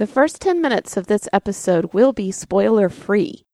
The 0.00 0.06
first 0.06 0.40
10 0.40 0.62
minutes 0.62 0.96
of 0.96 1.08
this 1.08 1.28
episode 1.30 1.92
will 1.92 2.14
be 2.14 2.32
spoiler 2.32 2.88
free. 2.88 3.44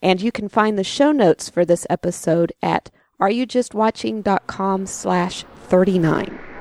And 0.00 0.22
you 0.22 0.30
can 0.30 0.48
find 0.48 0.78
the 0.78 0.84
show 0.84 1.10
notes 1.10 1.48
for 1.48 1.64
this 1.64 1.84
episode 1.90 2.52
at 2.62 2.92
areyoujustwatching.com 3.20 4.86
slash 4.86 5.44
39. 5.66 6.53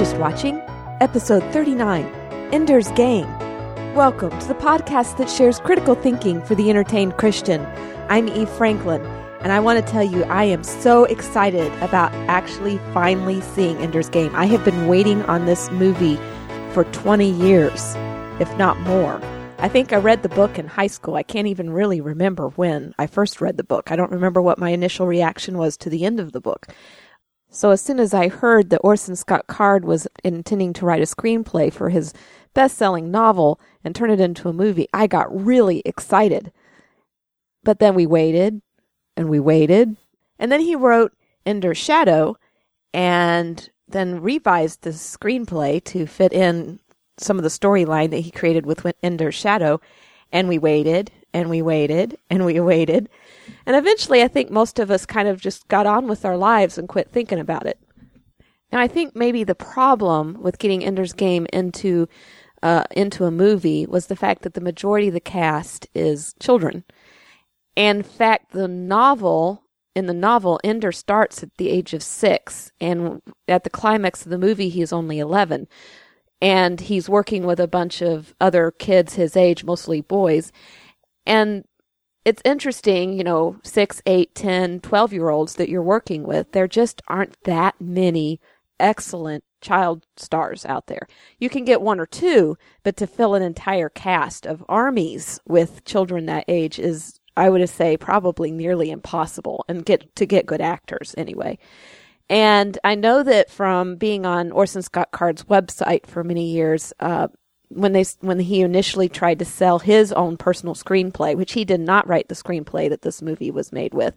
Just 0.00 0.16
watching? 0.16 0.58
Episode 1.02 1.42
39 1.52 2.06
Ender's 2.54 2.90
Game. 2.92 3.28
Welcome 3.94 4.30
to 4.38 4.48
the 4.48 4.54
podcast 4.54 5.18
that 5.18 5.28
shares 5.28 5.60
critical 5.60 5.94
thinking 5.94 6.40
for 6.40 6.54
the 6.54 6.70
entertained 6.70 7.18
Christian. 7.18 7.66
I'm 8.08 8.26
Eve 8.30 8.48
Franklin, 8.48 9.04
and 9.42 9.52
I 9.52 9.60
want 9.60 9.78
to 9.78 9.92
tell 9.92 10.02
you 10.02 10.24
I 10.24 10.44
am 10.44 10.64
so 10.64 11.04
excited 11.04 11.70
about 11.82 12.14
actually 12.30 12.78
finally 12.94 13.42
seeing 13.42 13.76
Ender's 13.76 14.08
Game. 14.08 14.34
I 14.34 14.46
have 14.46 14.64
been 14.64 14.86
waiting 14.86 15.22
on 15.24 15.44
this 15.44 15.70
movie 15.70 16.18
for 16.72 16.84
20 16.84 17.30
years, 17.30 17.94
if 18.40 18.50
not 18.56 18.80
more. 18.80 19.20
I 19.58 19.68
think 19.68 19.92
I 19.92 19.96
read 19.96 20.22
the 20.22 20.30
book 20.30 20.58
in 20.58 20.66
high 20.66 20.86
school. 20.86 21.16
I 21.16 21.22
can't 21.22 21.46
even 21.46 21.68
really 21.68 22.00
remember 22.00 22.48
when 22.48 22.94
I 22.98 23.06
first 23.06 23.42
read 23.42 23.58
the 23.58 23.64
book. 23.64 23.90
I 23.90 23.96
don't 23.96 24.12
remember 24.12 24.40
what 24.40 24.58
my 24.58 24.70
initial 24.70 25.06
reaction 25.06 25.58
was 25.58 25.76
to 25.76 25.90
the 25.90 26.06
end 26.06 26.20
of 26.20 26.32
the 26.32 26.40
book. 26.40 26.68
So 27.52 27.72
as 27.72 27.80
soon 27.80 27.98
as 27.98 28.14
I 28.14 28.28
heard 28.28 28.70
that 28.70 28.80
Orson 28.84 29.16
Scott 29.16 29.48
Card 29.48 29.84
was 29.84 30.06
intending 30.22 30.72
to 30.74 30.86
write 30.86 31.02
a 31.02 31.04
screenplay 31.04 31.72
for 31.72 31.88
his 31.88 32.14
best-selling 32.54 33.10
novel 33.10 33.60
and 33.82 33.94
turn 33.94 34.10
it 34.10 34.20
into 34.20 34.48
a 34.48 34.52
movie, 34.52 34.86
I 34.94 35.08
got 35.08 35.44
really 35.44 35.82
excited. 35.84 36.52
But 37.64 37.80
then 37.80 37.94
we 37.94 38.06
waited 38.06 38.62
and 39.16 39.28
we 39.28 39.40
waited, 39.40 39.96
and 40.38 40.50
then 40.50 40.60
he 40.60 40.76
wrote 40.76 41.12
Ender's 41.44 41.76
Shadow 41.76 42.36
and 42.94 43.68
then 43.88 44.22
revised 44.22 44.82
the 44.82 44.90
screenplay 44.90 45.82
to 45.84 46.06
fit 46.06 46.32
in 46.32 46.78
some 47.18 47.36
of 47.36 47.42
the 47.42 47.50
storyline 47.50 48.10
that 48.10 48.20
he 48.20 48.30
created 48.30 48.64
with 48.64 48.86
Ender's 49.02 49.34
Shadow, 49.34 49.80
and 50.32 50.48
we 50.48 50.58
waited 50.58 51.10
and 51.34 51.50
we 51.50 51.60
waited 51.62 52.16
and 52.30 52.46
we 52.46 52.60
waited. 52.60 53.08
And 53.66 53.76
eventually, 53.76 54.22
I 54.22 54.28
think 54.28 54.50
most 54.50 54.78
of 54.78 54.90
us 54.90 55.06
kind 55.06 55.28
of 55.28 55.40
just 55.40 55.68
got 55.68 55.86
on 55.86 56.08
with 56.08 56.24
our 56.24 56.36
lives 56.36 56.78
and 56.78 56.88
quit 56.88 57.10
thinking 57.10 57.38
about 57.38 57.66
it. 57.66 57.78
Now, 58.72 58.80
I 58.80 58.88
think 58.88 59.16
maybe 59.16 59.44
the 59.44 59.54
problem 59.54 60.40
with 60.40 60.58
getting 60.58 60.84
Ender's 60.84 61.12
Game 61.12 61.46
into 61.52 62.08
uh, 62.62 62.84
into 62.90 63.24
a 63.24 63.30
movie 63.30 63.86
was 63.86 64.06
the 64.06 64.16
fact 64.16 64.42
that 64.42 64.54
the 64.54 64.60
majority 64.60 65.08
of 65.08 65.14
the 65.14 65.20
cast 65.20 65.86
is 65.94 66.34
children. 66.40 66.84
In 67.74 68.02
fact, 68.02 68.52
the 68.52 68.68
novel 68.68 69.64
in 69.96 70.06
the 70.06 70.14
novel, 70.14 70.60
Ender 70.62 70.92
starts 70.92 71.42
at 71.42 71.56
the 71.56 71.68
age 71.68 71.94
of 71.94 72.02
six, 72.02 72.70
and 72.80 73.20
at 73.48 73.64
the 73.64 73.70
climax 73.70 74.24
of 74.24 74.30
the 74.30 74.38
movie, 74.38 74.68
he 74.68 74.82
is 74.82 74.92
only 74.92 75.18
eleven, 75.18 75.66
and 76.40 76.80
he's 76.80 77.08
working 77.08 77.44
with 77.44 77.58
a 77.58 77.66
bunch 77.66 78.00
of 78.00 78.34
other 78.40 78.70
kids 78.70 79.14
his 79.14 79.36
age, 79.36 79.64
mostly 79.64 80.00
boys, 80.00 80.52
and 81.26 81.64
it's 82.30 82.42
interesting, 82.44 83.12
you 83.12 83.24
know, 83.24 83.56
six, 83.64 84.00
eight, 84.06 84.36
ten, 84.36 84.78
twelve 84.78 85.12
year 85.12 85.30
olds 85.30 85.56
that 85.56 85.68
you're 85.68 85.82
working 85.82 86.22
with. 86.22 86.52
There 86.52 86.68
just 86.68 87.02
aren't 87.08 87.36
that 87.42 87.74
many 87.80 88.40
excellent 88.78 89.42
child 89.60 90.06
stars 90.16 90.64
out 90.64 90.86
there. 90.86 91.08
You 91.40 91.48
can 91.50 91.64
get 91.64 91.82
one 91.82 91.98
or 91.98 92.06
two, 92.06 92.56
but 92.84 92.96
to 92.98 93.08
fill 93.08 93.34
an 93.34 93.42
entire 93.42 93.88
cast 93.88 94.46
of 94.46 94.64
armies 94.68 95.40
with 95.44 95.84
children 95.84 96.26
that 96.26 96.44
age 96.46 96.78
is, 96.78 97.18
I 97.36 97.50
would 97.50 97.68
say, 97.68 97.96
probably 97.96 98.52
nearly 98.52 98.92
impossible 98.92 99.64
and 99.68 99.84
get 99.84 100.14
to 100.14 100.24
get 100.24 100.46
good 100.46 100.60
actors 100.60 101.16
anyway. 101.18 101.58
And 102.28 102.78
I 102.84 102.94
know 102.94 103.24
that 103.24 103.50
from 103.50 103.96
being 103.96 104.24
on 104.24 104.52
Orson 104.52 104.82
Scott 104.82 105.10
Card's 105.10 105.42
website 105.42 106.06
for 106.06 106.22
many 106.22 106.52
years, 106.52 106.92
uh, 107.00 107.26
when 107.70 107.92
they 107.92 108.04
when 108.20 108.40
he 108.40 108.60
initially 108.60 109.08
tried 109.08 109.38
to 109.38 109.44
sell 109.44 109.78
his 109.78 110.12
own 110.12 110.36
personal 110.36 110.74
screenplay, 110.74 111.36
which 111.36 111.52
he 111.52 111.64
did 111.64 111.80
not 111.80 112.06
write 112.06 112.28
the 112.28 112.34
screenplay 112.34 112.88
that 112.88 113.02
this 113.02 113.22
movie 113.22 113.50
was 113.50 113.72
made 113.72 113.94
with. 113.94 114.14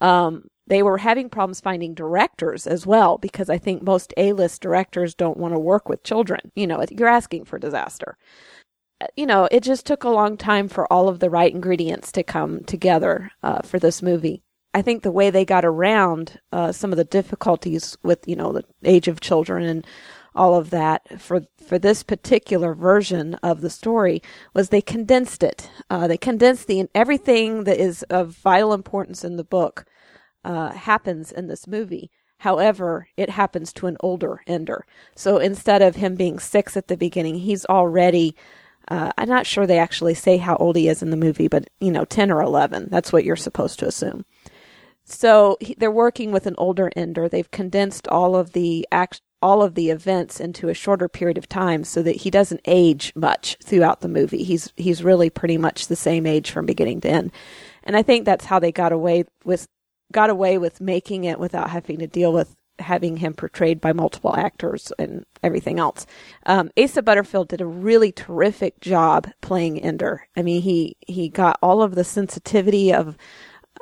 Um, 0.00 0.48
they 0.66 0.82
were 0.82 0.98
having 0.98 1.30
problems 1.30 1.60
finding 1.60 1.94
directors 1.94 2.66
as 2.66 2.86
well 2.86 3.16
because 3.16 3.48
I 3.48 3.56
think 3.56 3.82
most 3.82 4.12
A-list 4.16 4.60
directors 4.60 5.14
don't 5.14 5.38
want 5.38 5.54
to 5.54 5.58
work 5.58 5.88
with 5.88 6.04
children. 6.04 6.52
You 6.54 6.66
know, 6.66 6.84
you're 6.90 7.08
asking 7.08 7.46
for 7.46 7.58
disaster. 7.58 8.18
You 9.16 9.26
know, 9.26 9.48
it 9.50 9.62
just 9.62 9.86
took 9.86 10.04
a 10.04 10.10
long 10.10 10.36
time 10.36 10.68
for 10.68 10.92
all 10.92 11.08
of 11.08 11.20
the 11.20 11.30
right 11.30 11.52
ingredients 11.52 12.12
to 12.12 12.22
come 12.22 12.64
together 12.64 13.30
uh, 13.42 13.62
for 13.62 13.78
this 13.78 14.02
movie. 14.02 14.42
I 14.74 14.82
think 14.82 15.02
the 15.02 15.10
way 15.10 15.30
they 15.30 15.44
got 15.44 15.64
around 15.64 16.40
uh, 16.52 16.72
some 16.72 16.92
of 16.92 16.98
the 16.98 17.04
difficulties 17.04 17.96
with, 18.02 18.28
you 18.28 18.36
know, 18.36 18.52
the 18.52 18.64
age 18.84 19.08
of 19.08 19.20
children 19.20 19.64
and 19.64 19.86
all 20.34 20.54
of 20.54 20.70
that 20.70 21.20
for 21.20 21.42
for 21.66 21.78
this 21.78 22.02
particular 22.02 22.74
version 22.74 23.34
of 23.42 23.60
the 23.60 23.70
story 23.70 24.22
was 24.54 24.68
they 24.68 24.80
condensed 24.80 25.42
it. 25.42 25.70
Uh, 25.90 26.06
they 26.06 26.16
condensed 26.16 26.66
the 26.66 26.88
everything 26.94 27.64
that 27.64 27.78
is 27.78 28.02
of 28.04 28.30
vital 28.30 28.72
importance 28.72 29.24
in 29.24 29.36
the 29.36 29.44
book 29.44 29.84
uh, 30.44 30.70
happens 30.72 31.32
in 31.32 31.48
this 31.48 31.66
movie. 31.66 32.10
However, 32.38 33.08
it 33.16 33.30
happens 33.30 33.72
to 33.74 33.88
an 33.88 33.96
older 34.00 34.42
Ender. 34.46 34.86
So 35.16 35.38
instead 35.38 35.82
of 35.82 35.96
him 35.96 36.14
being 36.14 36.38
six 36.38 36.76
at 36.76 36.88
the 36.88 36.96
beginning, 36.96 37.36
he's 37.36 37.64
already. 37.66 38.36
Uh, 38.86 39.12
I'm 39.18 39.28
not 39.28 39.46
sure 39.46 39.66
they 39.66 39.78
actually 39.78 40.14
say 40.14 40.38
how 40.38 40.56
old 40.56 40.76
he 40.76 40.88
is 40.88 41.02
in 41.02 41.10
the 41.10 41.16
movie, 41.16 41.48
but 41.48 41.68
you 41.80 41.90
know, 41.90 42.04
ten 42.04 42.30
or 42.30 42.40
eleven. 42.40 42.88
That's 42.90 43.12
what 43.12 43.24
you're 43.24 43.36
supposed 43.36 43.78
to 43.80 43.86
assume. 43.86 44.24
So 45.04 45.56
he, 45.60 45.74
they're 45.76 45.90
working 45.90 46.32
with 46.32 46.46
an 46.46 46.54
older 46.58 46.90
Ender. 46.94 47.28
They've 47.28 47.50
condensed 47.50 48.06
all 48.08 48.36
of 48.36 48.52
the 48.52 48.86
act, 48.92 49.20
all 49.40 49.62
of 49.62 49.74
the 49.74 49.90
events 49.90 50.40
into 50.40 50.68
a 50.68 50.74
shorter 50.74 51.08
period 51.08 51.38
of 51.38 51.48
time 51.48 51.84
so 51.84 52.02
that 52.02 52.16
he 52.16 52.30
doesn't 52.30 52.60
age 52.64 53.12
much 53.14 53.56
throughout 53.62 54.00
the 54.00 54.08
movie. 54.08 54.42
He's 54.42 54.72
he's 54.76 55.04
really 55.04 55.30
pretty 55.30 55.58
much 55.58 55.86
the 55.86 55.96
same 55.96 56.26
age 56.26 56.50
from 56.50 56.66
beginning 56.66 57.00
to 57.02 57.08
end. 57.08 57.32
And 57.84 57.96
I 57.96 58.02
think 58.02 58.24
that's 58.24 58.46
how 58.46 58.58
they 58.58 58.72
got 58.72 58.92
away 58.92 59.24
with 59.44 59.66
got 60.12 60.30
away 60.30 60.58
with 60.58 60.80
making 60.80 61.24
it 61.24 61.38
without 61.38 61.70
having 61.70 61.98
to 61.98 62.06
deal 62.06 62.32
with 62.32 62.54
having 62.78 63.16
him 63.16 63.34
portrayed 63.34 63.80
by 63.80 63.92
multiple 63.92 64.36
actors 64.36 64.92
and 64.98 65.24
everything 65.42 65.78
else. 65.78 66.06
Um, 66.46 66.70
Asa 66.78 67.02
Butterfield 67.02 67.48
did 67.48 67.60
a 67.60 67.66
really 67.66 68.12
terrific 68.12 68.80
job 68.80 69.28
playing 69.40 69.80
Ender. 69.80 70.28
I 70.36 70.42
mean, 70.42 70.62
he 70.62 70.96
he 71.06 71.28
got 71.28 71.58
all 71.62 71.82
of 71.82 71.94
the 71.94 72.04
sensitivity 72.04 72.92
of 72.92 73.16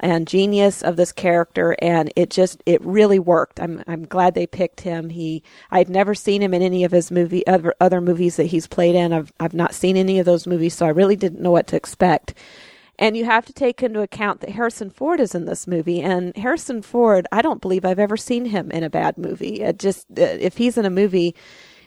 and 0.01 0.27
genius 0.27 0.83
of 0.83 0.97
this 0.97 1.13
character 1.13 1.77
and 1.81 2.13
it 2.17 2.31
just 2.31 2.63
it 2.67 2.81
really 2.83 3.19
worked. 3.19 3.61
I'm 3.61 3.83
i'm 3.87 4.05
glad 4.05 4.35
they 4.35 4.47
picked 4.47 4.83
him. 4.83 5.11
He 5.11 5.43
i'd 5.71 5.89
never 5.89 6.15
seen 6.15 6.43
him 6.43 6.55
in 6.55 6.63
any 6.63 6.85
of 6.85 6.93
his 6.93 7.11
movie 7.11 7.47
other 7.47 7.75
other 7.81 8.01
movies 8.01 8.37
that 8.37 8.47
he's 8.47 8.67
played 8.67 8.95
in. 8.95 9.13
I've 9.13 9.33
i've 9.41 9.55
not 9.55 9.75
seen 9.75 9.97
any 9.97 10.19
of 10.19 10.27
those 10.27 10.47
movies 10.47 10.75
so 10.75 10.87
i 10.87 10.91
really 10.91 11.17
didn't 11.17 11.41
know 11.41 11.51
what 11.51 11.67
to 11.69 11.77
expect. 11.77 12.35
And 12.99 13.17
you 13.17 13.27
have 13.27 13.45
to 13.47 13.53
take 13.53 13.83
into 13.83 14.01
account 14.01 14.41
that 14.41 14.51
Harrison 14.51 14.89
Ford 14.89 15.21
is 15.21 15.35
in 15.35 15.45
this 15.45 15.67
movie, 15.67 16.01
and 16.01 16.35
Harrison 16.37 16.81
Ford, 16.81 17.27
I 17.31 17.43
don't 17.43 17.61
believe 17.61 17.85
I've 17.85 17.99
ever 17.99 18.17
seen 18.17 18.47
him 18.47 18.71
in 18.71 18.83
a 18.83 18.91
bad 18.91 19.19
movie. 19.19 19.61
It 19.61 19.79
just 19.79 20.07
uh, 20.13 20.23
if 20.23 20.57
he's 20.57 20.79
in 20.79 20.87
a 20.87 20.91
movie, 20.91 21.35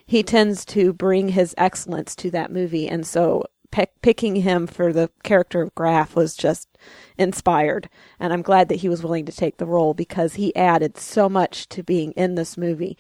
he 0.06 0.22
tends 0.22 0.64
to 0.66 0.94
bring 0.94 1.30
his 1.30 1.56
excellence 1.58 2.16
to 2.18 2.32
that 2.32 2.52
movie, 2.52 2.88
and 2.88 3.08
so 3.08 3.46
pick, 3.72 4.02
picking 4.02 4.38
him 4.38 4.68
for 4.68 4.92
the 4.92 5.10
character 5.24 5.62
of 5.62 5.76
Graff 5.76 6.16
was 6.16 6.36
just 6.36 6.68
inspired. 7.18 7.90
And 8.20 8.34
I'm 8.34 8.42
glad 8.42 8.70
that 8.70 8.80
he 8.80 8.90
was 8.90 9.04
willing 9.04 9.26
to 9.26 9.32
take 9.32 9.58
the 9.58 9.66
role 9.66 9.94
because 9.94 10.36
he 10.36 10.56
added 10.56 10.98
so 10.98 11.30
much 11.30 11.68
to 11.70 11.84
being 11.84 12.12
in 12.14 12.36
this 12.36 12.58
movie. 12.58 12.98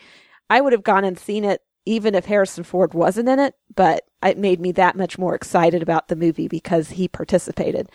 I 0.50 0.62
would 0.62 0.74
have 0.74 0.84
gone 0.84 1.04
and 1.04 1.18
seen 1.18 1.44
it 1.44 1.62
even 1.86 2.14
if 2.14 2.26
Harrison 2.26 2.64
Ford 2.64 2.94
wasn't 2.94 3.30
in 3.30 3.40
it, 3.40 3.56
but 3.76 4.06
it 4.24 4.38
made 4.38 4.60
me 4.60 4.72
that 4.74 4.96
much 4.96 5.18
more 5.18 5.34
excited 5.34 5.82
about 5.82 6.08
the 6.08 6.16
movie 6.16 6.48
because 6.48 6.92
he 6.92 7.08
participated. 7.08 7.90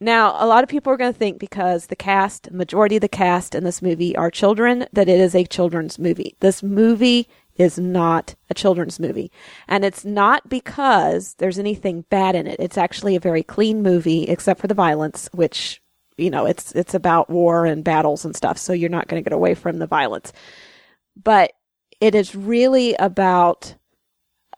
Now, 0.00 0.36
a 0.38 0.46
lot 0.46 0.62
of 0.62 0.68
people 0.68 0.92
are 0.92 0.96
going 0.96 1.12
to 1.12 1.18
think 1.18 1.38
because 1.38 1.86
the 1.86 1.96
cast, 1.96 2.50
majority 2.52 2.96
of 2.96 3.00
the 3.00 3.08
cast 3.08 3.54
in 3.54 3.64
this 3.64 3.80
movie 3.80 4.14
are 4.16 4.30
children, 4.30 4.86
that 4.92 5.08
it 5.08 5.18
is 5.18 5.34
a 5.34 5.44
children's 5.44 5.98
movie. 5.98 6.36
This 6.40 6.62
movie 6.62 7.28
is 7.56 7.78
not 7.78 8.34
a 8.50 8.54
children's 8.54 8.98
movie. 8.98 9.30
And 9.68 9.84
it's 9.84 10.04
not 10.04 10.48
because 10.48 11.34
there's 11.34 11.58
anything 11.58 12.02
bad 12.10 12.34
in 12.34 12.46
it. 12.46 12.56
It's 12.58 12.78
actually 12.78 13.16
a 13.16 13.20
very 13.20 13.42
clean 13.42 13.82
movie, 13.82 14.24
except 14.24 14.60
for 14.60 14.66
the 14.66 14.74
violence, 14.74 15.28
which, 15.32 15.80
you 16.16 16.30
know, 16.30 16.46
it's, 16.46 16.72
it's 16.72 16.94
about 16.94 17.30
war 17.30 17.64
and 17.66 17.84
battles 17.84 18.24
and 18.24 18.34
stuff. 18.34 18.58
So 18.58 18.72
you're 18.72 18.90
not 18.90 19.08
going 19.08 19.22
to 19.22 19.28
get 19.28 19.34
away 19.34 19.54
from 19.54 19.78
the 19.78 19.86
violence. 19.86 20.32
But 21.22 21.52
it 22.00 22.14
is 22.14 22.34
really 22.34 22.94
about 22.94 23.76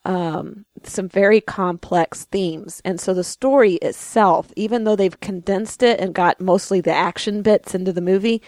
um, 0.06 0.64
some 0.84 1.08
very 1.08 1.40
complex 1.40 2.24
themes. 2.26 2.80
And 2.84 3.00
so 3.00 3.12
the 3.12 3.24
story 3.24 3.74
itself, 3.74 4.52
even 4.54 4.84
though 4.84 4.96
they've 4.96 5.20
condensed 5.20 5.82
it 5.82 6.00
and 6.00 6.14
got 6.14 6.40
mostly 6.40 6.80
the 6.80 6.94
action 6.94 7.42
bits 7.42 7.74
into 7.74 7.92
the 7.92 8.00
movie, 8.00 8.40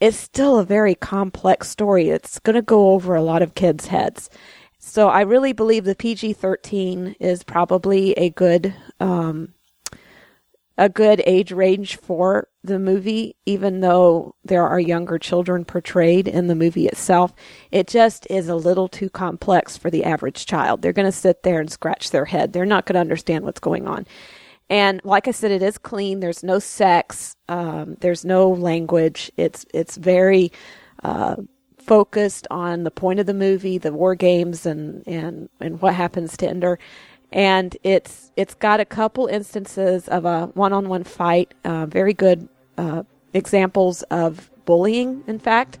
it's 0.00 0.16
still 0.16 0.58
a 0.58 0.64
very 0.64 0.94
complex 0.94 1.68
story. 1.68 2.08
It's 2.08 2.38
going 2.38 2.54
to 2.54 2.62
go 2.62 2.90
over 2.90 3.14
a 3.14 3.22
lot 3.22 3.42
of 3.42 3.54
kids' 3.54 3.86
heads. 3.86 4.30
So 4.78 5.08
I 5.08 5.22
really 5.22 5.52
believe 5.52 5.84
the 5.84 5.94
PG 5.94 6.34
13 6.34 7.16
is 7.20 7.42
probably 7.42 8.12
a 8.12 8.30
good. 8.30 8.74
Um, 9.00 9.54
a 10.80 10.88
good 10.88 11.20
age 11.26 11.50
range 11.50 11.96
for 11.96 12.46
the 12.62 12.78
movie, 12.78 13.34
even 13.44 13.80
though 13.80 14.36
there 14.44 14.66
are 14.66 14.78
younger 14.78 15.18
children 15.18 15.64
portrayed 15.64 16.28
in 16.28 16.46
the 16.46 16.54
movie 16.54 16.86
itself. 16.86 17.34
It 17.72 17.88
just 17.88 18.28
is 18.30 18.48
a 18.48 18.54
little 18.54 18.86
too 18.86 19.10
complex 19.10 19.76
for 19.76 19.90
the 19.90 20.04
average 20.04 20.46
child. 20.46 20.80
They're 20.80 20.92
going 20.92 21.08
to 21.08 21.12
sit 21.12 21.42
there 21.42 21.58
and 21.58 21.70
scratch 21.70 22.10
their 22.10 22.26
head. 22.26 22.52
They're 22.52 22.64
not 22.64 22.86
going 22.86 22.94
to 22.94 23.00
understand 23.00 23.44
what's 23.44 23.58
going 23.58 23.88
on. 23.88 24.06
And 24.70 25.00
like 25.04 25.28
I 25.28 25.30
said, 25.30 25.50
it 25.50 25.62
is 25.62 25.78
clean. 25.78 26.20
There's 26.20 26.42
no 26.44 26.58
sex. 26.58 27.34
Um, 27.48 27.96
there's 28.00 28.24
no 28.24 28.50
language. 28.50 29.30
It's 29.36 29.64
it's 29.72 29.96
very 29.96 30.52
uh, 31.02 31.36
focused 31.78 32.46
on 32.50 32.84
the 32.84 32.90
point 32.90 33.20
of 33.20 33.26
the 33.26 33.34
movie, 33.34 33.78
the 33.78 33.92
war 33.92 34.14
games, 34.14 34.66
and 34.66 35.02
and 35.06 35.48
and 35.60 35.80
what 35.80 35.94
happens 35.94 36.36
to 36.38 36.48
Ender 36.48 36.78
and 37.32 37.76
it's 37.82 38.32
it's 38.36 38.54
got 38.54 38.80
a 38.80 38.84
couple 38.84 39.26
instances 39.26 40.08
of 40.08 40.24
a 40.24 40.46
one-on-one 40.54 41.04
fight. 41.04 41.52
Uh, 41.64 41.86
very 41.86 42.14
good 42.14 42.48
uh, 42.78 43.02
examples 43.34 44.02
of 44.04 44.50
bullying, 44.64 45.22
in 45.26 45.38
fact, 45.38 45.78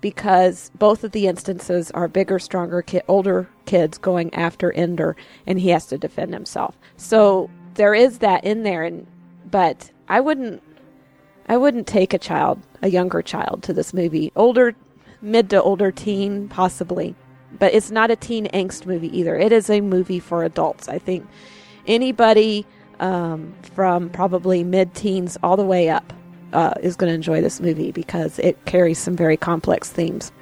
because 0.00 0.70
both 0.76 1.04
of 1.04 1.12
the 1.12 1.26
instances 1.26 1.90
are 1.92 2.08
bigger, 2.08 2.38
stronger, 2.38 2.82
ki- 2.82 3.02
older 3.08 3.48
kids 3.66 3.98
going 3.98 4.32
after 4.34 4.72
Ender, 4.72 5.16
and 5.46 5.60
he 5.60 5.70
has 5.70 5.86
to 5.86 5.98
defend 5.98 6.32
himself. 6.32 6.78
So 6.96 7.50
there 7.78 7.94
is 7.94 8.18
that 8.18 8.44
in 8.44 8.62
there, 8.62 8.84
and 8.84 9.06
but 9.50 9.90
I 10.08 10.20
wouldn't 10.20 10.62
I 11.48 11.56
wouldn't 11.56 11.86
take 11.86 12.12
a 12.12 12.18
child, 12.18 12.60
a 12.82 12.90
younger 12.90 13.22
child, 13.22 13.62
to 13.62 13.72
this 13.72 13.94
movie. 13.94 14.30
Older, 14.36 14.76
mid 15.22 15.48
to 15.50 15.62
older 15.62 15.90
teen, 15.90 16.48
possibly 16.48 17.16
but 17.58 17.72
it's 17.74 17.90
not 17.90 18.10
a 18.10 18.16
teen 18.16 18.46
angst 18.48 18.86
movie 18.86 19.16
either. 19.16 19.36
It 19.36 19.52
is 19.52 19.70
a 19.70 19.80
movie 19.80 20.20
for 20.20 20.44
adults. 20.44 20.88
I 20.88 20.98
think 20.98 21.26
anybody 21.86 22.66
um, 23.00 23.54
from 23.62 24.10
probably 24.10 24.64
mid 24.64 24.94
teens 24.94 25.38
all 25.42 25.56
the 25.56 25.64
way 25.64 25.88
up 25.88 26.12
uh, 26.52 26.74
is 26.82 26.96
going 26.96 27.08
to 27.10 27.14
enjoy 27.14 27.40
this 27.40 27.60
movie 27.60 27.92
because 27.92 28.38
it 28.38 28.62
carries 28.64 28.98
some 28.98 29.16
very 29.16 29.36
complex 29.36 29.90
themes. 29.90 30.32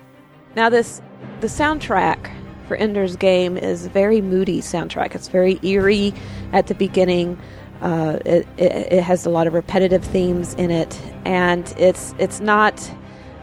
Now, 0.54 0.68
this 0.68 1.00
the 1.40 1.48
soundtrack 1.48 2.30
for 2.66 2.76
Ender's 2.76 3.16
Game 3.16 3.56
is 3.56 3.86
very 3.86 4.20
moody 4.20 4.60
soundtrack. 4.60 5.14
It's 5.14 5.28
very 5.28 5.58
eerie 5.62 6.12
at 6.52 6.66
the 6.66 6.74
beginning. 6.74 7.38
Uh, 7.80 8.18
it, 8.24 8.46
it, 8.56 8.92
it 8.92 9.02
has 9.02 9.26
a 9.26 9.30
lot 9.30 9.46
of 9.46 9.54
repetitive 9.54 10.04
themes 10.04 10.54
in 10.54 10.70
it, 10.70 11.00
and 11.24 11.74
it's 11.78 12.14
it's 12.18 12.40
not 12.40 12.90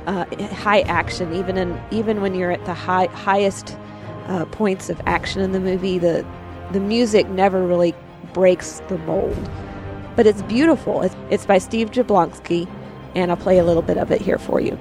uh, 0.08 0.26
high 0.54 0.82
action. 0.82 1.34
Even 1.34 1.58
in 1.58 1.80
even 1.92 2.22
when 2.22 2.34
you're 2.34 2.52
at 2.52 2.66
the 2.66 2.74
high 2.74 3.06
highest 3.08 3.78
uh, 4.28 4.46
points 4.46 4.90
of 4.90 5.00
action 5.06 5.42
in 5.42 5.52
the 5.52 5.60
movie, 5.60 6.00
the 6.00 6.26
the 6.72 6.80
music 6.80 7.28
never 7.30 7.66
really 7.66 7.94
breaks 8.34 8.80
the 8.90 8.98
mold. 9.00 9.50
But 10.16 10.28
it's 10.28 10.42
beautiful. 10.44 11.02
It's, 11.02 11.16
it's 11.30 11.46
by 11.46 11.58
Steve 11.58 11.92
Jablonsky, 11.92 12.68
and 13.16 13.32
I'll 13.32 13.38
play 13.38 13.58
a 13.58 13.64
little 13.64 13.82
bit 13.82 13.98
of 13.98 14.12
it 14.12 14.22
here 14.22 14.38
for 14.38 14.60
you. 14.60 14.78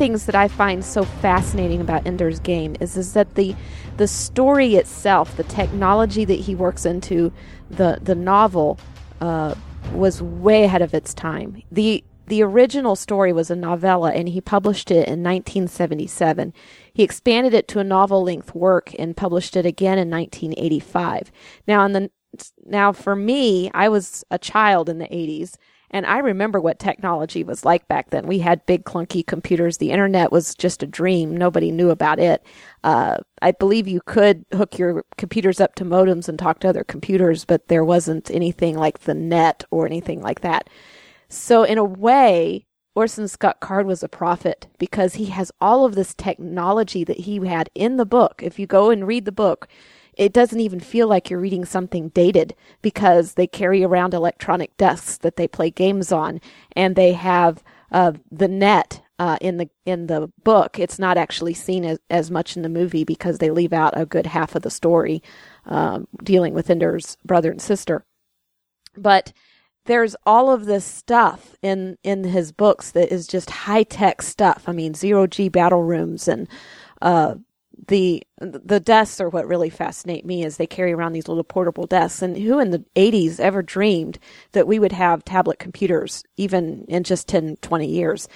Things 0.00 0.24
that 0.24 0.34
I 0.34 0.48
find 0.48 0.82
so 0.82 1.04
fascinating 1.04 1.82
about 1.82 2.06
Ender's 2.06 2.40
Game 2.40 2.74
is, 2.80 2.96
is 2.96 3.12
that 3.12 3.34
the 3.34 3.54
the 3.98 4.08
story 4.08 4.76
itself, 4.76 5.36
the 5.36 5.44
technology 5.44 6.24
that 6.24 6.40
he 6.40 6.54
works 6.54 6.86
into 6.86 7.30
the 7.70 7.98
the 8.00 8.14
novel, 8.14 8.78
uh, 9.20 9.54
was 9.92 10.22
way 10.22 10.64
ahead 10.64 10.80
of 10.80 10.94
its 10.94 11.12
time. 11.12 11.62
the 11.70 12.02
The 12.28 12.42
original 12.42 12.96
story 12.96 13.30
was 13.34 13.50
a 13.50 13.56
novella, 13.56 14.12
and 14.12 14.30
he 14.30 14.40
published 14.40 14.90
it 14.90 15.06
in 15.06 15.22
1977. 15.22 16.54
He 16.94 17.02
expanded 17.02 17.52
it 17.52 17.68
to 17.68 17.78
a 17.78 17.84
novel 17.84 18.22
length 18.22 18.54
work 18.54 18.94
and 18.98 19.14
published 19.14 19.54
it 19.54 19.66
again 19.66 19.98
in 19.98 20.08
1985. 20.08 21.30
Now, 21.68 21.84
in 21.84 21.92
the 21.92 22.10
now 22.64 22.92
for 22.92 23.14
me, 23.14 23.70
I 23.74 23.90
was 23.90 24.24
a 24.30 24.38
child 24.38 24.88
in 24.88 24.96
the 24.96 25.08
80s 25.08 25.56
and 25.90 26.06
I 26.06 26.18
remember 26.18 26.60
what 26.60 26.78
technology 26.78 27.42
was 27.42 27.64
like 27.64 27.86
back 27.88 28.10
then. 28.10 28.26
We 28.26 28.38
had 28.38 28.64
big 28.66 28.84
clunky 28.84 29.26
computers. 29.26 29.78
The 29.78 29.90
internet 29.90 30.30
was 30.30 30.54
just 30.54 30.82
a 30.82 30.86
dream. 30.86 31.36
Nobody 31.36 31.70
knew 31.70 31.90
about 31.90 32.18
it. 32.20 32.44
Uh, 32.84 33.18
I 33.42 33.52
believe 33.52 33.88
you 33.88 34.00
could 34.06 34.44
hook 34.52 34.78
your 34.78 35.04
computers 35.18 35.60
up 35.60 35.74
to 35.76 35.84
modems 35.84 36.28
and 36.28 36.38
talk 36.38 36.60
to 36.60 36.68
other 36.68 36.84
computers, 36.84 37.44
but 37.44 37.68
there 37.68 37.84
wasn't 37.84 38.30
anything 38.30 38.76
like 38.76 39.00
the 39.00 39.14
net 39.14 39.64
or 39.70 39.84
anything 39.86 40.22
like 40.22 40.40
that. 40.40 40.70
So 41.28 41.64
in 41.64 41.78
a 41.78 41.84
way, 41.84 42.66
Orson 42.94 43.28
Scott 43.28 43.60
Card 43.60 43.86
was 43.86 44.02
a 44.02 44.08
prophet 44.08 44.68
because 44.78 45.14
he 45.14 45.26
has 45.26 45.52
all 45.60 45.84
of 45.84 45.94
this 45.94 46.14
technology 46.14 47.04
that 47.04 47.20
he 47.20 47.36
had 47.46 47.70
in 47.74 47.96
the 47.96 48.06
book. 48.06 48.42
If 48.44 48.58
you 48.58 48.66
go 48.66 48.90
and 48.90 49.06
read 49.06 49.24
the 49.24 49.32
book, 49.32 49.68
it 50.20 50.34
doesn't 50.34 50.60
even 50.60 50.80
feel 50.80 51.08
like 51.08 51.30
you're 51.30 51.40
reading 51.40 51.64
something 51.64 52.10
dated 52.10 52.54
because 52.82 53.34
they 53.34 53.46
carry 53.46 53.82
around 53.82 54.12
electronic 54.12 54.76
desks 54.76 55.16
that 55.16 55.36
they 55.36 55.48
play 55.48 55.70
games 55.70 56.12
on, 56.12 56.42
and 56.76 56.94
they 56.94 57.14
have 57.14 57.64
uh, 57.90 58.12
the 58.30 58.46
net 58.46 59.00
uh, 59.18 59.38
in 59.40 59.56
the 59.56 59.70
in 59.86 60.08
the 60.08 60.30
book. 60.44 60.78
It's 60.78 60.98
not 60.98 61.16
actually 61.16 61.54
seen 61.54 61.86
as, 61.86 61.98
as 62.10 62.30
much 62.30 62.54
in 62.54 62.60
the 62.60 62.68
movie 62.68 63.02
because 63.02 63.38
they 63.38 63.50
leave 63.50 63.72
out 63.72 63.98
a 63.98 64.04
good 64.04 64.26
half 64.26 64.54
of 64.54 64.60
the 64.60 64.70
story 64.70 65.22
um, 65.64 66.06
dealing 66.22 66.52
with 66.52 66.68
Ender's 66.68 67.16
brother 67.24 67.50
and 67.50 67.62
sister. 67.62 68.04
But 68.98 69.32
there's 69.86 70.16
all 70.26 70.50
of 70.50 70.66
this 70.66 70.84
stuff 70.84 71.56
in 71.62 71.96
in 72.04 72.24
his 72.24 72.52
books 72.52 72.90
that 72.90 73.10
is 73.10 73.26
just 73.26 73.48
high 73.48 73.84
tech 73.84 74.20
stuff. 74.20 74.64
I 74.66 74.72
mean, 74.72 74.92
zero 74.92 75.26
G 75.26 75.48
battle 75.48 75.82
rooms 75.82 76.28
and 76.28 76.46
uh, 77.00 77.36
the 77.88 78.22
the 78.38 78.80
desks 78.80 79.20
are 79.20 79.28
what 79.28 79.48
really 79.48 79.70
fascinate 79.70 80.26
me 80.26 80.44
is 80.44 80.56
they 80.56 80.66
carry 80.66 80.92
around 80.92 81.12
these 81.12 81.28
little 81.28 81.44
portable 81.44 81.86
desks 81.86 82.22
and 82.22 82.36
who 82.36 82.58
in 82.58 82.70
the 82.70 82.84
80s 82.96 83.40
ever 83.40 83.62
dreamed 83.62 84.18
that 84.52 84.66
we 84.66 84.78
would 84.78 84.92
have 84.92 85.24
tablet 85.24 85.58
computers 85.58 86.24
even 86.36 86.84
in 86.88 87.04
just 87.04 87.28
10 87.28 87.56
20 87.62 87.86
years 87.86 88.28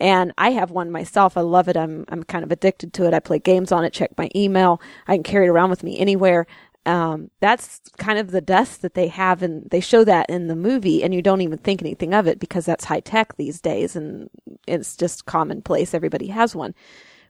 and 0.00 0.32
I 0.38 0.50
have 0.50 0.70
one 0.70 0.90
myself. 0.90 1.36
I 1.36 1.40
love 1.42 1.68
it. 1.68 1.76
I'm 1.76 2.04
I'm 2.08 2.22
kind 2.24 2.44
of 2.44 2.52
addicted 2.52 2.92
to 2.94 3.06
it. 3.06 3.14
I 3.14 3.20
play 3.20 3.38
games 3.38 3.72
on 3.72 3.84
it, 3.84 3.92
check 3.92 4.12
my 4.18 4.30
email. 4.34 4.80
I 5.08 5.16
can 5.16 5.22
carry 5.22 5.46
it 5.46 5.50
around 5.50 5.70
with 5.70 5.82
me 5.82 5.98
anywhere. 5.98 6.46
Um, 6.84 7.30
that's 7.40 7.80
kind 7.98 8.18
of 8.18 8.30
the 8.30 8.40
desk 8.40 8.80
that 8.82 8.94
they 8.94 9.08
have, 9.08 9.42
and 9.42 9.68
they 9.70 9.80
show 9.80 10.04
that 10.04 10.30
in 10.30 10.46
the 10.46 10.54
movie, 10.56 11.02
and 11.02 11.12
you 11.12 11.20
don't 11.22 11.40
even 11.40 11.58
think 11.58 11.82
anything 11.82 12.14
of 12.14 12.28
it 12.28 12.38
because 12.38 12.64
that's 12.64 12.84
high 12.84 13.00
tech 13.00 13.36
these 13.36 13.60
days, 13.60 13.96
and 13.96 14.30
it's 14.68 14.96
just 14.96 15.26
commonplace. 15.26 15.94
Everybody 15.94 16.28
has 16.28 16.54
one. 16.54 16.74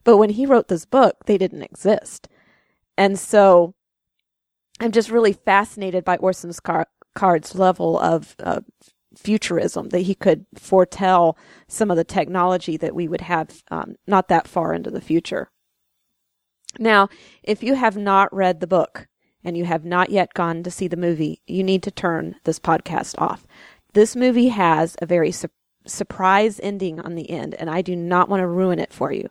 But 0.07 0.15
when 0.15 0.29
he 0.29 0.45
wrote 0.45 0.69
this 0.69 0.85
book, 0.85 1.25
they 1.25 1.37
didn't 1.37 1.63
exist. 1.63 2.29
And 2.97 3.19
so 3.19 3.75
I'm 4.79 4.93
just 4.93 5.11
really 5.11 5.33
fascinated 5.33 6.05
by 6.05 6.15
Orson 6.15 6.53
Card's 7.13 7.55
level 7.55 7.99
of 7.99 8.33
uh, 8.39 8.61
futurism, 9.17 9.89
that 9.89 10.03
he 10.03 10.15
could 10.15 10.45
foretell 10.55 11.37
some 11.67 11.91
of 11.91 11.97
the 11.97 12.05
technology 12.05 12.77
that 12.77 12.95
we 12.95 13.09
would 13.09 13.19
have 13.19 13.61
um, 13.69 13.97
not 14.07 14.29
that 14.29 14.47
far 14.47 14.73
into 14.73 14.89
the 14.89 15.01
future. 15.01 15.51
Now, 16.79 17.09
if 17.43 17.61
you 17.61 17.75
have 17.75 17.97
not 17.97 18.33
read 18.33 18.61
the 18.61 18.65
book 18.65 19.09
and 19.43 19.57
you 19.57 19.65
have 19.65 19.83
not 19.83 20.09
yet 20.09 20.33
gone 20.33 20.63
to 20.63 20.71
see 20.71 20.87
the 20.87 20.95
movie, 20.95 21.41
you 21.47 21.65
need 21.65 21.83
to 21.83 21.91
turn 21.91 22.37
this 22.45 22.59
podcast 22.59 23.15
off. 23.17 23.45
This 23.91 24.15
movie 24.15 24.47
has 24.47 24.95
a 25.01 25.05
very 25.05 25.33
su- 25.33 25.49
surprise 25.85 26.61
ending 26.63 27.01
on 27.01 27.15
the 27.15 27.29
end, 27.29 27.55
and 27.55 27.69
I 27.69 27.81
do 27.81 27.93
not 27.93 28.29
want 28.29 28.39
to 28.39 28.47
ruin 28.47 28.79
it 28.79 28.93
for 28.93 29.11
you. 29.11 29.27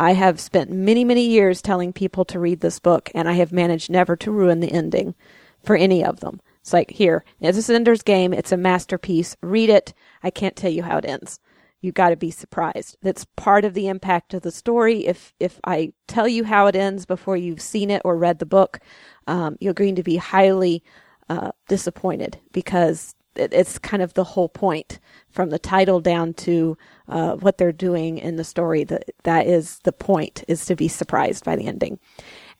I 0.00 0.14
have 0.14 0.40
spent 0.40 0.70
many, 0.70 1.04
many 1.04 1.26
years 1.26 1.60
telling 1.60 1.92
people 1.92 2.24
to 2.24 2.40
read 2.40 2.60
this 2.60 2.78
book, 2.78 3.10
and 3.14 3.28
I 3.28 3.34
have 3.34 3.52
managed 3.52 3.90
never 3.90 4.16
to 4.16 4.30
ruin 4.30 4.60
the 4.60 4.72
ending 4.72 5.14
for 5.62 5.76
any 5.76 6.02
of 6.02 6.20
them. 6.20 6.40
It's 6.62 6.72
like, 6.72 6.90
here, 6.90 7.22
it's 7.38 7.68
a 7.68 7.74
Ender's 7.74 8.02
Game. 8.02 8.32
It's 8.32 8.50
a 8.50 8.56
masterpiece. 8.56 9.36
Read 9.42 9.68
it. 9.68 9.92
I 10.22 10.30
can't 10.30 10.56
tell 10.56 10.70
you 10.70 10.84
how 10.84 10.96
it 10.96 11.04
ends. 11.04 11.38
You 11.82 11.92
got 11.92 12.10
to 12.10 12.16
be 12.16 12.30
surprised. 12.30 12.96
That's 13.02 13.26
part 13.36 13.66
of 13.66 13.74
the 13.74 13.88
impact 13.88 14.32
of 14.32 14.40
the 14.40 14.50
story. 14.50 15.06
If 15.06 15.34
if 15.38 15.60
I 15.64 15.92
tell 16.08 16.26
you 16.26 16.44
how 16.44 16.66
it 16.66 16.76
ends 16.76 17.04
before 17.04 17.36
you've 17.36 17.60
seen 17.60 17.90
it 17.90 18.00
or 18.02 18.16
read 18.16 18.38
the 18.38 18.46
book, 18.46 18.80
um, 19.26 19.58
you're 19.60 19.74
going 19.74 19.96
to 19.96 20.02
be 20.02 20.16
highly 20.16 20.82
uh, 21.28 21.52
disappointed 21.68 22.38
because 22.52 23.14
it, 23.36 23.52
it's 23.52 23.78
kind 23.78 24.02
of 24.02 24.14
the 24.14 24.24
whole 24.24 24.48
point 24.48 24.98
from 25.30 25.50
the 25.50 25.58
title 25.58 26.00
down 26.00 26.34
to 26.34 26.76
uh, 27.08 27.36
what 27.36 27.58
they're 27.58 27.72
doing 27.72 28.18
in 28.18 28.36
the 28.36 28.44
story. 28.44 28.84
That 28.84 29.10
that 29.24 29.46
is 29.46 29.78
the 29.80 29.92
point 29.92 30.44
is 30.48 30.64
to 30.66 30.76
be 30.76 30.88
surprised 30.88 31.44
by 31.44 31.56
the 31.56 31.66
ending. 31.66 31.98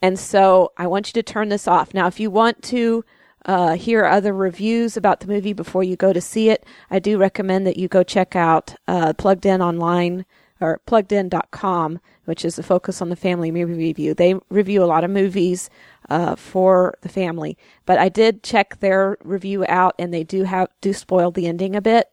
And 0.03 0.19
so 0.19 0.73
I 0.77 0.87
want 0.87 1.09
you 1.09 1.13
to 1.15 1.23
turn 1.23 1.51
this 1.51 1.69
off. 1.69 1.93
Now, 1.93 2.07
if 2.07 2.19
you 2.19 2.31
want 2.31 2.63
to 2.65 3.05
uh, 3.45 3.75
hear 3.75 4.05
other 4.05 4.33
reviews 4.33 4.97
about 4.97 5.21
the 5.21 5.27
movie 5.27 5.53
before 5.53 5.83
you 5.83 5.97
go 5.97 6.13
to 6.13 6.21
see 6.21 6.51
it, 6.51 6.65
I 6.91 6.99
do 6.99 7.19
recommend 7.19 7.67
that 7.67 7.77
you 7.77 7.89
go 7.89 8.03
check 8.03 8.35
out 8.35 8.75
uh, 8.89 9.13
Plugged 9.15 9.47
In 9.47 9.61
Online 9.61 10.25
or 10.61 10.81
pluggedin.com, 10.87 12.01
which 12.27 12.45
is 12.45 12.59
a 12.59 12.63
focus 12.63 13.01
on 13.01 13.09
the 13.09 13.17
family 13.17 13.51
movie 13.51 13.73
review. 13.73 14.15
They 14.15 14.35
review 14.51 14.85
a 14.85 14.87
lot 14.87 15.05
of 15.05 15.11
movies 15.11 15.71
uh, 16.11 16.35
for 16.35 16.99
the 17.03 17.09
family, 17.09 17.57
but 17.87 17.99
I 17.99 18.09
did 18.09 18.43
check 18.43 18.81
their 18.81 19.17
review 19.23 19.65
out, 19.69 19.95
and 19.99 20.13
they 20.13 20.25
do 20.25 20.43
have 20.45 20.69
do 20.81 20.93
spoil 20.93 21.31
the 21.31 21.47
ending 21.47 21.77
a 21.77 21.81
bit 21.81 22.09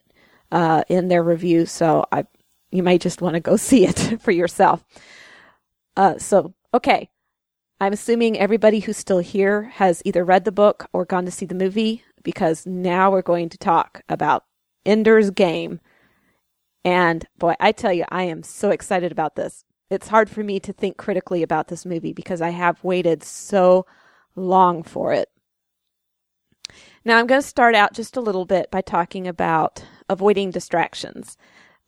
uh, 0.52 0.84
in 0.88 1.08
their 1.08 1.24
review. 1.24 1.66
So 1.66 2.06
I, 2.12 2.26
you 2.72 2.84
may 2.84 2.98
just 2.98 3.22
want 3.22 3.34
to 3.34 3.40
go 3.40 3.56
see 3.58 3.86
it 3.86 4.22
for 4.22 4.32
yourself. 4.32 4.86
Uh, 5.96 6.18
so 6.20 6.54
okay, 6.74 7.10
I'm 7.82 7.94
assuming 7.94 8.38
everybody 8.38 8.80
who's 8.80 8.98
still 8.98 9.20
here 9.20 9.64
has 9.64 10.02
either 10.06 10.24
read 10.24 10.46
the 10.46 10.52
book 10.52 10.88
or 10.94 11.06
gone 11.06 11.26
to 11.26 11.32
see 11.32 11.46
the 11.46 11.56
movie 11.56 12.04
because 12.24 12.66
now 12.66 13.12
we're 13.12 13.22
going 13.22 13.50
to 13.50 13.58
talk 13.58 14.02
about 14.10 14.46
Ender's 14.86 15.32
Game. 15.32 15.80
And 16.86 17.26
boy, 17.38 17.56
I 17.60 17.72
tell 17.72 17.94
you, 17.94 18.06
I 18.10 18.24
am 18.24 18.44
so 18.44 18.70
excited 18.70 19.12
about 19.12 19.36
this. 19.36 19.66
It's 19.90 20.10
hard 20.10 20.30
for 20.30 20.44
me 20.44 20.60
to 20.62 20.74
think 20.74 20.98
critically 20.98 21.44
about 21.44 21.68
this 21.68 21.86
movie 21.86 22.14
because 22.14 22.42
I 22.42 22.50
have 22.50 22.84
waited 22.84 23.24
so 23.24 23.86
long 24.36 24.84
for 24.84 25.14
it. 25.14 25.30
Now, 27.06 27.18
I'm 27.18 27.28
going 27.28 27.42
to 27.42 27.48
start 27.48 27.74
out 27.74 27.94
just 27.94 28.18
a 28.18 28.22
little 28.22 28.46
bit 28.46 28.70
by 28.70 28.82
talking 28.82 29.28
about 29.28 29.84
avoiding 30.10 30.52
distractions. 30.52 31.38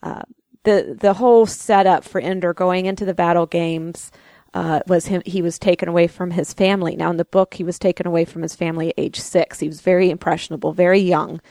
Uh, 0.01 0.24
the 0.63 0.98
the 1.00 1.13
whole 1.13 1.46
setup 1.46 2.03
for 2.03 2.20
Ender 2.20 2.53
going 2.53 2.86
into 2.86 3.06
the 3.06 3.13
battle 3.13 3.46
games 3.46 4.12
uh, 4.53 4.82
was 4.88 5.06
him. 5.06 5.22
He 5.25 5.41
was 5.41 5.60
taken 5.60 5.89
away 5.89 6.08
from 6.08 6.32
his 6.32 6.53
family. 6.53 6.96
Now 6.96 7.12
in 7.12 7.18
the 7.18 7.25
book, 7.25 7.53
he 7.53 7.63
was 7.63 7.79
taken 7.79 8.08
away 8.08 8.25
from 8.25 8.41
his 8.41 8.56
family 8.56 8.89
at 8.89 8.96
age 8.98 9.20
six. 9.20 9.60
He 9.60 9.68
was 9.68 9.82
very 9.82 10.10
impressionable, 10.10 10.74
very 10.74 11.00
young. 11.00 11.41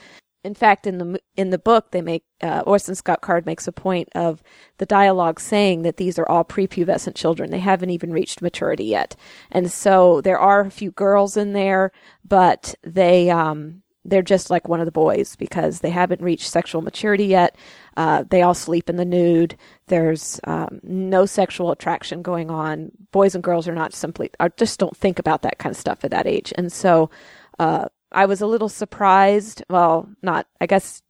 In 0.45 0.55
fact, 0.55 0.87
in 0.87 0.99
the 0.99 1.21
in 1.37 1.51
the 1.51 1.59
book, 1.59 1.91
they 1.91 2.01
make 2.01 2.25
uh, 2.43 2.63
Orson 2.65 2.95
Scott 2.95 3.21
Card 3.21 3.45
makes 3.45 3.67
a 3.67 3.73
point 3.73 4.09
of 4.15 4.43
the 4.79 4.87
dialogue 4.87 5.41
saying 5.41 5.83
that 5.83 5.97
these 5.97 6.19
are 6.19 6.29
all 6.29 6.45
prepubescent 6.45 7.17
children. 7.17 7.51
They 7.51 7.59
haven't 7.59 7.91
even 7.91 8.13
reached 8.13 8.41
maturity 8.41 8.85
yet, 8.85 9.17
and 9.51 9.71
so 9.71 10.21
there 10.21 10.39
are 10.39 10.61
a 10.61 10.71
few 10.71 10.93
girls 10.93 11.37
in 11.37 11.55
there, 11.55 11.91
but 12.25 12.77
they 12.85 13.31
um, 13.31 13.83
they're 14.05 14.23
just 14.23 14.51
like 14.51 14.69
one 14.69 14.81
of 14.81 14.87
the 14.87 14.93
boys 14.93 15.37
because 15.37 15.81
they 15.81 15.91
haven't 15.91 16.23
reached 16.23 16.49
sexual 16.49 16.83
maturity 16.83 17.27
yet. 17.27 17.57
Uh, 17.97 18.25
they 18.31 18.43
all 18.43 18.55
sleep 18.55 18.89
in 18.89 18.97
the 18.97 19.05
nude. 19.05 19.57
There's 19.89 20.41
um, 20.45 20.81
no 20.83 21.27
sexual 21.27 21.71
attraction 21.71 22.23
going 22.23 22.51
on. 22.51 22.91
Boys 23.13 23.35
and 23.35 23.45
girls 23.45 23.69
are 23.69 23.75
not 23.75 23.93
simply, 23.93 24.31
are, 24.41 24.51
just 24.51 24.79
don't 24.79 24.97
think 24.97 25.19
about 25.19 25.43
that 25.43 25.59
kind 25.59 25.73
of 25.73 25.77
stuff 25.77 26.05
at 26.05 26.11
that 26.13 26.27
age. 26.27 26.53
And 26.57 26.73
so 26.73 27.11
uh, 27.59 27.89
I 28.13 28.27
was 28.27 28.41
a 28.41 28.47
little 28.47 28.69
surprised. 28.69 29.63
Well, 29.69 30.09
not, 30.23 30.47
I 30.61 30.67
guess 30.67 31.03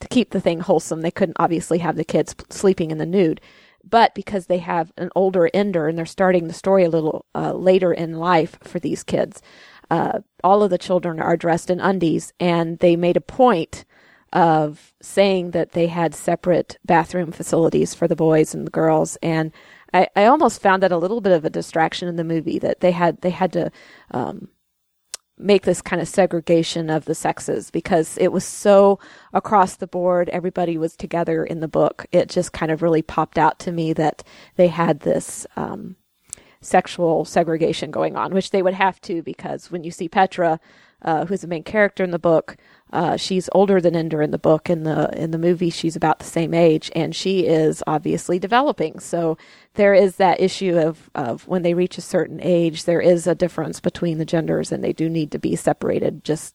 to 0.00 0.08
keep 0.08 0.30
the 0.30 0.40
thing 0.40 0.60
wholesome, 0.60 1.00
they 1.00 1.10
couldn't 1.10 1.36
obviously 1.38 1.78
have 1.78 1.96
the 1.96 2.04
kids 2.04 2.34
sleeping 2.50 2.90
in 2.90 2.98
the 2.98 3.06
nude. 3.06 3.40
But 3.88 4.14
because 4.14 4.46
they 4.46 4.58
have 4.58 4.92
an 4.96 5.10
older 5.14 5.48
ender 5.54 5.86
and 5.86 5.96
they're 5.96 6.06
starting 6.06 6.48
the 6.48 6.54
story 6.54 6.84
a 6.84 6.90
little 6.90 7.24
uh, 7.34 7.52
later 7.52 7.92
in 7.92 8.14
life 8.14 8.58
for 8.62 8.80
these 8.80 9.04
kids, 9.04 9.40
uh, 9.90 10.20
all 10.42 10.62
of 10.62 10.70
the 10.70 10.78
children 10.78 11.20
are 11.20 11.36
dressed 11.36 11.70
in 11.70 11.78
undies, 11.80 12.32
and 12.40 12.80
they 12.80 12.96
made 12.96 13.16
a 13.16 13.20
point 13.20 13.84
of 14.32 14.92
saying 15.00 15.52
that 15.52 15.72
they 15.72 15.86
had 15.86 16.14
separate 16.14 16.78
bathroom 16.84 17.30
facilities 17.30 17.94
for 17.94 18.08
the 18.08 18.16
boys 18.16 18.54
and 18.54 18.66
the 18.66 18.72
girls. 18.72 19.16
And 19.22 19.52
I, 19.94 20.08
I 20.16 20.26
almost 20.26 20.60
found 20.60 20.82
that 20.82 20.90
a 20.92 20.98
little 20.98 21.20
bit 21.20 21.32
of 21.32 21.44
a 21.44 21.50
distraction 21.50 22.08
in 22.08 22.16
the 22.16 22.24
movie 22.24 22.58
that 22.58 22.80
they 22.80 22.90
had 22.90 23.20
they 23.20 23.30
had 23.30 23.52
to 23.52 23.70
um, 24.10 24.48
make 25.38 25.64
this 25.64 25.82
kind 25.82 26.00
of 26.00 26.08
segregation 26.08 26.88
of 26.90 27.04
the 27.04 27.14
sexes 27.14 27.70
because 27.70 28.16
it 28.18 28.32
was 28.32 28.44
so 28.44 28.98
across 29.32 29.76
the 29.76 29.86
board. 29.86 30.28
Everybody 30.30 30.78
was 30.78 30.96
together 30.96 31.44
in 31.44 31.60
the 31.60 31.68
book. 31.68 32.06
It 32.12 32.28
just 32.28 32.52
kind 32.52 32.72
of 32.72 32.82
really 32.82 33.02
popped 33.02 33.38
out 33.38 33.58
to 33.60 33.72
me 33.72 33.92
that 33.94 34.22
they 34.56 34.68
had 34.68 35.00
this. 35.00 35.46
Um, 35.56 35.96
sexual 36.60 37.24
segregation 37.24 37.90
going 37.90 38.16
on, 38.16 38.34
which 38.34 38.50
they 38.50 38.62
would 38.62 38.74
have 38.74 39.00
to 39.00 39.22
because 39.22 39.70
when 39.70 39.84
you 39.84 39.90
see 39.90 40.08
Petra, 40.08 40.58
uh, 41.02 41.24
who's 41.26 41.42
the 41.42 41.46
main 41.46 41.62
character 41.62 42.02
in 42.02 42.10
the 42.10 42.18
book, 42.18 42.56
uh, 42.92 43.16
she's 43.16 43.48
older 43.52 43.80
than 43.80 43.96
Ender 43.96 44.22
in 44.22 44.30
the 44.30 44.38
book. 44.38 44.70
In 44.70 44.84
the 44.84 45.10
in 45.18 45.32
the 45.32 45.38
movie, 45.38 45.70
she's 45.70 45.96
about 45.96 46.20
the 46.20 46.24
same 46.24 46.54
age, 46.54 46.90
and 46.94 47.14
she 47.14 47.46
is 47.46 47.82
obviously 47.86 48.38
developing. 48.38 49.00
So 49.00 49.36
there 49.74 49.94
is 49.94 50.16
that 50.16 50.40
issue 50.40 50.78
of 50.78 51.10
of 51.14 51.46
when 51.48 51.62
they 51.62 51.74
reach 51.74 51.98
a 51.98 52.02
certain 52.02 52.40
age, 52.40 52.84
there 52.84 53.00
is 53.00 53.26
a 53.26 53.34
difference 53.34 53.80
between 53.80 54.18
the 54.18 54.24
genders, 54.24 54.70
and 54.70 54.84
they 54.84 54.92
do 54.92 55.08
need 55.08 55.32
to 55.32 55.38
be 55.38 55.56
separated 55.56 56.24
just 56.24 56.54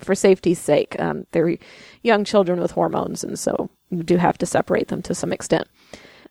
for 0.00 0.14
safety's 0.14 0.60
sake. 0.60 0.98
Um, 1.00 1.26
they're 1.32 1.58
young 2.02 2.24
children 2.24 2.60
with 2.60 2.70
hormones, 2.70 3.24
and 3.24 3.36
so 3.36 3.70
you 3.90 4.04
do 4.04 4.18
have 4.18 4.38
to 4.38 4.46
separate 4.46 4.86
them 4.86 5.02
to 5.02 5.14
some 5.16 5.32
extent 5.32 5.66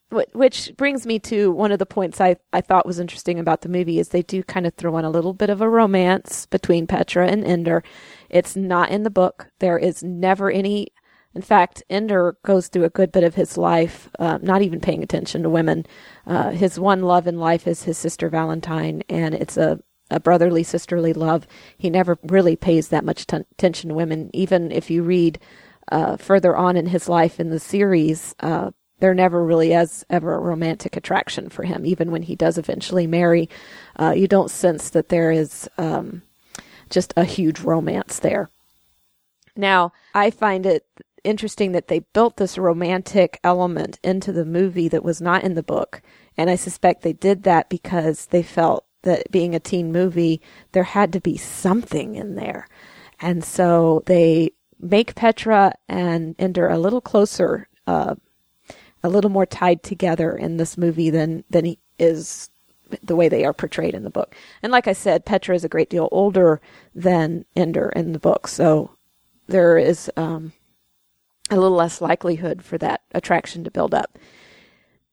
which 0.10 0.74
brings 0.76 1.06
me 1.06 1.20
to 1.20 1.52
one 1.52 1.72
of 1.72 1.78
the 1.78 1.86
points 1.86 2.20
I, 2.20 2.38
I 2.52 2.62
thought 2.62 2.86
was 2.86 3.00
interesting 3.00 3.38
about 3.38 3.62
the 3.62 3.70
movie 3.70 4.00
is 4.00 4.10
they 4.10 4.24
do 4.24 4.42
kind 4.42 4.66
of 4.66 4.74
throw 4.74 4.98
in 4.98 5.06
a 5.06 5.10
little 5.10 5.34
bit 5.34 5.52
of 5.52 5.62
a 5.62 5.70
romance 5.70 6.48
between 6.48 6.88
Petra 6.88 7.28
and 7.28 7.46
Ender. 7.46 7.84
It's 8.30 8.56
not 8.56 8.90
in 8.90 9.04
the 9.04 9.10
book. 9.10 9.48
There 9.60 9.78
is 9.78 10.04
never 10.04 10.52
any. 10.52 10.88
In 11.36 11.42
fact, 11.42 11.84
Ender 11.90 12.38
goes 12.44 12.68
through 12.68 12.86
a 12.86 12.90
good 12.90 13.12
bit 13.12 13.24
of 13.24 13.36
his 13.36 13.58
life, 13.58 14.10
uh, 14.18 14.40
not 14.42 14.64
even 14.64 14.80
paying 14.80 15.04
attention 15.04 15.44
to 15.44 15.50
women. 15.50 15.86
Uh, 16.26 16.50
his 16.50 16.80
one 16.80 17.04
love 17.04 17.28
in 17.28 17.40
life 17.40 17.68
is 17.68 17.84
his 17.84 17.98
sister 17.98 18.30
Valentine, 18.30 19.04
and 19.10 19.36
it's 19.36 19.56
a, 19.56 19.80
a 20.10 20.20
brotherly, 20.20 20.64
sisterly 20.64 21.14
love. 21.14 21.46
He 21.78 21.90
never 21.90 22.18
really 22.24 22.56
pays 22.56 22.88
that 22.88 23.06
much 23.06 23.28
t- 23.28 23.38
attention 23.38 23.90
to 23.90 23.96
women. 23.96 24.32
Even 24.34 24.72
if 24.72 24.90
you 24.90 25.04
read 25.04 25.40
uh, 25.92 26.18
further 26.18 26.58
on 26.58 26.76
in 26.76 26.88
his 26.88 27.08
life 27.08 27.40
in 27.40 27.52
the 27.52 27.60
series, 27.60 28.34
uh, 28.40 28.72
there 29.00 29.14
never 29.14 29.44
really 29.44 29.74
is 29.74 30.06
ever 30.10 30.34
a 30.34 30.40
romantic 30.40 30.98
attraction 30.98 31.50
for 31.50 31.64
him. 31.64 31.86
Even 31.86 32.12
when 32.12 32.24
he 32.24 32.36
does 32.36 32.58
eventually 32.58 33.08
marry, 33.08 33.50
uh, 33.98 34.14
you 34.16 34.28
don't 34.28 34.52
sense 34.52 34.90
that 34.90 35.10
there 35.10 35.32
is 35.32 35.70
um, 35.78 36.22
just 36.90 37.14
a 37.16 37.24
huge 37.24 37.60
romance 37.60 38.20
there. 38.20 38.50
Now, 39.56 39.92
I 40.14 40.32
find 40.32 40.66
it 40.66 40.86
interesting 41.24 41.74
that 41.74 41.88
they 41.88 42.00
built 42.00 42.38
this 42.38 42.58
romantic 42.58 43.40
element 43.44 44.00
into 44.04 44.32
the 44.32 44.46
movie 44.46 44.88
that 44.88 45.04
was 45.04 45.22
not 45.22 45.44
in 45.44 45.56
the 45.56 45.64
book. 45.64 46.02
And 46.38 46.50
I 46.50 46.56
suspect 46.56 47.02
they 47.02 47.14
did 47.14 47.44
that 47.44 47.70
because 47.70 48.28
they 48.28 48.44
felt 48.44 48.86
that 49.04 49.30
being 49.32 49.54
a 49.54 49.60
teen 49.60 49.92
movie, 49.92 50.42
there 50.72 50.84
had 50.84 51.12
to 51.14 51.22
be 51.22 51.38
something 51.38 52.16
in 52.16 52.36
there. 52.36 52.68
And 53.20 53.44
so 53.44 54.04
they 54.06 54.52
make 54.80 55.16
Petra 55.16 55.74
and 55.88 56.36
Ender 56.40 56.70
a 56.70 56.80
little 56.80 57.02
closer 57.02 57.68
uh, 57.86 58.16
a 59.04 59.10
little 59.10 59.32
more 59.32 59.46
tied 59.46 59.84
together 59.84 60.36
in 60.36 60.58
this 60.58 60.78
movie 60.78 61.10
than 61.10 61.44
than 61.50 61.66
he 61.66 61.80
is 61.98 62.50
the 63.04 63.16
way 63.16 63.30
they 63.30 63.46
are 63.46 63.54
portrayed 63.54 63.94
in 63.94 64.04
the 64.04 64.10
book. 64.10 64.36
And 64.64 64.72
like 64.72 64.88
I 64.88 64.94
said, 64.94 65.26
Petra 65.26 65.56
is 65.56 65.64
a 65.64 65.70
great 65.70 65.90
deal 65.90 66.10
older 66.12 66.62
than 66.94 67.46
Ender 67.56 67.90
in 67.90 68.14
the 68.14 68.20
book, 68.20 68.48
so 68.48 68.92
there 69.48 69.78
is 69.78 70.12
um, 70.16 70.54
a 71.50 71.56
little 71.56 71.78
less 71.78 72.02
likelihood 72.02 72.64
for 72.64 72.78
that 72.78 73.02
attraction 73.14 73.64
to 73.64 73.72
build 73.72 73.94
up. 73.94 74.18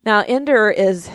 Now, 0.04 0.24
Ender 0.26 0.70
is 0.70 1.10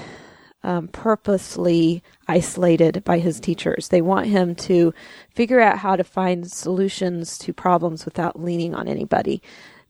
um, 0.63 0.87
purposely 0.89 2.03
isolated 2.27 3.03
by 3.03 3.19
his 3.19 3.39
teachers. 3.39 3.87
They 3.87 4.01
want 4.01 4.27
him 4.27 4.55
to 4.55 4.93
figure 5.33 5.59
out 5.59 5.79
how 5.79 5.95
to 5.95 6.03
find 6.03 6.49
solutions 6.51 7.37
to 7.39 7.53
problems 7.53 8.05
without 8.05 8.41
leaning 8.41 8.75
on 8.75 8.87
anybody. 8.87 9.41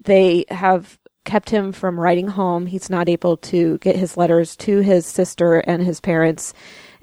They 0.03 0.45
have 0.49 0.97
kept 1.25 1.49
him 1.49 1.71
from 1.71 1.99
writing 1.99 2.27
home. 2.27 2.65
He's 2.65 2.89
not 2.89 3.09
able 3.09 3.37
to 3.37 3.77
get 3.79 3.95
his 3.95 4.17
letters 4.17 4.55
to 4.57 4.79
his 4.79 5.05
sister 5.05 5.59
and 5.59 5.83
his 5.83 5.99
parents, 5.99 6.53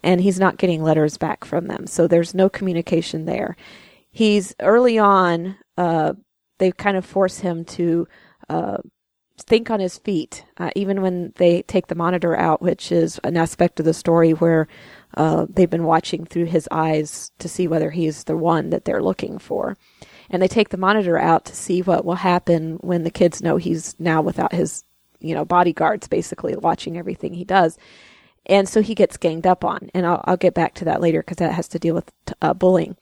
and 0.03 0.21
he's 0.21 0.41
not 0.41 0.59
getting 0.59 0.83
letters 0.83 1.17
back 1.17 1.45
from 1.45 1.67
them. 1.67 1.87
So 1.87 2.07
there's 2.07 2.35
no 2.35 2.49
communication 2.49 3.25
there. 3.25 3.57
He's 4.11 4.55
early 4.61 4.99
on, 4.99 5.57
uh, 5.77 6.15
they 6.59 6.73
kind 6.73 6.97
of 6.97 7.05
force 7.05 7.39
him 7.39 7.65
to 7.67 8.09
uh, 8.49 8.79
think 9.39 9.71
on 9.71 9.81
his 9.81 9.99
feet, 9.99 10.45
uh, 10.57 10.71
even 10.75 11.03
when 11.03 11.33
they 11.37 11.63
take 11.63 11.87
the 11.87 11.95
monitor 11.95 12.37
out, 12.37 12.61
which 12.61 12.91
is 12.91 13.21
an 13.23 13.37
aspect 13.37 13.79
of 13.79 13.87
the 13.87 13.95
story 13.95 14.33
where 14.33 14.67
uh, 15.17 15.47
they've 15.49 15.71
been 15.71 15.85
watching 15.85 16.25
through 16.25 16.47
his 16.47 16.69
eyes 16.71 17.31
to 17.39 17.49
see 17.49 17.69
whether 17.69 17.91
he's 17.91 18.25
the 18.25 18.37
one 18.37 18.71
that 18.71 18.85
they're 18.85 19.03
looking 19.03 19.39
for. 19.39 19.77
And 20.31 20.43
they 20.43 20.49
take 20.49 20.69
the 20.69 20.77
monitor 20.77 21.19
out 21.19 21.45
to 21.47 21.57
see 21.57 21.83
what 21.83 22.05
will 22.05 22.17
happen 22.17 22.79
when 22.81 23.05
the 23.05 23.11
kids 23.11 23.43
know 23.43 23.57
he's 23.57 23.99
now 23.99 24.21
without 24.21 24.53
his, 24.53 24.85
you 25.21 25.35
know, 25.35 25.45
bodyguards 25.45 26.09
basically 26.09 26.55
watching 26.57 26.97
everything 26.97 27.35
he 27.35 27.45
does. 27.45 27.79
And 28.47 28.69
so 28.69 28.83
he 28.83 28.95
gets 28.95 29.17
ganged 29.17 29.47
up 29.47 29.65
on. 29.65 29.91
And 29.95 30.07
I'll, 30.07 30.23
I'll 30.25 30.37
get 30.37 30.55
back 30.55 30.75
to 30.77 30.85
that 30.87 31.01
later 31.01 31.21
because 31.21 31.39
that 31.39 31.53
has 31.53 31.69
to 31.69 31.79
deal 31.79 31.95
with 31.95 32.13
uh, 32.43 32.55
bullying 32.55 32.97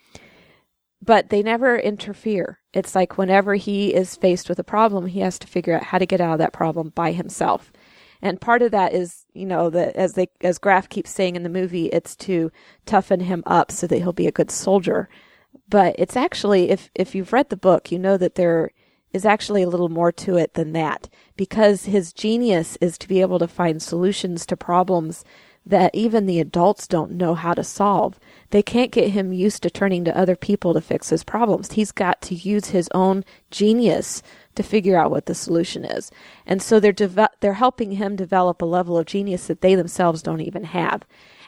but 1.02 1.30
they 1.30 1.42
never 1.42 1.78
interfere. 1.78 2.58
It's 2.72 2.94
like 2.94 3.16
whenever 3.16 3.54
he 3.54 3.94
is 3.94 4.16
faced 4.16 4.48
with 4.48 4.58
a 4.58 4.64
problem, 4.64 5.06
he 5.06 5.20
has 5.20 5.38
to 5.38 5.46
figure 5.46 5.74
out 5.74 5.84
how 5.84 5.98
to 5.98 6.06
get 6.06 6.20
out 6.20 6.32
of 6.32 6.38
that 6.38 6.52
problem 6.52 6.90
by 6.90 7.12
himself. 7.12 7.72
And 8.22 8.40
part 8.40 8.62
of 8.62 8.72
that 8.72 8.94
is, 8.94 9.24
you 9.34 9.46
know, 9.46 9.70
that 9.70 9.94
as 9.94 10.14
they 10.14 10.28
as 10.40 10.58
Graff 10.58 10.88
keeps 10.88 11.10
saying 11.10 11.36
in 11.36 11.42
the 11.42 11.48
movie, 11.48 11.86
it's 11.86 12.16
to 12.16 12.50
toughen 12.86 13.20
him 13.20 13.42
up 13.46 13.70
so 13.70 13.86
that 13.86 13.98
he'll 13.98 14.12
be 14.12 14.26
a 14.26 14.32
good 14.32 14.50
soldier. 14.50 15.08
But 15.68 15.96
it's 15.98 16.16
actually 16.16 16.70
if 16.70 16.90
if 16.94 17.14
you've 17.14 17.32
read 17.32 17.50
the 17.50 17.56
book, 17.56 17.90
you 17.90 17.98
know 17.98 18.16
that 18.16 18.34
there 18.34 18.70
is 19.12 19.24
actually 19.24 19.62
a 19.62 19.68
little 19.68 19.88
more 19.88 20.12
to 20.12 20.36
it 20.36 20.54
than 20.54 20.72
that 20.72 21.08
because 21.36 21.86
his 21.86 22.12
genius 22.12 22.76
is 22.80 22.98
to 22.98 23.08
be 23.08 23.20
able 23.20 23.38
to 23.38 23.48
find 23.48 23.82
solutions 23.82 24.44
to 24.46 24.56
problems 24.56 25.24
that 25.64 25.92
even 25.94 26.26
the 26.26 26.38
adults 26.38 26.86
don't 26.86 27.10
know 27.10 27.34
how 27.34 27.52
to 27.52 27.64
solve. 27.64 28.20
They 28.50 28.62
can't 28.62 28.92
get 28.92 29.10
him 29.10 29.32
used 29.32 29.64
to 29.64 29.70
turning 29.70 30.04
to 30.04 30.16
other 30.16 30.36
people 30.36 30.72
to 30.74 30.80
fix 30.80 31.08
his 31.08 31.24
problems. 31.24 31.72
He's 31.72 31.90
got 31.90 32.22
to 32.22 32.36
use 32.36 32.66
his 32.66 32.88
own 32.94 33.24
genius 33.50 34.22
to 34.56 34.62
figure 34.62 34.98
out 34.98 35.10
what 35.10 35.26
the 35.26 35.34
solution 35.34 35.84
is. 35.84 36.10
And 36.46 36.60
so 36.60 36.80
they're 36.80 36.92
deve- 36.92 37.28
they're 37.40 37.54
helping 37.54 37.92
him 37.92 38.16
develop 38.16 38.60
a 38.60 38.66
level 38.66 38.98
of 38.98 39.06
genius 39.06 39.46
that 39.46 39.60
they 39.60 39.74
themselves 39.74 40.22
don't 40.22 40.40
even 40.40 40.64
have. 40.64 41.02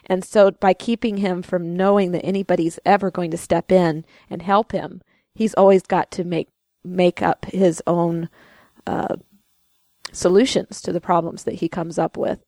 And 0.05 0.23
so 0.23 0.51
by 0.51 0.73
keeping 0.73 1.17
him 1.17 1.41
from 1.41 1.75
knowing 1.75 2.11
that 2.13 2.25
anybody's 2.25 2.79
ever 2.85 3.11
going 3.11 3.31
to 3.31 3.37
step 3.37 3.71
in 3.71 4.05
and 4.29 4.41
help 4.41 4.71
him, 4.71 5.01
he's 5.35 5.53
always 5.53 5.83
got 5.83 6.11
to 6.11 6.23
make 6.23 6.49
make 6.83 7.21
up 7.21 7.45
his 7.45 7.83
own 7.85 8.29
uh, 8.87 9.17
solutions 10.11 10.81
to 10.81 10.93
the 10.93 11.01
problems 11.01 11.43
that 11.43 11.55
he 11.55 11.67
comes 11.69 11.99
up 11.99 12.17
with. 12.17 12.39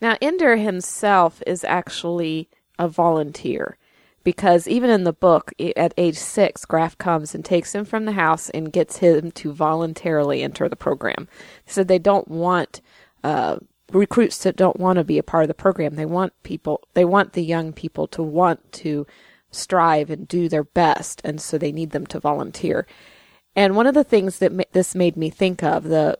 Now, 0.00 0.16
Ender 0.20 0.56
himself 0.56 1.42
is 1.46 1.64
actually 1.64 2.50
a 2.78 2.88
volunteer 2.88 3.78
because 4.24 4.68
even 4.68 4.90
in 4.90 5.04
the 5.04 5.12
book, 5.12 5.52
at 5.76 5.94
age 5.96 6.16
six, 6.16 6.64
Graff 6.64 6.96
comes 6.98 7.34
and 7.34 7.44
takes 7.44 7.74
him 7.74 7.84
from 7.84 8.04
the 8.04 8.12
house 8.12 8.50
and 8.50 8.72
gets 8.72 8.98
him 8.98 9.30
to 9.32 9.52
voluntarily 9.52 10.42
enter 10.42 10.68
the 10.68 10.76
program. 10.76 11.28
Said 11.66 11.88
they 11.88 11.98
don't 11.98 12.28
want 12.28 12.80
uh, 13.24 13.56
recruits 13.92 14.42
that 14.42 14.56
don't 14.56 14.80
want 14.80 14.96
to 14.96 15.04
be 15.04 15.18
a 15.18 15.22
part 15.22 15.44
of 15.44 15.48
the 15.48 15.54
program. 15.54 15.94
They 15.96 16.06
want 16.06 16.32
people, 16.42 16.82
they 16.94 17.04
want 17.04 17.32
the 17.32 17.44
young 17.44 17.72
people 17.72 18.06
to 18.08 18.22
want 18.22 18.72
to 18.72 19.06
strive 19.50 20.10
and 20.10 20.26
do 20.26 20.48
their 20.48 20.64
best, 20.64 21.20
and 21.24 21.40
so 21.40 21.58
they 21.58 21.72
need 21.72 21.90
them 21.90 22.06
to 22.06 22.20
volunteer. 22.20 22.86
And 23.54 23.76
one 23.76 23.86
of 23.86 23.94
the 23.94 24.04
things 24.04 24.38
that 24.38 24.52
ma- 24.52 24.64
this 24.72 24.94
made 24.94 25.16
me 25.16 25.30
think 25.30 25.62
of 25.62 25.84
the 25.84 26.18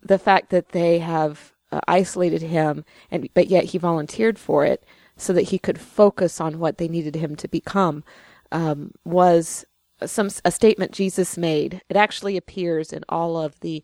the 0.00 0.18
fact 0.18 0.50
that 0.50 0.70
they 0.70 1.00
have 1.00 1.52
uh, 1.72 1.80
isolated 1.88 2.42
him, 2.42 2.84
and 3.10 3.28
but 3.34 3.48
yet 3.48 3.64
he 3.64 3.78
volunteered 3.78 4.38
for 4.38 4.64
it 4.64 4.84
so 5.18 5.34
that 5.34 5.50
he 5.50 5.58
could 5.58 5.78
focus 5.78 6.40
on 6.40 6.58
what 6.58 6.78
they 6.78 6.88
needed 6.88 7.16
him 7.16 7.36
to 7.36 7.48
become. 7.48 8.02
Um, 8.50 8.92
was 9.04 9.66
some 10.06 10.30
a 10.44 10.50
statement 10.50 10.92
Jesus 10.92 11.36
made. 11.36 11.82
It 11.88 11.96
actually 11.96 12.36
appears 12.36 12.92
in 12.92 13.04
all 13.08 13.36
of 13.36 13.60
the 13.60 13.82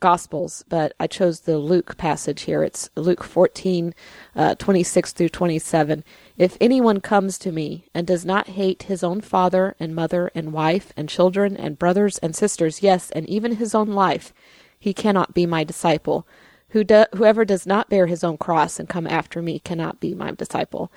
Gospels, 0.00 0.64
but 0.68 0.92
I 0.98 1.06
chose 1.06 1.40
the 1.40 1.58
Luke 1.58 1.96
passage 1.96 2.42
here. 2.42 2.64
It's 2.64 2.90
Luke 2.96 3.22
14, 3.22 3.94
uh, 4.34 4.54
26 4.56 5.12
through 5.12 5.28
27. 5.28 6.04
If 6.36 6.56
anyone 6.60 7.00
comes 7.00 7.38
to 7.38 7.52
me 7.52 7.86
and 7.94 8.06
does 8.06 8.24
not 8.24 8.48
hate 8.48 8.84
his 8.84 9.04
own 9.04 9.20
father 9.20 9.76
and 9.78 9.94
mother 9.94 10.32
and 10.34 10.52
wife 10.52 10.92
and 10.96 11.08
children 11.08 11.56
and 11.56 11.78
brothers 11.78 12.18
and 12.18 12.34
sisters, 12.34 12.82
yes, 12.82 13.10
and 13.12 13.28
even 13.28 13.56
his 13.56 13.74
own 13.74 13.88
life, 13.88 14.34
he 14.78 14.92
cannot 14.92 15.32
be 15.32 15.46
my 15.46 15.62
disciple. 15.62 16.26
Who 16.74 16.82
do, 16.82 17.04
whoever 17.14 17.44
does 17.44 17.66
not 17.66 17.88
bear 17.88 18.08
his 18.08 18.24
own 18.24 18.36
cross 18.36 18.80
and 18.80 18.88
come 18.88 19.06
after 19.06 19.40
me 19.40 19.60
cannot 19.60 20.00
be 20.00 20.12
my 20.12 20.32
disciple. 20.32 20.90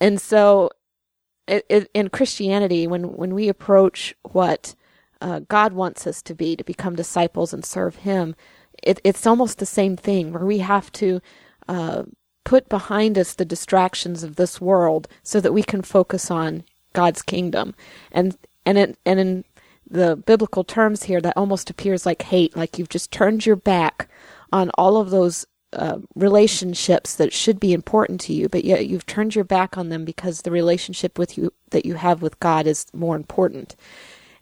And 0.00 0.18
so, 0.18 0.70
it, 1.46 1.66
it, 1.68 1.90
in 1.92 2.08
Christianity, 2.08 2.86
when 2.86 3.16
when 3.16 3.34
we 3.34 3.48
approach 3.48 4.14
what 4.22 4.74
uh, 5.20 5.40
God 5.40 5.74
wants 5.74 6.06
us 6.06 6.22
to 6.22 6.34
be, 6.34 6.56
to 6.56 6.64
become 6.64 6.96
disciples 6.96 7.52
and 7.52 7.66
serve 7.66 7.96
Him, 7.96 8.34
it, 8.82 8.98
it's 9.04 9.26
almost 9.26 9.58
the 9.58 9.66
same 9.66 9.94
thing 9.94 10.32
where 10.32 10.46
we 10.46 10.58
have 10.58 10.90
to 10.92 11.20
uh, 11.68 12.04
put 12.44 12.70
behind 12.70 13.18
us 13.18 13.34
the 13.34 13.44
distractions 13.44 14.22
of 14.22 14.36
this 14.36 14.58
world 14.58 15.06
so 15.22 15.38
that 15.38 15.52
we 15.52 15.62
can 15.62 15.82
focus 15.82 16.30
on 16.30 16.64
God's 16.94 17.20
kingdom. 17.20 17.74
And 18.10 18.38
and 18.64 18.78
it, 18.78 18.98
and 19.04 19.20
in 19.20 19.44
the 19.86 20.16
biblical 20.16 20.64
terms 20.64 21.02
here, 21.02 21.20
that 21.20 21.36
almost 21.36 21.68
appears 21.68 22.06
like 22.06 22.22
hate, 22.22 22.56
like 22.56 22.78
you've 22.78 22.88
just 22.88 23.10
turned 23.10 23.44
your 23.44 23.56
back 23.56 24.08
on 24.52 24.70
all 24.70 24.96
of 24.96 25.10
those 25.10 25.46
uh, 25.72 25.98
relationships 26.14 27.14
that 27.16 27.32
should 27.32 27.60
be 27.60 27.72
important 27.72 28.20
to 28.20 28.32
you, 28.32 28.48
but 28.48 28.64
yet 28.64 28.88
you've 28.88 29.06
turned 29.06 29.34
your 29.34 29.44
back 29.44 29.78
on 29.78 29.88
them 29.88 30.04
because 30.04 30.42
the 30.42 30.50
relationship 30.50 31.18
with 31.18 31.38
you 31.38 31.52
that 31.70 31.86
you 31.86 31.94
have 31.94 32.22
with 32.22 32.40
God 32.40 32.66
is 32.66 32.86
more 32.92 33.14
important. 33.14 33.76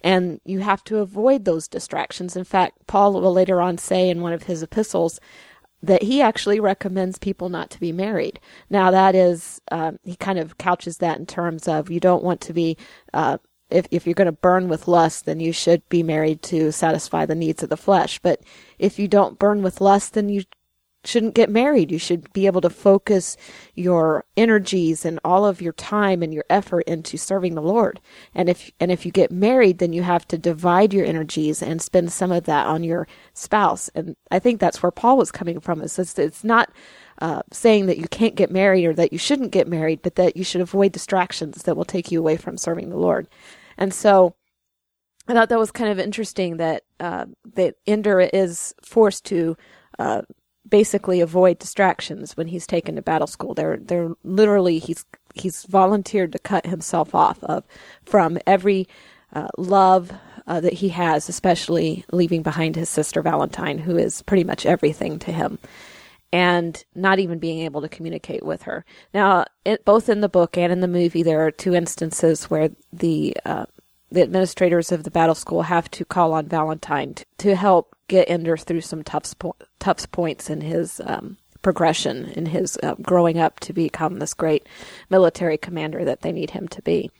And 0.01 0.41
you 0.45 0.61
have 0.61 0.83
to 0.85 0.99
avoid 0.99 1.45
those 1.45 1.69
distractions. 1.69 2.37
In 2.37 2.45
fact, 2.45 2.87
Paul 2.87 3.13
will 3.15 3.33
later 3.33 3.61
on 3.61 3.79
say 3.79 4.09
in 4.09 4.23
one 4.23 4.33
of 4.33 4.45
his 4.45 4.63
epistles 4.63 5.21
that 5.83 6.03
he 6.03 6.21
actually 6.21 6.61
recommends 6.61 7.19
people 7.19 7.49
not 7.49 7.71
to 7.71 7.81
be 7.81 7.93
married. 7.93 8.41
Now, 8.71 8.91
that 8.91 9.15
is, 9.15 9.61
um, 9.71 9.99
he 10.03 10.17
kind 10.17 10.39
of 10.39 10.59
couches 10.59 10.99
that 10.99 11.19
in 11.19 11.27
terms 11.27 11.69
of 11.69 11.91
you 11.91 12.01
don't 12.01 12.25
want 12.25 12.41
to 12.43 12.53
be 12.53 12.77
uh, 13.13 13.39
if, 13.71 13.87
if 13.91 14.07
you're 14.07 14.15
going 14.15 14.27
to 14.27 14.33
burn 14.33 14.69
with 14.69 14.89
lust, 14.89 15.27
then 15.27 15.41
you 15.41 15.53
should 15.53 15.87
be 15.89 16.03
married 16.03 16.43
to 16.43 16.73
satisfy 16.73 17.27
the 17.27 17.35
needs 17.35 17.63
of 17.63 17.69
the 17.69 17.77
flesh. 17.77 18.19
But 18.19 18.41
if 18.79 18.99
you 18.99 19.09
don't 19.09 19.39
burn 19.39 19.63
with 19.63 19.81
lust, 19.81 20.15
then 20.15 20.29
you 20.29 20.45
shouldn't 21.05 21.35
get 21.35 21.49
married. 21.49 21.91
You 21.91 21.99
should 21.99 22.33
be 22.33 22.47
able 22.47 22.61
to 22.61 22.71
focus 22.71 23.37
your 23.75 24.25
energies 24.37 25.05
and 25.05 25.21
all 25.25 25.47
of 25.47 25.63
your 25.63 25.73
time 25.73 26.23
and 26.23 26.35
your 26.35 26.45
effort 26.51 26.81
into 26.81 27.17
serving 27.17 27.55
the 27.55 27.63
Lord. 27.63 28.01
And 28.35 28.49
if 28.49 28.71
and 28.81 28.91
if 28.91 29.07
you 29.07 29.13
get 29.13 29.31
married, 29.31 29.79
then 29.79 29.93
you 29.93 30.03
have 30.03 30.27
to 30.29 30.39
divide 30.39 30.93
your 30.93 31.07
energies 31.07 31.63
and 31.63 31.81
spend 31.81 32.13
some 32.13 32.33
of 32.33 32.45
that 32.45 32.67
on 32.67 32.85
your 32.85 33.07
spouse. 33.33 33.89
And 33.95 34.17
I 34.31 34.39
think 34.39 34.61
that's 34.61 34.83
where 34.83 34.93
Paul 34.93 35.17
was 35.17 35.31
coming 35.33 35.61
from. 35.61 35.81
It's 35.83 35.99
it's, 35.99 36.19
it's 36.19 36.45
not 36.45 36.71
uh, 37.21 37.43
saying 37.53 37.87
that 37.87 37.99
you 37.99 38.09
can't 38.09 38.35
get 38.35 38.51
married 38.51 38.87
or 38.87 38.95
that 38.95 39.13
you 39.13 39.19
shouldn't 39.19 39.53
get 39.53 39.69
married, 39.69 40.03
but 40.03 40.17
that 40.17 40.37
you 40.37 40.45
should 40.45 40.61
avoid 40.61 40.93
distractions 40.93 41.63
that 41.63 41.77
will 41.77 41.85
take 41.85 42.11
you 42.11 42.19
away 42.19 42.37
from 42.37 42.57
serving 42.57 42.91
the 42.91 42.97
Lord. 42.97 43.29
And 43.79 43.95
so 43.95 44.35
I 45.29 45.33
thought 45.33 45.49
that 45.49 45.59
was 45.59 45.71
kind 45.71 45.91
of 45.91 45.99
interesting 45.99 46.57
that 46.59 46.83
uh, 47.01 47.27
that 47.55 47.77
Ender 47.87 48.21
is 48.21 48.75
forced 48.83 49.25
to 49.27 49.57
uh, 49.99 50.23
basically 50.69 51.21
avoid 51.21 51.59
distractions 51.59 52.37
when 52.37 52.49
he's 52.49 52.67
taken 52.67 52.97
to 52.97 53.03
battle 53.03 53.27
school. 53.27 53.55
They're 53.55 53.77
they're 53.79 54.11
literally 54.25 54.79
he's 54.79 55.05
he's 55.35 55.65
volunteered 55.65 56.33
to 56.33 56.39
cut 56.39 56.67
himself 56.67 57.15
off 57.15 57.43
of 57.45 57.65
from 58.05 58.39
every 58.47 58.89
uh, 59.33 59.49
love 59.57 60.13
uh, 60.47 60.61
that 60.61 60.75
he 60.75 60.89
has, 60.89 61.29
especially 61.29 62.05
leaving 62.11 62.43
behind 62.43 62.75
his 62.75 62.89
sister 62.89 63.23
Valentine, 63.23 63.79
who 63.79 63.97
is 63.97 64.23
pretty 64.23 64.45
much 64.45 64.67
everything 64.67 65.19
to 65.21 65.33
him 65.33 65.59
and 66.33 66.85
not 66.95 67.19
even 67.19 67.39
being 67.39 67.61
able 67.61 67.81
to 67.81 67.89
communicate 67.89 68.45
with 68.45 68.63
her. 68.63 68.85
Now, 69.15 69.45
it, 69.65 69.85
both 69.85 70.09
in 70.09 70.21
the 70.21 70.29
book 70.29 70.57
and 70.59 70.73
in 70.73 70.81
the 70.81 70.89
movie, 70.89 71.23
there 71.23 71.47
are 71.47 71.51
two 71.51 71.75
instances 71.75 72.45
where 72.45 72.71
the 72.93 73.37
uh, 73.45 73.67
the 74.11 74.23
administrators 74.23 74.91
of 74.91 75.05
the 75.05 75.11
battle 75.11 75.35
school 75.35 75.63
have 75.63 75.91
to 75.91 76.05
call 76.05 76.33
on 76.33 76.49
Valentine 76.49 77.13
to, 77.15 77.27
to 77.39 77.57
help 77.57 77.95
get 78.09 78.31
Ender 78.31 78.57
through 78.57 78.81
some 78.81 79.03
tough 79.03 79.35
tough 79.79 80.11
points 80.13 80.49
in 80.49 80.63
his 80.63 81.01
um, 81.05 81.37
progression 81.63 82.27
in 82.31 82.47
his 82.47 82.79
uh, 82.83 82.95
growing 83.03 83.39
up 83.39 83.61
to 83.61 83.73
become 83.73 84.19
this 84.19 84.35
great 84.35 84.67
military 85.11 85.59
commander 85.59 86.05
that 86.05 86.23
they 86.23 86.33
need 86.33 86.51
him 86.51 86.69
to 86.69 86.83
be. 86.83 87.11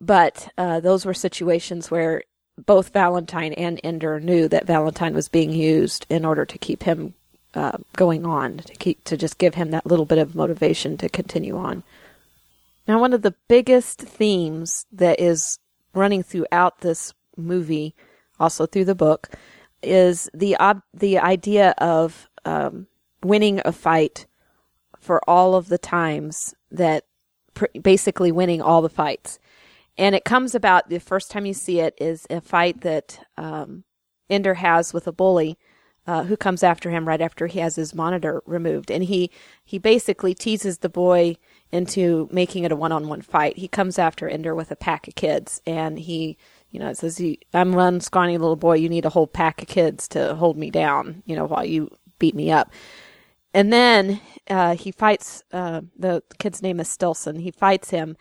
But 0.00 0.48
uh, 0.56 0.80
those 0.80 1.04
were 1.04 1.14
situations 1.14 1.90
where 1.90 2.22
both 2.66 2.92
Valentine 2.92 3.52
and 3.54 3.80
Ender 3.82 4.20
knew 4.20 4.48
that 4.48 4.66
Valentine 4.66 5.14
was 5.14 5.28
being 5.28 5.52
used 5.52 6.06
in 6.08 6.24
order 6.24 6.44
to 6.44 6.58
keep 6.58 6.84
him 6.84 7.14
uh, 7.54 7.78
going 7.96 8.24
on 8.24 8.58
to 8.58 8.74
keep 8.74 9.04
to 9.04 9.16
just 9.16 9.38
give 9.38 9.54
him 9.54 9.70
that 9.70 9.86
little 9.86 10.04
bit 10.04 10.18
of 10.18 10.34
motivation 10.34 10.96
to 10.98 11.08
continue 11.08 11.56
on. 11.56 11.82
Now, 12.86 13.00
one 13.00 13.12
of 13.12 13.22
the 13.22 13.34
biggest 13.48 14.00
themes 14.00 14.86
that 14.92 15.20
is 15.20 15.58
running 15.94 16.22
throughout 16.22 16.80
this 16.80 17.14
movie, 17.36 17.94
also 18.38 18.66
through 18.66 18.84
the 18.84 18.94
book, 18.94 19.30
is 19.82 20.28
the 20.34 20.56
ob- 20.58 20.82
the 20.92 21.18
idea 21.18 21.74
of 21.78 22.28
um, 22.44 22.86
winning 23.22 23.60
a 23.64 23.72
fight 23.72 24.26
for 24.98 25.20
all 25.28 25.54
of 25.54 25.68
the 25.68 25.78
times 25.78 26.54
that 26.70 27.04
pr- 27.54 27.66
basically 27.80 28.32
winning 28.32 28.60
all 28.60 28.82
the 28.82 28.88
fights. 28.88 29.38
And 29.96 30.14
it 30.14 30.24
comes 30.24 30.54
about 30.54 30.88
the 30.88 30.98
first 30.98 31.30
time 31.30 31.46
you 31.46 31.54
see 31.54 31.80
it 31.80 31.94
is 31.98 32.26
a 32.28 32.40
fight 32.40 32.80
that 32.80 33.20
um, 33.36 33.84
Ender 34.28 34.54
has 34.54 34.92
with 34.92 35.06
a 35.06 35.12
bully 35.12 35.56
uh, 36.06 36.24
who 36.24 36.36
comes 36.36 36.62
after 36.62 36.90
him 36.90 37.08
right 37.08 37.20
after 37.20 37.46
he 37.46 37.60
has 37.60 37.76
his 37.76 37.94
monitor 37.94 38.42
removed, 38.46 38.90
and 38.90 39.04
he 39.04 39.30
he 39.64 39.78
basically 39.78 40.34
teases 40.34 40.78
the 40.78 40.88
boy 40.88 41.36
into 41.72 42.28
making 42.30 42.64
it 42.64 42.72
a 42.72 42.76
one-on-one 42.76 43.22
fight. 43.22 43.56
He 43.56 43.68
comes 43.68 43.98
after 43.98 44.28
Ender 44.28 44.54
with 44.54 44.70
a 44.70 44.76
pack 44.76 45.08
of 45.08 45.14
kids, 45.14 45.62
and 45.66 45.98
he 45.98 46.36
you 46.70 46.78
know 46.78 46.92
says, 46.92 47.20
"I'm 47.54 47.72
one 47.72 48.00
scrawny 48.00 48.36
little 48.36 48.56
boy. 48.56 48.74
You 48.74 48.88
need 48.88 49.06
a 49.06 49.10
whole 49.10 49.26
pack 49.26 49.62
of 49.62 49.68
kids 49.68 50.06
to 50.08 50.34
hold 50.34 50.58
me 50.58 50.70
down. 50.70 51.22
You 51.24 51.36
know 51.36 51.46
while 51.46 51.64
you 51.64 51.90
beat 52.18 52.34
me 52.34 52.50
up." 52.50 52.70
And 53.54 53.72
then 53.72 54.20
uh, 54.50 54.76
he 54.76 54.90
fights. 54.90 55.42
Uh, 55.52 55.82
the 55.96 56.22
kid's 56.38 56.62
name 56.62 56.80
is 56.80 56.88
Stilson. 56.88 57.40
He 57.40 57.50
fights 57.50 57.90
him, 57.90 58.16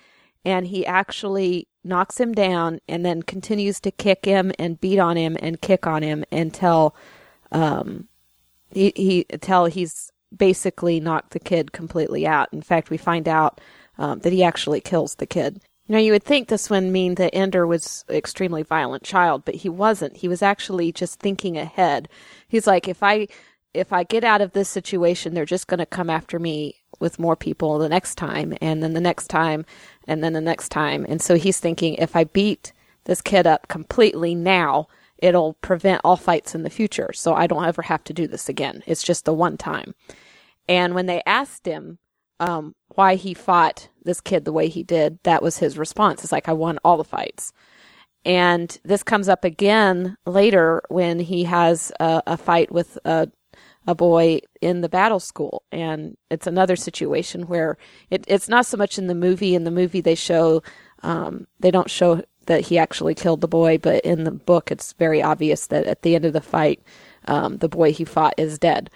and 0.45 0.67
he 0.67 0.85
actually 0.85 1.67
knocks 1.83 2.17
him 2.17 2.31
down, 2.31 2.79
and 2.87 3.05
then 3.05 3.23
continues 3.23 3.81
to 3.81 3.91
kick 3.91 4.23
him 4.23 4.53
and 4.57 4.79
beat 4.79 4.99
on 4.99 5.17
him 5.17 5.35
and 5.41 5.59
kick 5.59 5.85
on 5.85 6.01
him 6.01 6.23
until 6.31 6.95
um, 7.53 8.07
he, 8.71 8.91
he 8.95 9.25
until 9.29 9.65
he's 9.65 10.11
basically 10.35 10.99
knocked 10.99 11.31
the 11.31 11.39
kid 11.39 11.71
completely 11.71 12.25
out. 12.27 12.49
In 12.51 12.61
fact, 12.61 12.89
we 12.89 12.97
find 12.97 13.27
out 13.27 13.61
um, 13.97 14.19
that 14.19 14.33
he 14.33 14.43
actually 14.43 14.81
kills 14.81 15.15
the 15.15 15.27
kid. 15.27 15.61
Now, 15.87 15.97
you 15.97 16.13
would 16.13 16.23
think 16.23 16.47
this 16.47 16.69
would 16.69 16.83
mean 16.83 17.15
that 17.15 17.35
Ender 17.35 17.67
was 17.67 18.05
an 18.07 18.15
extremely 18.15 18.63
violent 18.63 19.03
child, 19.03 19.43
but 19.45 19.55
he 19.55 19.69
wasn't. 19.69 20.17
He 20.17 20.27
was 20.27 20.41
actually 20.41 20.91
just 20.91 21.19
thinking 21.19 21.57
ahead. 21.57 22.07
He's 22.47 22.65
like, 22.67 22.87
if 22.87 23.03
I 23.03 23.27
if 23.73 23.91
I 23.91 24.03
get 24.03 24.23
out 24.23 24.41
of 24.41 24.53
this 24.53 24.69
situation, 24.69 25.33
they're 25.33 25.45
just 25.45 25.67
going 25.67 25.79
to 25.79 25.85
come 25.85 26.09
after 26.09 26.39
me 26.39 26.75
with 26.99 27.19
more 27.19 27.35
people 27.35 27.79
the 27.79 27.89
next 27.89 28.15
time, 28.15 28.55
and 28.61 28.81
then 28.81 28.93
the 28.93 29.01
next 29.01 29.27
time, 29.27 29.65
and 30.07 30.23
then 30.23 30.33
the 30.33 30.41
next 30.41 30.69
time. 30.69 31.05
And 31.09 31.21
so 31.21 31.35
he's 31.35 31.59
thinking, 31.59 31.95
if 31.95 32.15
I 32.15 32.23
beat 32.23 32.71
this 33.05 33.21
kid 33.21 33.45
up 33.45 33.67
completely 33.67 34.35
now, 34.35 34.87
it'll 35.23 35.53
prevent 35.61 36.01
all 36.03 36.17
fights 36.17 36.53
in 36.53 36.63
the 36.63 36.69
future. 36.69 37.11
So 37.13 37.33
I 37.33 37.47
don't 37.47 37.63
ever 37.63 37.81
have 37.83 38.03
to 38.03 38.13
do 38.13 38.27
this 38.27 38.49
again. 38.49 38.83
It's 38.85 39.01
just 39.01 39.23
the 39.23 39.33
one 39.33 39.55
time. 39.55 39.95
And 40.67 40.93
when 40.93 41.05
they 41.05 41.23
asked 41.25 41.65
him 41.65 41.97
um, 42.41 42.75
why 42.89 43.15
he 43.15 43.33
fought 43.33 43.87
this 44.03 44.19
kid 44.19 44.43
the 44.43 44.51
way 44.51 44.67
he 44.67 44.83
did, 44.83 45.19
that 45.23 45.41
was 45.41 45.57
his 45.57 45.77
response. 45.77 46.23
It's 46.23 46.33
like, 46.33 46.49
I 46.49 46.53
won 46.53 46.77
all 46.83 46.97
the 46.97 47.05
fights. 47.05 47.53
And 48.25 48.77
this 48.83 49.01
comes 49.01 49.29
up 49.29 49.45
again 49.45 50.17
later 50.25 50.81
when 50.89 51.19
he 51.19 51.45
has 51.45 51.93
a, 52.01 52.21
a 52.27 52.37
fight 52.37 52.69
with 52.69 52.97
a, 53.05 53.29
a 53.87 53.95
boy 53.95 54.41
in 54.59 54.81
the 54.81 54.89
battle 54.89 55.21
school. 55.21 55.63
And 55.71 56.17
it's 56.29 56.47
another 56.47 56.75
situation 56.75 57.43
where 57.43 57.77
it, 58.09 58.25
it's 58.27 58.49
not 58.49 58.65
so 58.65 58.75
much 58.75 58.97
in 58.97 59.07
the 59.07 59.15
movie. 59.15 59.55
In 59.55 59.63
the 59.63 59.71
movie, 59.71 60.01
they 60.01 60.15
show, 60.15 60.63
um, 61.01 61.47
they 61.61 61.71
don't 61.71 61.89
show 61.89 62.23
that 62.45 62.67
he 62.67 62.77
actually 62.77 63.15
killed 63.15 63.41
the 63.41 63.47
boy, 63.47 63.77
but 63.77 64.03
in 64.05 64.23
the 64.23 64.31
book, 64.31 64.71
it's 64.71 64.93
very 64.93 65.21
obvious 65.21 65.67
that 65.67 65.85
at 65.85 66.01
the 66.01 66.15
end 66.15 66.25
of 66.25 66.33
the 66.33 66.41
fight, 66.41 66.81
um, 67.25 67.57
the 67.57 67.69
boy 67.69 67.93
he 67.93 68.05
fought 68.05 68.33
is 68.37 68.59
dead, 68.59 68.89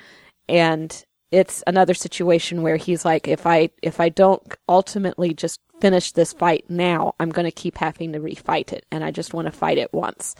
and 0.47 1.05
it's 1.31 1.63
another 1.67 1.93
situation 1.93 2.61
where 2.61 2.77
he's 2.77 3.03
like, 3.05 3.27
if 3.27 3.45
I 3.45 3.69
if 3.81 3.99
I 3.99 4.09
don't 4.09 4.41
ultimately 4.67 5.33
just 5.33 5.59
finish 5.79 6.11
this 6.11 6.33
fight 6.33 6.65
now, 6.69 7.13
I'm 7.19 7.29
going 7.29 7.45
to 7.45 7.51
keep 7.51 7.77
having 7.77 8.13
to 8.13 8.19
refight 8.19 8.73
it, 8.73 8.85
and 8.91 9.03
I 9.03 9.11
just 9.11 9.33
want 9.33 9.45
to 9.45 9.51
fight 9.51 9.77
it 9.77 9.93
once. 9.93 10.35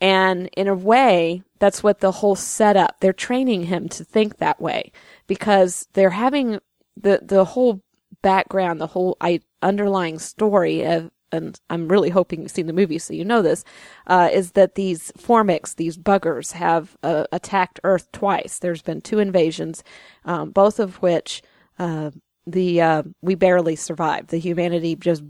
And 0.00 0.48
in 0.56 0.68
a 0.68 0.74
way, 0.74 1.42
that's 1.58 1.82
what 1.82 2.00
the 2.00 2.12
whole 2.12 2.36
setup. 2.36 3.00
They're 3.00 3.12
training 3.12 3.64
him 3.64 3.88
to 3.90 4.04
think 4.04 4.38
that 4.38 4.60
way 4.60 4.92
because 5.26 5.88
they're 5.94 6.10
having 6.10 6.60
the 6.96 7.20
the 7.22 7.44
whole 7.44 7.82
background, 8.22 8.80
the 8.80 8.86
whole 8.86 9.16
I, 9.20 9.40
underlying 9.62 10.18
story 10.18 10.84
of 10.84 11.10
and 11.32 11.58
I'm 11.70 11.88
really 11.88 12.10
hoping 12.10 12.42
you've 12.42 12.50
seen 12.50 12.66
the 12.66 12.72
movie 12.72 12.98
so 12.98 13.14
you 13.14 13.24
know 13.24 13.42
this, 13.42 13.64
uh, 14.06 14.28
is 14.32 14.52
that 14.52 14.74
these 14.74 15.12
Formics, 15.12 15.74
these 15.74 15.96
buggers, 15.96 16.52
have 16.52 16.96
uh, 17.02 17.24
attacked 17.32 17.80
Earth 17.84 18.10
twice. 18.12 18.58
There's 18.58 18.82
been 18.82 19.00
two 19.00 19.18
invasions, 19.18 19.82
um, 20.24 20.50
both 20.50 20.78
of 20.78 20.96
which 20.96 21.42
uh, 21.78 22.10
the 22.46 22.80
uh, 22.80 23.02
we 23.22 23.34
barely 23.34 23.76
survived. 23.76 24.28
The 24.28 24.38
humanity 24.38 24.96
just 24.96 25.22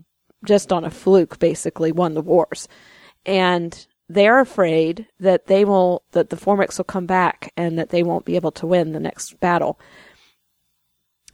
just 0.45 0.73
on 0.73 0.85
a 0.85 0.91
fluke 0.91 1.39
basically 1.39 1.93
won 1.93 2.15
the 2.15 2.23
wars, 2.23 2.69
and 3.25 3.87
they're 4.09 4.41
afraid 4.41 5.07
that 5.19 5.47
they 5.47 5.65
will 5.65 6.03
that 6.13 6.31
the 6.31 6.37
Formics 6.37 6.79
will 6.79 6.85
come 6.85 7.07
back 7.07 7.53
and 7.57 7.79
that 7.79 7.91
they 7.91 8.03
won't 8.03 8.25
be 8.25 8.37
able 8.37 8.53
to 8.53 8.67
win 8.67 8.93
the 8.93 9.01
next 9.01 9.39
battle 9.41 9.81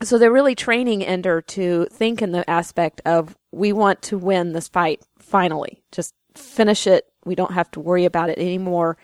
so 0.05 0.19
they're 0.19 0.33
really 0.33 0.55
training 0.55 1.05
Ender 1.05 1.41
to 1.43 1.87
think 1.87 2.23
in 2.23 2.33
the 2.33 2.49
aspect 2.49 3.01
of 3.05 3.37
we 3.51 3.73
want 3.73 4.03
to 4.03 4.19
win 4.19 4.53
this 4.53 4.69
fight 4.69 5.03
finally. 5.19 5.83
Just 5.93 6.15
finish 6.35 6.87
it. 6.87 7.07
We 7.25 7.35
don't 7.35 7.53
have 7.53 7.71
to 7.73 7.81
worry 7.81 8.05
about 8.05 8.31
it 8.31 8.38
anymore. 8.38 8.97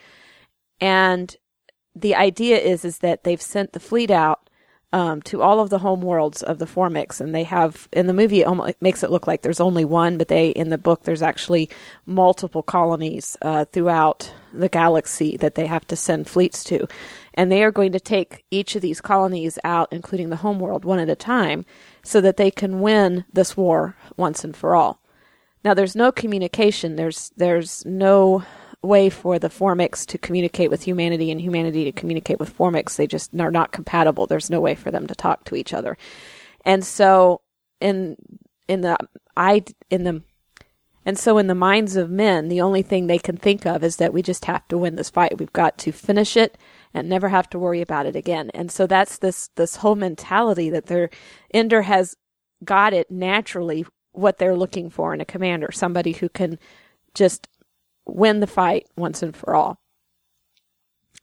And 0.81 1.35
the 1.95 2.15
idea 2.15 2.59
is 2.59 2.85
is 2.85 2.99
that 2.99 3.25
they've 3.25 3.43
sent 3.43 3.73
the 3.73 3.81
fleet 3.81 4.11
out 4.11 4.49
um, 4.93 5.21
to 5.23 5.43
all 5.43 5.61
of 5.61 5.71
the 5.71 5.79
home 5.79 6.01
worlds 6.01 6.43
of 6.43 6.59
the 6.59 6.65
Formics, 6.65 7.21
and 7.21 7.35
they 7.35 7.45
have 7.45 7.89
in 7.93 8.07
the 8.07 8.15
movie 8.15 8.41
it, 8.41 8.45
almost, 8.45 8.71
it 8.71 8.77
makes 8.81 9.03
it 9.03 9.11
look 9.11 9.27
like 9.27 9.43
there's 9.43 9.61
only 9.61 9.85
one, 9.85 10.17
but 10.17 10.29
they 10.29 10.49
in 10.51 10.71
the 10.71 10.79
book 10.79 11.03
there's 11.03 11.23
actually 11.23 11.69
multiple 12.07 12.63
colonies 12.63 13.37
uh, 13.43 13.65
throughout 13.67 14.33
the 14.53 14.69
galaxy 14.69 15.37
that 15.37 15.55
they 15.55 15.67
have 15.67 15.87
to 15.89 15.97
send 15.97 16.29
fleets 16.29 16.65
to, 16.65 16.87
and 17.35 17.51
they 17.51 17.63
are 17.63 17.73
going 17.73 17.93
to 17.93 18.01
take 18.01 18.45
each 18.51 18.77
of 18.77 18.83
these 18.83 19.01
colonies 19.01 19.59
out, 19.65 19.89
including 19.93 20.31
the 20.31 20.37
homeworld, 20.37 20.85
one 20.85 20.99
at 20.99 21.09
a 21.09 21.17
time, 21.17 21.65
so 22.03 22.21
that 22.21 22.37
they 22.37 22.51
can 22.51 22.81
win 22.81 23.25
this 23.33 23.57
war 23.57 23.97
once 24.17 24.45
and 24.45 24.57
for 24.57 24.75
all. 24.75 25.01
Now, 25.65 25.75
there's 25.75 25.97
no 25.97 26.13
communication. 26.13 26.97
There's 26.97 27.33
there's 27.37 27.85
no 27.85 28.45
way 28.83 29.11
for 29.11 29.39
the 29.39 29.49
Formics 29.49 30.07
to 30.07 30.19
communicate 30.19 30.71
with 30.71 30.85
humanity 30.85 31.31
and 31.31 31.41
humanity 31.41 31.85
to 31.85 31.93
communicate 31.93 32.39
with 32.39 32.57
Formics. 32.57 32.97
They 32.97 33.07
just 33.07 33.35
are 33.39 33.51
not 33.51 33.73
compatible. 33.73 34.27
There's 34.27 34.51
no 34.51 34.61
way 34.61 34.75
for 34.75 34.91
them 34.91 35.07
to 35.09 35.15
talk 35.15 35.45
to 35.45 35.57
each 35.57 35.75
other. 35.75 35.97
And 36.65 36.85
so 36.85 37.41
in 37.81 38.17
in 38.69 38.83
the 38.83 38.97
I 39.37 39.65
in 39.91 40.05
the 40.05 40.23
and 41.09 41.19
so 41.19 41.39
in 41.39 41.47
the 41.47 41.55
minds 41.55 41.97
of 41.97 42.11
men, 42.11 42.49
the 42.49 42.61
only 42.61 42.83
thing 42.83 43.07
they 43.07 43.19
can 43.19 43.39
think 43.39 43.65
of 43.65 43.83
is 43.83 43.97
that 43.97 44.13
we 44.13 44.21
just 44.21 44.45
have 44.45 44.69
to 44.69 44.77
win 44.77 44.97
this 44.97 45.09
fight. 45.09 45.39
We've 45.39 45.51
got 45.55 45.79
to 45.79 45.91
finish 45.91 46.37
it 46.37 46.59
and 46.93 47.09
never 47.09 47.31
have 47.31 47.49
to 47.49 47.59
worry 47.59 47.81
about 47.81 48.05
it 48.05 48.15
again. 48.15 48.51
And 48.53 48.71
so 48.71 48.87
that's 48.87 49.17
this 49.17 49.49
this 49.57 49.77
whole 49.77 49.95
mentality 49.95 50.69
that 50.69 50.85
their 50.85 51.09
Ender 51.55 51.81
has 51.81 52.15
got 52.63 52.93
it 52.93 53.11
naturally 53.11 53.87
what 54.13 54.37
they're 54.37 54.55
looking 54.55 54.91
for 54.91 55.15
in 55.15 55.23
a 55.23 55.25
commander, 55.25 55.73
somebody 55.73 56.13
who 56.13 56.29
can 56.29 56.59
just 57.15 57.49
win 58.05 58.41
the 58.41 58.47
fight 58.47 58.87
once 58.95 59.23
and 59.23 59.35
for 59.35 59.55
all. 59.55 59.81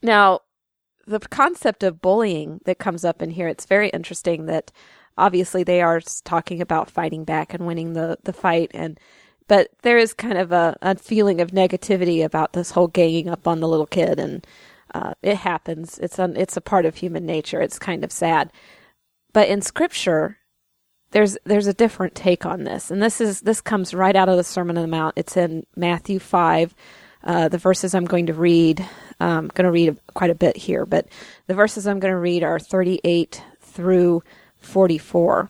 Now, 0.01 0.39
the 1.05 1.19
concept 1.19 1.83
of 1.83 2.01
bullying 2.01 2.59
that 2.65 2.79
comes 2.79 3.05
up 3.05 3.21
in 3.21 3.29
here, 3.29 3.47
it's 3.47 3.67
very 3.67 3.89
interesting 3.89 4.47
that 4.47 4.71
obviously 5.15 5.61
they 5.61 5.83
are 5.83 6.01
talking 6.23 6.59
about 6.59 6.89
fighting 6.89 7.23
back 7.23 7.53
and 7.53 7.67
winning 7.67 7.93
the, 7.93 8.17
the 8.23 8.33
fight 8.33 8.71
and 8.73 8.99
but 9.47 9.69
there 9.81 9.97
is 9.97 10.13
kind 10.13 10.37
of 10.37 10.51
a, 10.51 10.77
a 10.81 10.95
feeling 10.95 11.41
of 11.41 11.51
negativity 11.51 12.23
about 12.23 12.53
this 12.53 12.71
whole 12.71 12.87
ganging 12.87 13.29
up 13.29 13.47
on 13.47 13.59
the 13.59 13.67
little 13.67 13.85
kid 13.85 14.19
and 14.19 14.45
uh, 14.93 15.13
it 15.21 15.35
happens. 15.35 15.99
It's 15.99 16.19
an, 16.19 16.37
it's 16.37 16.55
a 16.55 16.61
part 16.61 16.85
of 16.85 16.95
human 16.95 17.25
nature. 17.25 17.61
It's 17.61 17.77
kind 17.77 18.03
of 18.03 18.11
sad. 18.11 18.51
But 19.33 19.49
in 19.49 19.61
scripture, 19.61 20.37
there's 21.11 21.37
there's 21.43 21.67
a 21.67 21.73
different 21.73 22.15
take 22.15 22.45
on 22.45 22.63
this, 22.63 22.89
and 22.91 23.03
this 23.03 23.19
is 23.19 23.41
this 23.41 23.59
comes 23.59 23.93
right 23.93 24.15
out 24.15 24.29
of 24.29 24.37
the 24.37 24.43
Sermon 24.43 24.77
on 24.77 24.83
the 24.83 24.87
Mount. 24.87 25.13
It's 25.17 25.35
in 25.35 25.65
Matthew 25.75 26.19
five. 26.19 26.73
Uh, 27.23 27.49
the 27.49 27.57
verses 27.57 27.93
I'm 27.93 28.05
going 28.05 28.27
to 28.27 28.33
read, 28.33 28.87
I'm 29.19 29.37
um, 29.37 29.51
going 29.53 29.65
to 29.65 29.71
read 29.71 29.97
quite 30.13 30.29
a 30.29 30.35
bit 30.35 30.55
here, 30.55 30.85
but 30.85 31.07
the 31.47 31.55
verses 31.55 31.87
I'm 31.87 31.99
going 31.99 32.13
to 32.13 32.19
read 32.19 32.43
are 32.43 32.59
38 32.59 33.41
through 33.61 34.21
44. 34.57 35.49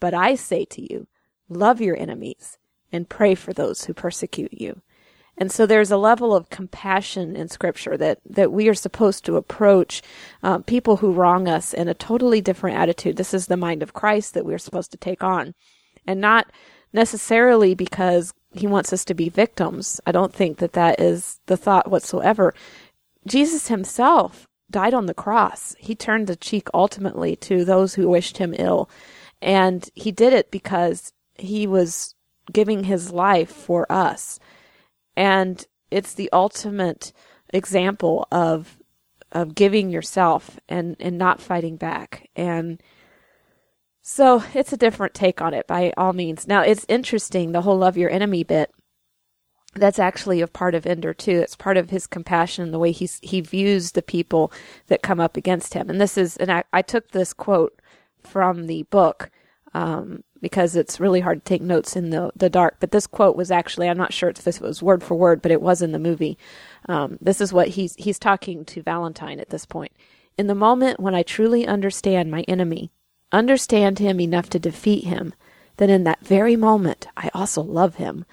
But 0.00 0.14
I 0.14 0.34
say 0.34 0.64
to 0.64 0.92
you, 0.92 1.06
love 1.48 1.80
your 1.80 1.96
enemies 1.96 2.58
and 2.90 3.08
pray 3.08 3.34
for 3.34 3.52
those 3.52 3.84
who 3.84 3.94
persecute 3.94 4.52
you. 4.52 4.82
And 5.36 5.50
so 5.50 5.64
there's 5.64 5.90
a 5.90 5.96
level 5.96 6.34
of 6.34 6.50
compassion 6.50 7.34
in 7.34 7.48
Scripture 7.48 7.96
that, 7.96 8.18
that 8.28 8.52
we 8.52 8.68
are 8.68 8.74
supposed 8.74 9.24
to 9.24 9.36
approach 9.36 10.02
uh, 10.42 10.58
people 10.58 10.98
who 10.98 11.12
wrong 11.12 11.48
us 11.48 11.72
in 11.72 11.88
a 11.88 11.94
totally 11.94 12.42
different 12.42 12.76
attitude. 12.76 13.16
This 13.16 13.32
is 13.32 13.46
the 13.46 13.56
mind 13.56 13.82
of 13.82 13.94
Christ 13.94 14.34
that 14.34 14.44
we're 14.44 14.58
supposed 14.58 14.90
to 14.90 14.98
take 14.98 15.22
on. 15.22 15.54
And 16.06 16.20
not 16.20 16.50
necessarily 16.92 17.74
because 17.74 18.34
he 18.52 18.66
wants 18.66 18.92
us 18.92 19.04
to 19.06 19.14
be 19.14 19.28
victims. 19.28 20.00
I 20.06 20.12
don't 20.12 20.34
think 20.34 20.58
that 20.58 20.72
that 20.72 21.00
is 21.00 21.40
the 21.46 21.56
thought 21.56 21.90
whatsoever. 21.90 22.52
Jesus 23.26 23.68
himself 23.68 24.46
died 24.70 24.92
on 24.92 25.06
the 25.06 25.14
cross. 25.14 25.74
He 25.78 25.94
turned 25.94 26.26
the 26.26 26.36
cheek 26.36 26.68
ultimately 26.74 27.36
to 27.36 27.64
those 27.64 27.94
who 27.94 28.08
wished 28.08 28.38
him 28.38 28.54
ill. 28.58 28.90
And 29.42 29.88
he 29.94 30.12
did 30.12 30.32
it 30.32 30.50
because 30.50 31.12
he 31.34 31.66
was 31.66 32.14
giving 32.52 32.84
his 32.84 33.12
life 33.12 33.50
for 33.50 33.90
us. 33.90 34.38
And 35.16 35.64
it's 35.90 36.14
the 36.14 36.30
ultimate 36.32 37.12
example 37.52 38.26
of 38.30 38.76
of 39.32 39.54
giving 39.54 39.90
yourself 39.90 40.58
and 40.68 40.96
and 40.98 41.16
not 41.18 41.40
fighting 41.40 41.76
back. 41.76 42.28
And 42.36 42.82
so 44.02 44.42
it's 44.54 44.72
a 44.72 44.76
different 44.76 45.14
take 45.14 45.40
on 45.40 45.54
it 45.54 45.66
by 45.66 45.92
all 45.96 46.12
means. 46.12 46.46
Now 46.46 46.62
it's 46.62 46.86
interesting 46.88 47.52
the 47.52 47.62
whole 47.62 47.78
love 47.78 47.96
your 47.96 48.10
enemy 48.10 48.44
bit. 48.44 48.72
That's 49.74 50.00
actually 50.00 50.40
a 50.40 50.48
part 50.48 50.74
of 50.74 50.84
Ender 50.84 51.14
too. 51.14 51.38
It's 51.38 51.54
part 51.54 51.76
of 51.76 51.90
his 51.90 52.08
compassion, 52.08 52.72
the 52.72 52.78
way 52.78 52.90
he 52.90 53.08
he 53.22 53.40
views 53.40 53.92
the 53.92 54.02
people 54.02 54.52
that 54.88 55.02
come 55.02 55.20
up 55.20 55.36
against 55.36 55.74
him. 55.74 55.88
And 55.88 56.00
this 56.00 56.18
is, 56.18 56.36
and 56.38 56.50
I, 56.50 56.64
I 56.72 56.82
took 56.82 57.12
this 57.12 57.32
quote 57.32 57.79
from 58.26 58.66
the 58.66 58.84
book 58.84 59.30
um, 59.72 60.24
because 60.40 60.74
it's 60.74 61.00
really 61.00 61.20
hard 61.20 61.44
to 61.44 61.48
take 61.48 61.62
notes 61.62 61.96
in 61.96 62.10
the 62.10 62.32
the 62.34 62.50
dark. 62.50 62.76
But 62.80 62.90
this 62.90 63.06
quote 63.06 63.36
was 63.36 63.50
actually, 63.50 63.88
I'm 63.88 63.98
not 63.98 64.12
sure 64.12 64.30
if 64.30 64.42
this 64.42 64.60
was 64.60 64.82
word 64.82 65.02
for 65.02 65.14
word, 65.14 65.42
but 65.42 65.52
it 65.52 65.62
was 65.62 65.82
in 65.82 65.92
the 65.92 65.98
movie. 65.98 66.38
Um, 66.88 67.18
this 67.20 67.40
is 67.40 67.52
what 67.52 67.68
he's 67.68 67.94
he's 67.96 68.18
talking 68.18 68.64
to 68.66 68.82
Valentine 68.82 69.40
at 69.40 69.50
this 69.50 69.66
point. 69.66 69.92
In 70.36 70.46
the 70.46 70.54
moment 70.54 71.00
when 71.00 71.14
I 71.14 71.22
truly 71.22 71.66
understand 71.66 72.30
my 72.30 72.42
enemy, 72.42 72.90
understand 73.32 73.98
him 73.98 74.20
enough 74.20 74.48
to 74.50 74.58
defeat 74.58 75.04
him, 75.04 75.34
then 75.76 75.90
in 75.90 76.04
that 76.04 76.24
very 76.24 76.56
moment 76.56 77.06
I 77.16 77.30
also 77.34 77.62
love 77.62 77.96
him. 77.96 78.24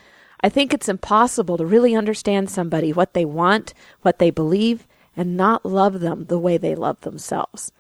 I 0.42 0.50
think 0.50 0.74
it's 0.74 0.90
impossible 0.90 1.58
to 1.58 1.66
really 1.66 1.96
understand 1.96 2.50
somebody, 2.50 2.94
what 2.94 3.14
they 3.14 3.26
want, 3.26 3.74
what 4.02 4.20
they 4.20 4.30
believe, 4.30 4.88
and 5.16 5.36
not 5.36 5.66
love 5.66 6.00
them 6.00 6.26
the 6.26 6.38
way 6.38 6.58
they 6.58 6.76
love 6.76 7.02
themselves. 7.02 7.72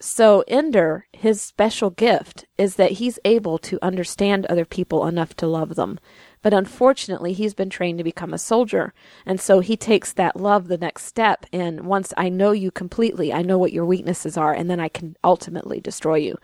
So, 0.00 0.44
Ender, 0.46 1.06
his 1.12 1.42
special 1.42 1.90
gift 1.90 2.46
is 2.56 2.76
that 2.76 2.92
he's 2.92 3.18
able 3.24 3.58
to 3.58 3.84
understand 3.84 4.46
other 4.46 4.64
people 4.64 5.06
enough 5.06 5.34
to 5.36 5.46
love 5.48 5.74
them. 5.74 5.98
But 6.40 6.54
unfortunately, 6.54 7.32
he's 7.32 7.54
been 7.54 7.68
trained 7.68 7.98
to 7.98 8.04
become 8.04 8.32
a 8.32 8.38
soldier. 8.38 8.94
And 9.26 9.40
so 9.40 9.58
he 9.58 9.76
takes 9.76 10.12
that 10.12 10.36
love 10.36 10.68
the 10.68 10.78
next 10.78 11.04
step. 11.04 11.46
And 11.52 11.80
once 11.80 12.14
I 12.16 12.28
know 12.28 12.52
you 12.52 12.70
completely, 12.70 13.32
I 13.32 13.42
know 13.42 13.58
what 13.58 13.72
your 13.72 13.84
weaknesses 13.84 14.36
are, 14.36 14.52
and 14.52 14.70
then 14.70 14.78
I 14.78 14.88
can 14.88 15.16
ultimately 15.24 15.80
destroy 15.80 16.16
you. 16.16 16.36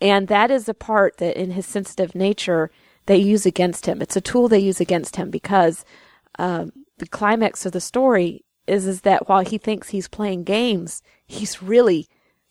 And 0.00 0.26
that 0.26 0.50
is 0.50 0.68
a 0.68 0.74
part 0.74 1.18
that 1.18 1.40
in 1.40 1.52
his 1.52 1.66
sensitive 1.66 2.16
nature 2.16 2.70
they 3.06 3.16
use 3.16 3.46
against 3.46 3.86
him. 3.86 4.02
It's 4.02 4.16
a 4.16 4.20
tool 4.20 4.48
they 4.48 4.58
use 4.58 4.80
against 4.80 5.14
him 5.14 5.30
because 5.30 5.84
um, 6.38 6.72
the 6.98 7.06
climax 7.06 7.64
of 7.64 7.70
the 7.72 7.80
story 7.80 8.44
is 8.66 8.86
is 8.86 9.02
that 9.02 9.28
while 9.28 9.44
he 9.44 9.58
thinks 9.58 9.90
he's 9.90 10.08
playing 10.08 10.42
games, 10.42 11.00
he's 11.24 11.62
really 11.62 12.08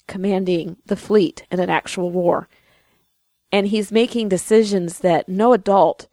commanding 0.07 0.77
the 0.85 0.95
fleet 0.95 1.45
in 1.51 1.59
an 1.59 1.69
actual 1.69 2.11
war. 2.11 2.47
And 3.51 3.67
he's 3.67 3.91
making 3.91 4.29
decisions 4.29 4.99
that 4.99 5.29
no 5.29 5.53
adult 5.53 6.07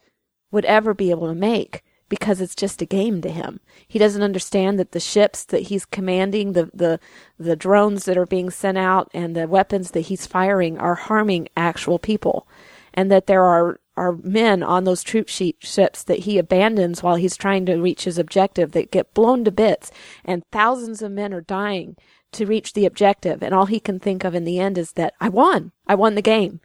would 0.50 0.64
ever 0.66 0.94
be 0.94 1.10
able 1.10 1.28
to 1.28 1.34
make 1.34 1.82
because 2.12 2.42
it's 2.42 2.54
just 2.54 2.82
a 2.82 2.86
game 2.86 3.22
to 3.22 3.30
him. 3.30 3.58
He 3.88 3.98
doesn't 3.98 4.22
understand 4.22 4.78
that 4.78 4.92
the 4.92 5.00
ships 5.00 5.44
that 5.44 5.62
he's 5.62 5.86
commanding, 5.86 6.52
the, 6.52 6.70
the, 6.74 7.00
the 7.38 7.56
drones 7.56 8.04
that 8.04 8.18
are 8.18 8.26
being 8.26 8.50
sent 8.50 8.76
out, 8.76 9.10
and 9.14 9.34
the 9.34 9.48
weapons 9.48 9.92
that 9.92 10.00
he's 10.00 10.26
firing 10.26 10.76
are 10.76 10.94
harming 10.94 11.48
actual 11.56 11.98
people. 11.98 12.46
And 12.92 13.10
that 13.10 13.28
there 13.28 13.44
are, 13.44 13.80
are 13.96 14.12
men 14.12 14.62
on 14.62 14.84
those 14.84 15.02
troop 15.02 15.30
ships 15.30 16.02
that 16.02 16.18
he 16.18 16.36
abandons 16.36 17.02
while 17.02 17.16
he's 17.16 17.34
trying 17.34 17.64
to 17.64 17.80
reach 17.80 18.04
his 18.04 18.18
objective 18.18 18.72
that 18.72 18.90
get 18.90 19.14
blown 19.14 19.42
to 19.44 19.50
bits, 19.50 19.90
and 20.22 20.42
thousands 20.52 21.00
of 21.00 21.12
men 21.12 21.32
are 21.32 21.40
dying 21.40 21.96
to 22.32 22.46
reach 22.46 22.72
the 22.72 22.86
objective. 22.86 23.42
And 23.42 23.54
all 23.54 23.66
he 23.66 23.80
can 23.80 23.98
think 23.98 24.24
of 24.24 24.34
in 24.34 24.44
the 24.44 24.58
end 24.58 24.78
is 24.78 24.92
that 24.92 25.14
I 25.20 25.28
won. 25.28 25.72
I 25.86 25.94
won 25.94 26.14
the 26.14 26.22
game 26.22 26.60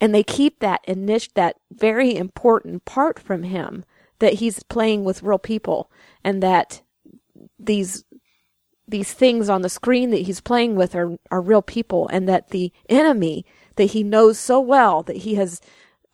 and 0.00 0.14
they 0.14 0.22
keep 0.22 0.60
that 0.60 0.84
init- 0.88 1.34
that 1.34 1.56
very 1.70 2.16
important 2.16 2.84
part 2.84 3.18
from 3.18 3.42
him 3.42 3.84
that 4.18 4.34
he's 4.34 4.62
playing 4.64 5.04
with 5.04 5.22
real 5.22 5.38
people 5.38 5.90
and 6.24 6.42
that 6.42 6.82
these 7.58 8.04
these 8.88 9.12
things 9.12 9.48
on 9.48 9.62
the 9.62 9.68
screen 9.68 10.10
that 10.10 10.22
he's 10.22 10.40
playing 10.40 10.74
with 10.74 10.94
are 10.94 11.16
are 11.30 11.40
real 11.40 11.62
people 11.62 12.08
and 12.08 12.28
that 12.28 12.48
the 12.48 12.72
enemy 12.88 13.44
that 13.76 13.86
he 13.86 14.02
knows 14.02 14.38
so 14.38 14.58
well 14.58 15.02
that 15.02 15.18
he 15.18 15.34
has 15.36 15.60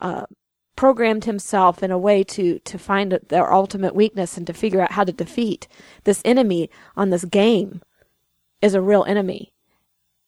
uh, 0.00 0.26
programmed 0.74 1.24
himself 1.24 1.82
in 1.82 1.90
a 1.90 1.98
way 1.98 2.22
to 2.22 2.58
to 2.60 2.78
find 2.78 3.18
their 3.28 3.52
ultimate 3.52 3.94
weakness 3.94 4.36
and 4.36 4.46
to 4.46 4.52
figure 4.52 4.80
out 4.80 4.92
how 4.92 5.04
to 5.04 5.12
defeat 5.12 5.68
this 6.04 6.20
enemy 6.24 6.68
on 6.96 7.10
this 7.10 7.24
game 7.24 7.80
is 8.60 8.74
a 8.74 8.80
real 8.80 9.04
enemy. 9.04 9.52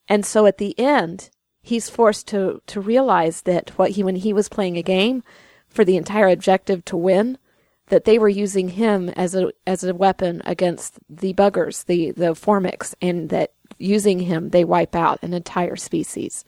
And 0.09 0.25
so 0.25 0.47
at 0.47 0.59
the 0.59 0.79
end 0.79 1.31
he's 1.69 1.91
forced 1.91 2.27
to 2.29 2.63
to 2.67 2.81
realize 2.81 3.43
that 3.43 3.71
what 3.79 3.93
he 3.93 4.03
when 4.03 4.17
he 4.17 4.33
was 4.33 4.49
playing 4.49 4.77
a 4.77 4.83
game 4.83 5.23
for 5.69 5.85
the 5.85 5.97
entire 5.97 6.29
objective 6.29 6.85
to 6.85 6.97
win 6.97 7.37
that 7.89 8.05
they 8.05 8.19
were 8.19 8.29
using 8.29 8.71
him 8.71 9.11
as 9.11 9.35
a 9.35 9.51
as 9.67 9.85
a 9.85 9.95
weapon 9.95 10.41
against 10.45 10.99
the 11.09 11.35
buggers 11.35 11.85
the 11.85 12.13
the 12.13 12.35
formics 12.35 12.95
and 13.03 13.29
that 13.29 13.53
using 13.79 14.21
him 14.21 14.51
they 14.51 14.65
wipe 14.65 14.95
out 14.95 15.23
an 15.23 15.35
entire 15.35 15.77
species. 15.77 16.45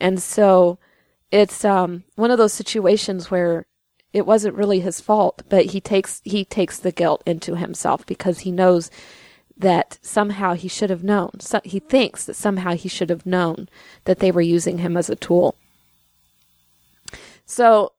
And 0.00 0.22
so 0.22 0.78
it's 1.30 1.64
um, 1.64 2.04
one 2.14 2.30
of 2.30 2.38
those 2.38 2.52
situations 2.52 3.30
where 3.30 3.66
it 4.12 4.26
wasn't 4.26 4.54
really 4.54 4.80
his 4.80 5.00
fault 5.00 5.42
but 5.48 5.66
he 5.66 5.80
takes 5.80 6.20
he 6.24 6.44
takes 6.44 6.78
the 6.78 6.92
guilt 6.92 7.22
into 7.26 7.56
himself 7.56 8.06
because 8.06 8.40
he 8.40 8.52
knows 8.52 8.90
that 9.56 9.98
somehow 10.02 10.54
he 10.54 10.68
should 10.68 10.90
have 10.90 11.04
known. 11.04 11.30
So 11.40 11.60
he 11.64 11.78
thinks 11.78 12.24
that 12.24 12.34
somehow 12.34 12.74
he 12.74 12.88
should 12.88 13.10
have 13.10 13.24
known 13.26 13.68
that 14.04 14.18
they 14.18 14.30
were 14.30 14.40
using 14.40 14.78
him 14.78 14.96
as 14.96 15.08
a 15.08 15.16
tool. 15.16 15.56
So 17.46 17.92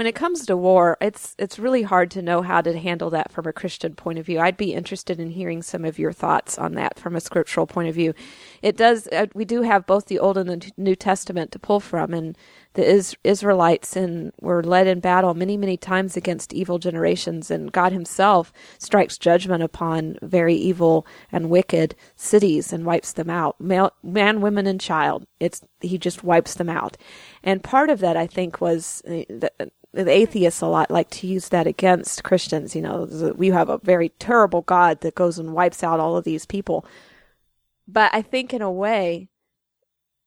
when 0.00 0.06
it 0.06 0.14
comes 0.14 0.46
to 0.46 0.56
war, 0.56 0.96
it's 1.02 1.34
it's 1.38 1.58
really 1.58 1.82
hard 1.82 2.10
to 2.12 2.22
know 2.22 2.40
how 2.40 2.62
to 2.62 2.78
handle 2.78 3.10
that 3.10 3.30
from 3.30 3.46
a 3.46 3.52
Christian 3.52 3.94
point 3.94 4.18
of 4.18 4.24
view. 4.24 4.40
I'd 4.40 4.56
be 4.56 4.72
interested 4.72 5.20
in 5.20 5.32
hearing 5.32 5.60
some 5.60 5.84
of 5.84 5.98
your 5.98 6.10
thoughts 6.10 6.56
on 6.56 6.72
that 6.76 6.98
from 6.98 7.14
a 7.14 7.20
scriptural 7.20 7.66
point 7.66 7.90
of 7.90 7.94
view. 7.94 8.14
It 8.62 8.78
does 8.78 9.08
uh, 9.08 9.26
we 9.34 9.44
do 9.44 9.60
have 9.60 9.84
both 9.86 10.06
the 10.06 10.18
Old 10.18 10.38
and 10.38 10.48
the 10.48 10.72
New 10.78 10.96
Testament 10.96 11.52
to 11.52 11.58
pull 11.58 11.80
from, 11.80 12.14
and 12.14 12.38
the 12.72 12.82
Is- 12.82 13.14
Israelites 13.24 13.94
and 13.94 14.32
were 14.40 14.62
led 14.62 14.86
in 14.86 15.00
battle 15.00 15.34
many 15.34 15.58
many 15.58 15.76
times 15.76 16.16
against 16.16 16.54
evil 16.54 16.78
generations, 16.78 17.50
and 17.50 17.70
God 17.70 17.92
Himself 17.92 18.54
strikes 18.78 19.18
judgment 19.18 19.62
upon 19.62 20.16
very 20.22 20.54
evil 20.54 21.06
and 21.30 21.50
wicked 21.50 21.94
cities 22.16 22.72
and 22.72 22.86
wipes 22.86 23.12
them 23.12 23.28
out, 23.28 23.60
Male, 23.60 23.92
man, 24.02 24.40
women, 24.40 24.66
and 24.66 24.80
child. 24.80 25.26
It's 25.40 25.60
He 25.82 25.98
just 25.98 26.24
wipes 26.24 26.54
them 26.54 26.70
out, 26.70 26.96
and 27.44 27.62
part 27.62 27.90
of 27.90 28.00
that 28.00 28.16
I 28.16 28.26
think 28.26 28.62
was. 28.62 29.02
Uh, 29.06 29.24
the, 29.28 29.52
the 29.92 30.08
atheists 30.08 30.60
a 30.60 30.66
lot 30.66 30.90
like 30.90 31.10
to 31.10 31.26
use 31.26 31.48
that 31.48 31.66
against 31.66 32.22
Christians. 32.22 32.76
You 32.76 32.82
know, 32.82 33.34
we 33.36 33.48
have 33.48 33.68
a 33.68 33.78
very 33.78 34.10
terrible 34.18 34.62
God 34.62 35.00
that 35.00 35.14
goes 35.14 35.38
and 35.38 35.52
wipes 35.52 35.82
out 35.82 36.00
all 36.00 36.16
of 36.16 36.24
these 36.24 36.46
people. 36.46 36.84
But 37.88 38.10
I 38.14 38.22
think 38.22 38.54
in 38.54 38.62
a 38.62 38.70
way, 38.70 39.28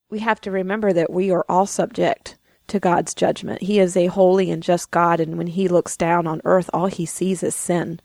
we 0.09 0.19
have 0.19 0.41
to 0.41 0.51
remember 0.51 0.91
that 0.93 1.11
we 1.11 1.31
are 1.31 1.45
all 1.47 1.65
subject 1.65 2.37
to 2.67 2.79
God's 2.79 3.13
judgment. 3.13 3.61
He 3.61 3.79
is 3.79 3.95
a 3.95 4.07
holy 4.07 4.51
and 4.51 4.61
just 4.61 4.91
God, 4.91 5.19
and 5.19 5.37
when 5.37 5.47
He 5.47 5.67
looks 5.67 5.97
down 5.97 6.27
on 6.27 6.41
earth, 6.43 6.69
all 6.73 6.87
He 6.87 7.05
sees 7.05 7.41
is 7.41 7.55
sin. 7.55 7.99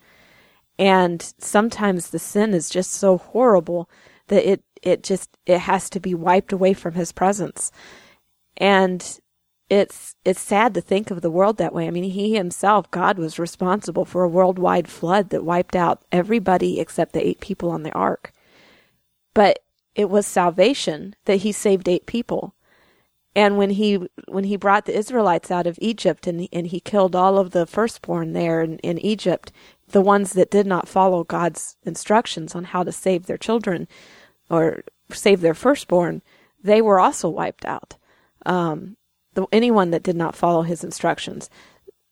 And 0.79 1.35
sometimes 1.39 2.11
the 2.11 2.19
sin 2.19 2.55
is 2.55 2.71
just 2.71 2.93
so 2.93 3.19
horrible 3.19 3.91
that 4.29 4.49
it, 4.49 4.63
it 4.83 5.03
just, 5.03 5.37
it 5.45 5.59
has 5.59 5.91
to 5.91 6.01
be 6.01 6.15
wiped 6.15 6.53
away 6.53 6.73
from 6.73 6.95
His 6.95 7.13
presence. 7.13 7.73
And 8.57 9.21
it's 9.71 10.15
it's 10.25 10.41
sad 10.41 10.75
to 10.75 10.81
think 10.81 11.11
of 11.11 11.21
the 11.21 11.31
world 11.31 11.59
that 11.59 11.75
way. 11.75 11.87
I 11.87 11.91
mean, 11.91 12.05
he 12.05 12.35
himself, 12.35 12.91
God 12.91 13.19
was 13.19 13.39
responsible 13.39 14.05
for 14.05 14.25
a 14.25 14.29
worldwide 14.29 14.89
flood 14.89 15.31
that 15.31 15.45
wiped 15.45 15.77
out 15.77 16.03
everybody 16.11 16.81
except 16.81 17.13
the 17.13 17.27
eight 17.27 17.41
people 17.41 17.71
on 17.71 17.83
the 17.83 17.93
ark. 17.93 18.33
But 19.35 19.61
it 19.95 20.09
was 20.09 20.27
salvation 20.27 21.17
that 21.27 21.39
he 21.39 21.53
saved 21.53 21.89
eight 21.89 22.07
people. 22.07 22.55
And 23.35 23.59
when 23.59 23.71
he 23.71 24.09
when 24.27 24.45
he 24.45 24.57
brought 24.57 24.87
the 24.87 24.97
Israelites 24.97 25.51
out 25.51 25.67
of 25.67 25.79
Egypt 25.83 26.27
and 26.27 26.49
and 26.51 26.69
he 26.69 26.81
killed 26.81 27.15
all 27.15 27.39
of 27.39 27.51
the 27.51 27.67
firstborn 27.67 28.33
there 28.33 28.63
in, 28.63 28.79
in 28.79 28.99
Egypt, 28.99 29.53
the 29.89 30.01
ones 30.01 30.33
that 30.33 30.51
did 30.51 30.67
not 30.67 30.89
follow 30.89 31.25
God's 31.25 31.77
instructions 31.85 32.55
on 32.55 32.65
how 32.65 32.83
to 32.83 32.93
save 32.93 33.27
their 33.27 33.37
children 33.37 33.87
or 34.49 34.83
save 35.11 35.43
their 35.43 35.55
firstborn, 35.55 36.23
they 36.63 36.81
were 36.81 36.99
also 36.99 37.29
wiped 37.29 37.67
out. 37.67 37.97
Um, 38.47 38.97
the, 39.39 39.47
anyone 39.53 39.93
that 39.93 40.03
did 40.03 40.17
not 40.17 40.35
follow 40.35 40.63
his 40.63 40.83
instructions 40.83 41.49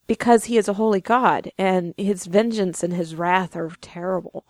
because 0.06 0.44
he 0.44 0.56
is 0.56 0.68
a 0.68 0.74
holy 0.74 1.00
God 1.00 1.50
and 1.58 1.92
his 1.96 2.26
vengeance 2.26 2.84
and 2.84 2.92
his 2.92 3.16
wrath 3.16 3.56
are 3.56 3.72
terrible. 3.80 4.46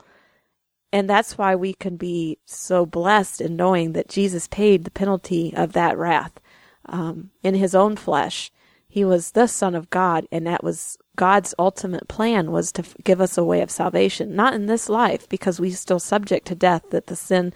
And 0.93 1.09
that's 1.09 1.39
why 1.39 1.57
we 1.57 1.73
can 1.73 1.97
be 1.97 2.39
so 2.45 2.85
blessed 2.85 3.41
in 3.41 3.57
knowing 3.57 3.93
that 3.93 4.11
Jesus 4.11 4.47
paid 4.47 4.85
the 4.85 4.91
penalty 4.91 5.55
of 5.57 5.73
that 5.73 5.97
wrath 5.97 6.39
um, 6.85 7.31
in 7.43 7.55
his 7.55 7.75
own 7.75 7.97
flesh. 7.97 8.53
He 8.87 9.03
was 9.03 9.31
the 9.31 9.47
Son 9.47 9.75
of 9.75 9.91
God, 9.91 10.27
and 10.31 10.47
that 10.47 10.63
was 10.63 10.99
God's 11.17 11.55
ultimate 11.59 12.09
plan 12.09 12.51
was 12.51 12.73
to 12.73 12.85
give 13.03 13.23
us 13.23 13.39
a 13.39 13.45
way 13.45 13.63
of 13.63 13.71
salvation, 13.71 14.37
not 14.37 14.53
in 14.53 14.67
this 14.67 14.91
life 14.91 15.27
because 15.29 15.59
we're 15.59 15.73
still 15.73 15.99
subject 15.99 16.47
to 16.49 16.55
death 16.55 16.91
that 16.91 17.07
the 17.07 17.17
sin 17.17 17.55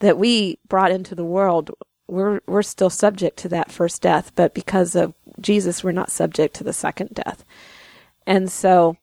that 0.00 0.18
we 0.18 0.58
brought 0.68 0.90
into 0.90 1.14
the 1.14 1.24
world 1.24 1.70
we're 2.08 2.40
we're 2.46 2.62
still 2.62 2.90
subject 2.90 3.36
to 3.38 3.48
that 3.48 3.70
first 3.70 4.02
death, 4.02 4.32
but 4.34 4.54
because 4.54 4.94
of 4.94 5.14
Jesus 5.40 5.82
we're 5.82 5.92
not 5.92 6.10
subject 6.10 6.54
to 6.56 6.64
the 6.64 6.72
second 6.72 7.10
death. 7.14 7.44
And 8.26 8.50
so 8.50 8.96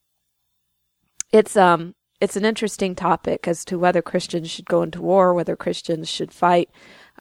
it's 1.31 1.55
um 1.55 1.95
it's 2.21 2.37
an 2.37 2.45
interesting 2.45 2.95
topic 2.95 3.49
as 3.49 3.65
to 3.65 3.77
whether 3.77 4.01
Christians 4.01 4.49
should 4.49 4.65
go 4.65 4.81
into 4.81 5.01
war, 5.01 5.33
whether 5.33 5.57
Christians 5.57 6.09
should 6.09 6.31
fight, 6.31 6.69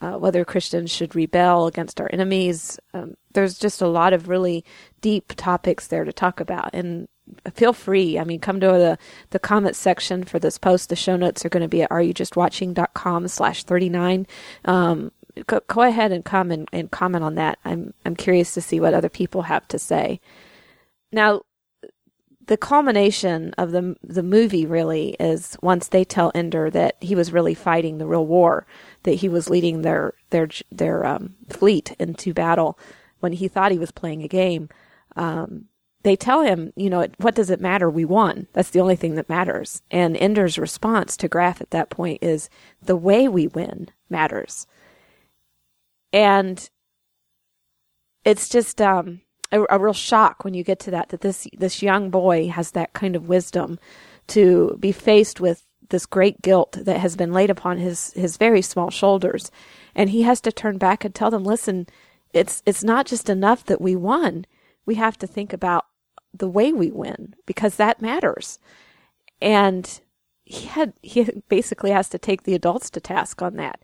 uh, 0.01 0.13
whether 0.13 0.45
Christians 0.45 0.93
should 0.93 1.17
rebel 1.17 1.67
against 1.67 2.01
our 2.01 2.09
enemies. 2.13 2.79
Um, 2.95 3.15
there's 3.33 3.59
just 3.59 3.83
a 3.83 3.89
lot 3.89 4.13
of 4.13 4.29
really 4.29 4.65
deep 5.01 5.33
topics 5.37 5.89
there 5.89 6.05
to 6.05 6.13
talk 6.13 6.39
about. 6.39 6.71
And 6.73 7.09
feel 7.53 7.73
free. 7.73 8.19
I 8.19 8.25
mean, 8.25 8.41
come 8.41 8.61
to 8.61 8.67
the, 8.67 8.99
the 9.31 9.39
comment 9.39 9.77
section 9.77 10.23
for 10.25 10.39
this 10.39 10.59
post. 10.59 10.89
The 10.89 10.97
show 10.97 11.17
notes 11.17 11.45
are 11.45 11.49
going 11.49 11.63
to 11.63 11.69
be 11.69 11.83
at 11.83 11.91
areyoujustwatching.com 11.91 13.29
slash 13.29 13.65
39. 13.65 14.27
Um, 14.65 15.11
go, 15.47 15.61
go, 15.67 15.83
ahead 15.83 16.13
and 16.13 16.25
come 16.25 16.51
and, 16.51 16.69
and 16.73 16.91
comment 16.91 17.25
on 17.25 17.35
that. 17.37 17.59
I'm, 17.65 17.95
I'm 18.05 18.17
curious 18.17 18.55
to 18.55 18.61
see 18.61 18.81
what 18.81 18.95
other 18.95 19.09
people 19.09 19.43
have 19.43 19.67
to 19.69 19.79
say. 19.79 20.21
Now, 21.13 21.43
the 22.47 22.57
culmination 22.57 23.55
of 23.57 23.71
the 23.71 23.97
the 24.03 24.23
movie 24.23 24.67
really 24.67 25.17
is 25.21 25.57
once 25.63 25.89
they 25.89 26.05
tell 26.05 26.33
Ender 26.35 26.71
that 26.71 26.97
he 27.01 27.15
was 27.15 27.33
really 27.33 27.55
fighting 27.55 27.99
the 27.99 28.07
real 28.07 28.27
war, 28.27 28.67
that 29.05 29.13
he 29.13 29.29
was 29.29 29.49
leading 29.49 29.83
their 29.83 30.15
their 30.31 30.49
their 30.71 31.07
um, 31.07 31.35
fleet 31.49 31.95
into 31.99 32.35
battle 32.35 32.79
when 33.21 33.33
he 33.33 33.49
thought 33.49 33.73
he 33.73 33.79
was 33.79 33.93
playing 33.93 34.23
a 34.23 34.29
game. 34.29 34.69
Um, 35.15 35.67
they 36.03 36.17
tell 36.17 36.43
him, 36.43 36.73
you 36.75 36.91
know, 36.91 37.07
what 37.19 37.37
does 37.37 37.49
it 37.49 37.61
matter? 37.61 37.89
We 37.89 38.05
won. 38.05 38.49
That's 38.55 38.71
the 38.71 38.81
only 38.81 38.97
thing 38.97 39.15
that 39.15 39.29
matters. 39.29 39.83
And 39.91 40.17
Ender's 40.17 40.59
response 40.59 41.17
to 41.19 41.29
Graf 41.29 41.61
at 41.61 41.71
that 41.71 41.91
point 41.91 42.19
is 42.23 42.51
the 42.83 42.97
way 42.97 43.29
we 43.29 43.47
win 43.47 43.89
matters. 44.11 44.67
And 46.13 46.69
it's 48.25 48.49
just 48.49 48.81
um, 48.81 49.23
a, 49.51 49.63
a 49.71 49.79
real 49.79 49.93
shock 49.93 50.45
when 50.45 50.55
you 50.55 50.65
get 50.65 50.79
to 50.81 50.91
that 50.93 51.09
that 51.11 51.21
this 51.21 51.47
this 51.57 51.83
young 51.83 52.11
boy 52.11 52.49
has 52.49 52.73
that 52.73 52.93
kind 52.93 53.17
of 53.17 53.29
wisdom 53.29 53.79
to 54.29 54.77
be 54.79 54.93
faced 54.93 55.41
with 55.41 55.65
this 55.89 56.07
great 56.07 56.41
guilt 56.43 56.79
that 56.81 57.01
has 57.01 57.17
been 57.17 57.33
laid 57.33 57.51
upon 57.51 57.79
his 57.79 58.13
his 58.13 58.37
very 58.37 58.63
small 58.63 58.91
shoulders. 58.91 59.51
And 59.95 60.11
he 60.11 60.23
has 60.23 60.41
to 60.43 60.53
turn 60.53 60.79
back 60.79 61.05
and 61.05 61.15
tell 61.15 61.31
them 61.31 61.45
listen 61.45 61.87
it's 62.33 62.63
it's 62.67 62.85
not 62.85 63.07
just 63.07 63.29
enough 63.29 63.65
that 63.65 63.81
we 63.81 63.95
won. 63.97 64.47
We 64.87 64.95
have 64.97 65.19
to 65.19 65.27
think 65.27 65.53
about 65.53 65.87
the 66.33 66.49
way 66.49 66.73
we 66.73 66.91
win 66.91 67.35
because 67.47 67.77
that 67.77 68.01
matters. 68.01 68.59
And 69.41 70.01
he 70.45 70.67
had 70.67 70.95
he 71.03 71.29
basically 71.49 71.91
has 71.91 72.09
to 72.11 72.19
take 72.19 72.45
the 72.45 72.55
adults 72.55 72.91
to 72.91 73.01
task 73.01 73.43
on 73.43 73.57
that 73.57 73.81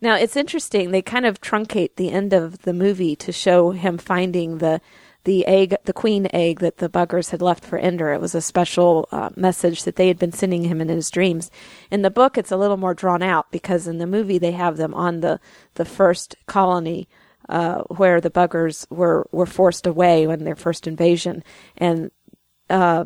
now 0.00 0.14
it's 0.14 0.36
interesting 0.36 0.90
they 0.90 1.02
kind 1.02 1.26
of 1.26 1.40
truncate 1.40 1.96
the 1.96 2.10
end 2.10 2.32
of 2.32 2.60
the 2.62 2.72
movie 2.72 3.16
to 3.16 3.32
show 3.32 3.70
him 3.70 3.98
finding 3.98 4.58
the 4.58 4.80
the 5.24 5.46
egg, 5.46 5.76
the 5.84 5.92
queen 5.92 6.28
egg 6.32 6.60
that 6.60 6.78
the 6.78 6.88
buggers 6.88 7.30
had 7.30 7.42
left 7.42 7.64
for 7.64 7.78
Ender. 7.78 8.12
It 8.12 8.20
was 8.20 8.34
a 8.34 8.40
special 8.40 9.08
uh, 9.12 9.30
message 9.36 9.84
that 9.84 9.96
they 9.96 10.08
had 10.08 10.18
been 10.18 10.32
sending 10.32 10.64
him 10.64 10.80
in 10.80 10.88
his 10.88 11.10
dreams. 11.10 11.50
In 11.90 12.02
the 12.02 12.10
book, 12.10 12.38
it's 12.38 12.52
a 12.52 12.56
little 12.56 12.78
more 12.78 12.94
drawn 12.94 13.22
out 13.22 13.50
because 13.50 13.86
in 13.86 13.98
the 13.98 14.06
movie 14.06 14.38
they 14.38 14.52
have 14.52 14.76
them 14.76 14.94
on 14.94 15.20
the 15.20 15.40
the 15.74 15.84
first 15.84 16.36
colony. 16.46 17.08
Uh, 17.48 17.82
where 17.96 18.20
the 18.20 18.30
buggers 18.30 18.88
were, 18.90 19.26
were 19.32 19.46
forced 19.46 19.84
away 19.84 20.24
when 20.24 20.44
their 20.44 20.54
first 20.54 20.86
invasion, 20.86 21.42
and 21.76 22.12
uh, 22.68 23.04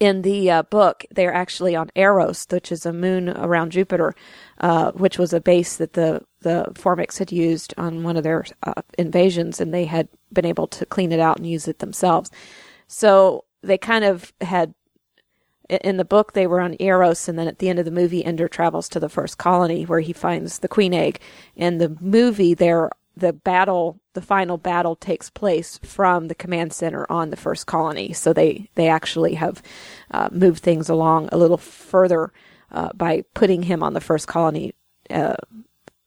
in 0.00 0.22
the 0.22 0.50
uh, 0.50 0.62
book, 0.64 1.04
they're 1.10 1.32
actually 1.32 1.76
on 1.76 1.90
Eros, 1.94 2.46
which 2.48 2.72
is 2.72 2.86
a 2.86 2.92
moon 2.92 3.28
around 3.28 3.70
Jupiter, 3.70 4.14
uh, 4.58 4.92
which 4.92 5.18
was 5.18 5.32
a 5.32 5.40
base 5.40 5.76
that 5.76 5.92
the 5.92 6.22
the 6.40 6.64
Formics 6.72 7.18
had 7.18 7.30
used 7.30 7.74
on 7.76 8.02
one 8.02 8.16
of 8.16 8.24
their 8.24 8.46
uh, 8.62 8.80
invasions, 8.98 9.60
and 9.60 9.74
they 9.74 9.84
had 9.84 10.08
been 10.32 10.46
able 10.46 10.66
to 10.68 10.86
clean 10.86 11.12
it 11.12 11.20
out 11.20 11.36
and 11.36 11.46
use 11.46 11.68
it 11.68 11.80
themselves. 11.80 12.30
So 12.88 13.44
they 13.62 13.76
kind 13.76 14.04
of 14.04 14.32
had 14.40 14.74
in 15.68 15.98
the 15.98 16.04
book 16.04 16.32
they 16.32 16.46
were 16.46 16.60
on 16.60 16.76
Eros, 16.80 17.28
and 17.28 17.38
then 17.38 17.46
at 17.46 17.58
the 17.58 17.68
end 17.68 17.78
of 17.78 17.84
the 17.84 17.90
movie, 17.90 18.24
Ender 18.24 18.48
travels 18.48 18.88
to 18.88 19.00
the 19.00 19.10
first 19.10 19.36
colony 19.36 19.84
where 19.84 20.00
he 20.00 20.14
finds 20.14 20.60
the 20.60 20.68
queen 20.68 20.94
egg. 20.94 21.20
In 21.54 21.76
the 21.76 21.94
movie, 22.00 22.54
there 22.54 22.90
the 23.20 23.32
battle, 23.32 24.00
the 24.14 24.22
final 24.22 24.58
battle, 24.58 24.96
takes 24.96 25.30
place 25.30 25.78
from 25.82 26.28
the 26.28 26.34
command 26.34 26.72
center 26.72 27.06
on 27.10 27.30
the 27.30 27.36
first 27.36 27.66
colony. 27.66 28.12
So 28.12 28.32
they 28.32 28.68
they 28.74 28.88
actually 28.88 29.34
have 29.34 29.62
uh, 30.10 30.28
moved 30.32 30.62
things 30.62 30.88
along 30.88 31.28
a 31.30 31.36
little 31.36 31.58
further 31.58 32.32
uh, 32.72 32.90
by 32.94 33.22
putting 33.34 33.62
him 33.64 33.82
on 33.82 33.94
the 33.94 34.00
first 34.00 34.26
colony. 34.26 34.74
Uh, 35.08 35.36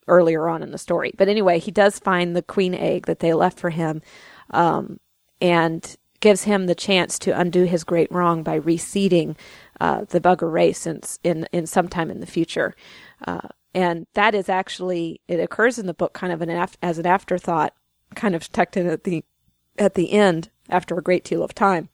earlier 0.09 0.49
on 0.49 0.61
in 0.61 0.71
the 0.71 0.77
story. 0.77 1.13
But 1.17 1.29
anyway, 1.29 1.59
he 1.59 1.71
does 1.71 1.97
find 1.97 2.35
the 2.35 2.41
queen 2.41 2.73
egg 2.73 3.05
that 3.05 3.19
they 3.19 3.33
left 3.33 3.57
for 3.57 3.69
him 3.69 4.01
um, 4.49 4.99
and 5.39 5.95
gives 6.19 6.43
him 6.43 6.65
the 6.65 6.75
chance 6.75 7.19
to 7.19 7.39
undo 7.39 7.63
his 7.63 7.83
great 7.83 8.11
wrong 8.11 8.43
by 8.43 8.59
reseeding 8.59 9.37
uh, 9.79 10.03
the 10.09 10.21
bugger 10.21 10.51
race 10.51 10.85
in, 10.85 11.01
in, 11.23 11.47
in 11.51 11.65
sometime 11.67 12.11
in 12.11 12.19
the 12.19 12.25
future. 12.25 12.75
And 13.73 14.05
that 14.13 14.35
is 14.35 14.49
actually, 14.49 15.21
it 15.27 15.39
occurs 15.39 15.79
in 15.79 15.87
the 15.87 15.93
book 15.93 16.13
kind 16.13 16.31
of 16.31 16.41
an 16.41 16.49
af- 16.49 16.77
as 16.81 16.99
an 16.99 17.05
afterthought, 17.05 17.73
kind 18.15 18.35
of 18.35 18.51
tucked 18.51 18.77
in 18.77 18.87
at 18.87 19.03
the, 19.03 19.23
at 19.77 19.95
the 19.95 20.11
end 20.11 20.49
after 20.69 20.97
a 20.97 21.01
great 21.01 21.23
deal 21.23 21.43
of 21.43 21.55
time. 21.55 21.89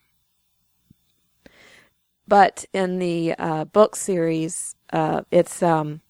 But 2.28 2.65
in 2.74 3.00
the 3.00 3.34
uh, 3.39 3.65
book 3.65 3.96
series, 3.96 4.76
uh, 4.94 5.22
it's 5.32 5.63
um, 5.63 6.02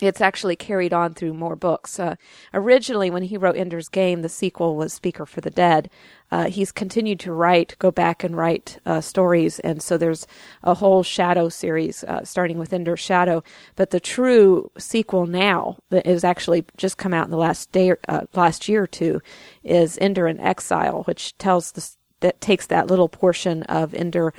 it's 0.00 0.20
actually 0.20 0.56
carried 0.56 0.92
on 0.92 1.14
through 1.14 1.34
more 1.34 1.54
books. 1.54 2.00
Uh, 2.00 2.16
originally, 2.52 3.10
when 3.10 3.22
he 3.22 3.36
wrote 3.36 3.56
Ender's 3.56 3.88
Game, 3.88 4.22
the 4.22 4.28
sequel 4.28 4.74
was 4.76 4.92
Speaker 4.92 5.24
for 5.24 5.40
the 5.40 5.50
Dead. 5.50 5.88
Uh, 6.32 6.48
he's 6.48 6.72
continued 6.72 7.20
to 7.20 7.32
write, 7.32 7.76
go 7.78 7.92
back 7.92 8.24
and 8.24 8.36
write 8.36 8.78
uh, 8.84 9.00
stories, 9.00 9.60
and 9.60 9.80
so 9.80 9.96
there's 9.96 10.26
a 10.64 10.74
whole 10.74 11.04
Shadow 11.04 11.48
series 11.48 12.02
uh, 12.04 12.24
starting 12.24 12.58
with 12.58 12.72
Ender's 12.72 12.98
Shadow. 12.98 13.44
But 13.76 13.90
the 13.90 14.00
true 14.00 14.70
sequel 14.76 15.26
now 15.26 15.78
that 15.90 16.06
is 16.06 16.24
actually 16.24 16.64
just 16.76 16.98
come 16.98 17.14
out 17.14 17.26
in 17.26 17.30
the 17.30 17.36
last 17.36 17.70
day, 17.70 17.94
uh, 18.08 18.22
last 18.34 18.68
year 18.68 18.82
or 18.82 18.88
two, 18.88 19.20
is 19.62 19.96
Ender 20.00 20.26
in 20.26 20.40
Exile, 20.40 21.04
which 21.04 21.38
tells 21.38 21.72
the 21.72 21.88
that 22.20 22.40
takes 22.40 22.66
that 22.68 22.86
little 22.86 23.08
portion 23.08 23.62
of 23.64 23.92
Ender 23.92 24.32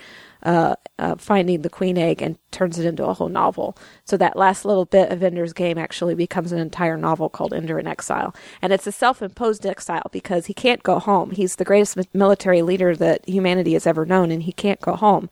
uh, 0.46 0.76
uh, 1.00 1.16
finding 1.16 1.64
the 1.64 1.70
queen 1.70 1.98
egg 1.98 2.22
and 2.22 2.38
turns 2.52 2.78
it 2.78 2.86
into 2.86 3.04
a 3.04 3.14
whole 3.14 3.30
novel. 3.30 3.76
So 4.06 4.16
that 4.18 4.38
last 4.38 4.64
little 4.64 4.86
bit 4.86 5.12
of 5.12 5.24
Ender's 5.24 5.54
game 5.54 5.78
actually 5.78 6.14
becomes 6.14 6.52
an 6.52 6.60
entire 6.60 6.98
novel 6.98 7.30
called 7.30 7.54
Ender 7.54 7.80
in 7.80 7.88
Exile. 7.88 8.34
And 8.62 8.72
it's 8.72 8.88
a 8.88 8.92
self 8.92 9.22
imposed 9.22 9.66
exile 9.66 10.08
because 10.12 10.46
he 10.46 10.54
can't 10.54 10.84
go 10.84 11.00
home. 11.00 11.32
He's 11.32 11.56
the 11.56 11.66
greatest 11.66 11.98
military 12.14 12.62
leader 12.62 12.96
that 12.96 13.28
humanity 13.28 13.74
has 13.74 13.88
ever 13.88 14.06
known, 14.06 14.32
and 14.32 14.44
he 14.44 14.54
can't 14.54 14.80
go 14.80 14.96
home. 14.96 15.30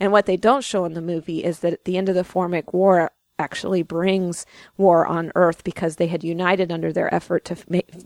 And 0.00 0.10
what 0.10 0.26
they 0.26 0.36
don't 0.36 0.64
show 0.64 0.84
in 0.86 0.94
the 0.94 1.02
movie 1.02 1.44
is 1.44 1.60
that 1.60 1.72
at 1.74 1.84
the 1.84 1.96
end 1.96 2.08
of 2.08 2.14
the 2.14 2.24
Formic 2.24 2.72
War, 2.72 3.12
actually 3.38 3.82
brings 3.82 4.46
war 4.76 5.06
on 5.06 5.32
earth 5.34 5.64
because 5.64 5.96
they 5.96 6.06
had 6.06 6.22
united 6.22 6.70
under 6.70 6.92
their 6.92 7.12
effort 7.14 7.44
to 7.44 7.56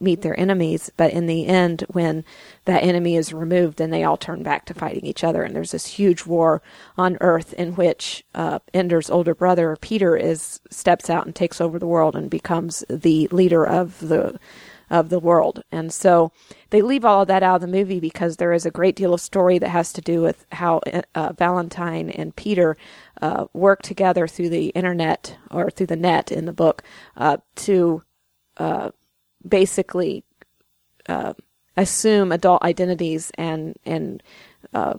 meet 0.00 0.22
their 0.22 0.38
enemies. 0.38 0.90
But 0.96 1.12
in 1.12 1.26
the 1.26 1.46
end 1.46 1.84
when 1.88 2.24
that 2.64 2.82
enemy 2.82 3.16
is 3.16 3.32
removed 3.32 3.78
then 3.78 3.90
they 3.90 4.04
all 4.04 4.16
turn 4.16 4.42
back 4.42 4.64
to 4.66 4.74
fighting 4.74 5.04
each 5.04 5.24
other. 5.24 5.42
And 5.42 5.54
there's 5.54 5.72
this 5.72 5.86
huge 5.86 6.26
war 6.26 6.62
on 6.96 7.18
earth 7.20 7.52
in 7.54 7.74
which 7.74 8.24
uh, 8.34 8.58
ender's 8.72 9.10
older 9.10 9.34
brother 9.34 9.76
peter 9.80 10.16
is 10.16 10.60
steps 10.70 11.10
out 11.10 11.26
and 11.26 11.34
takes 11.34 11.60
over 11.60 11.78
the 11.78 11.86
world 11.86 12.16
and 12.16 12.30
becomes 12.30 12.84
the 12.88 13.28
leader 13.28 13.66
of 13.66 13.98
the 14.00 14.38
of 14.90 15.08
the 15.08 15.18
world. 15.18 15.62
And 15.70 15.92
so 15.92 16.32
they 16.70 16.82
leave 16.82 17.04
all 17.04 17.22
of 17.22 17.28
that 17.28 17.42
out 17.42 17.56
of 17.56 17.60
the 17.60 17.66
movie 17.66 18.00
because 18.00 18.36
there 18.36 18.52
is 18.52 18.66
a 18.66 18.70
great 18.70 18.96
deal 18.96 19.14
of 19.14 19.20
story 19.20 19.58
that 19.58 19.68
has 19.68 19.92
to 19.94 20.00
do 20.00 20.20
with 20.20 20.46
how 20.52 20.80
uh, 21.14 21.32
Valentine 21.32 22.10
and 22.10 22.34
Peter 22.36 22.76
uh, 23.20 23.46
work 23.52 23.82
together 23.82 24.26
through 24.26 24.50
the 24.50 24.68
internet 24.70 25.36
or 25.50 25.70
through 25.70 25.86
the 25.86 25.96
net 25.96 26.32
in 26.32 26.46
the 26.46 26.52
book 26.52 26.82
uh, 27.16 27.38
to 27.56 28.02
uh, 28.56 28.90
basically 29.46 30.24
uh, 31.08 31.34
assume 31.76 32.32
adult 32.32 32.62
identities 32.62 33.30
and 33.36 33.76
and 33.84 34.22
uh, 34.74 34.94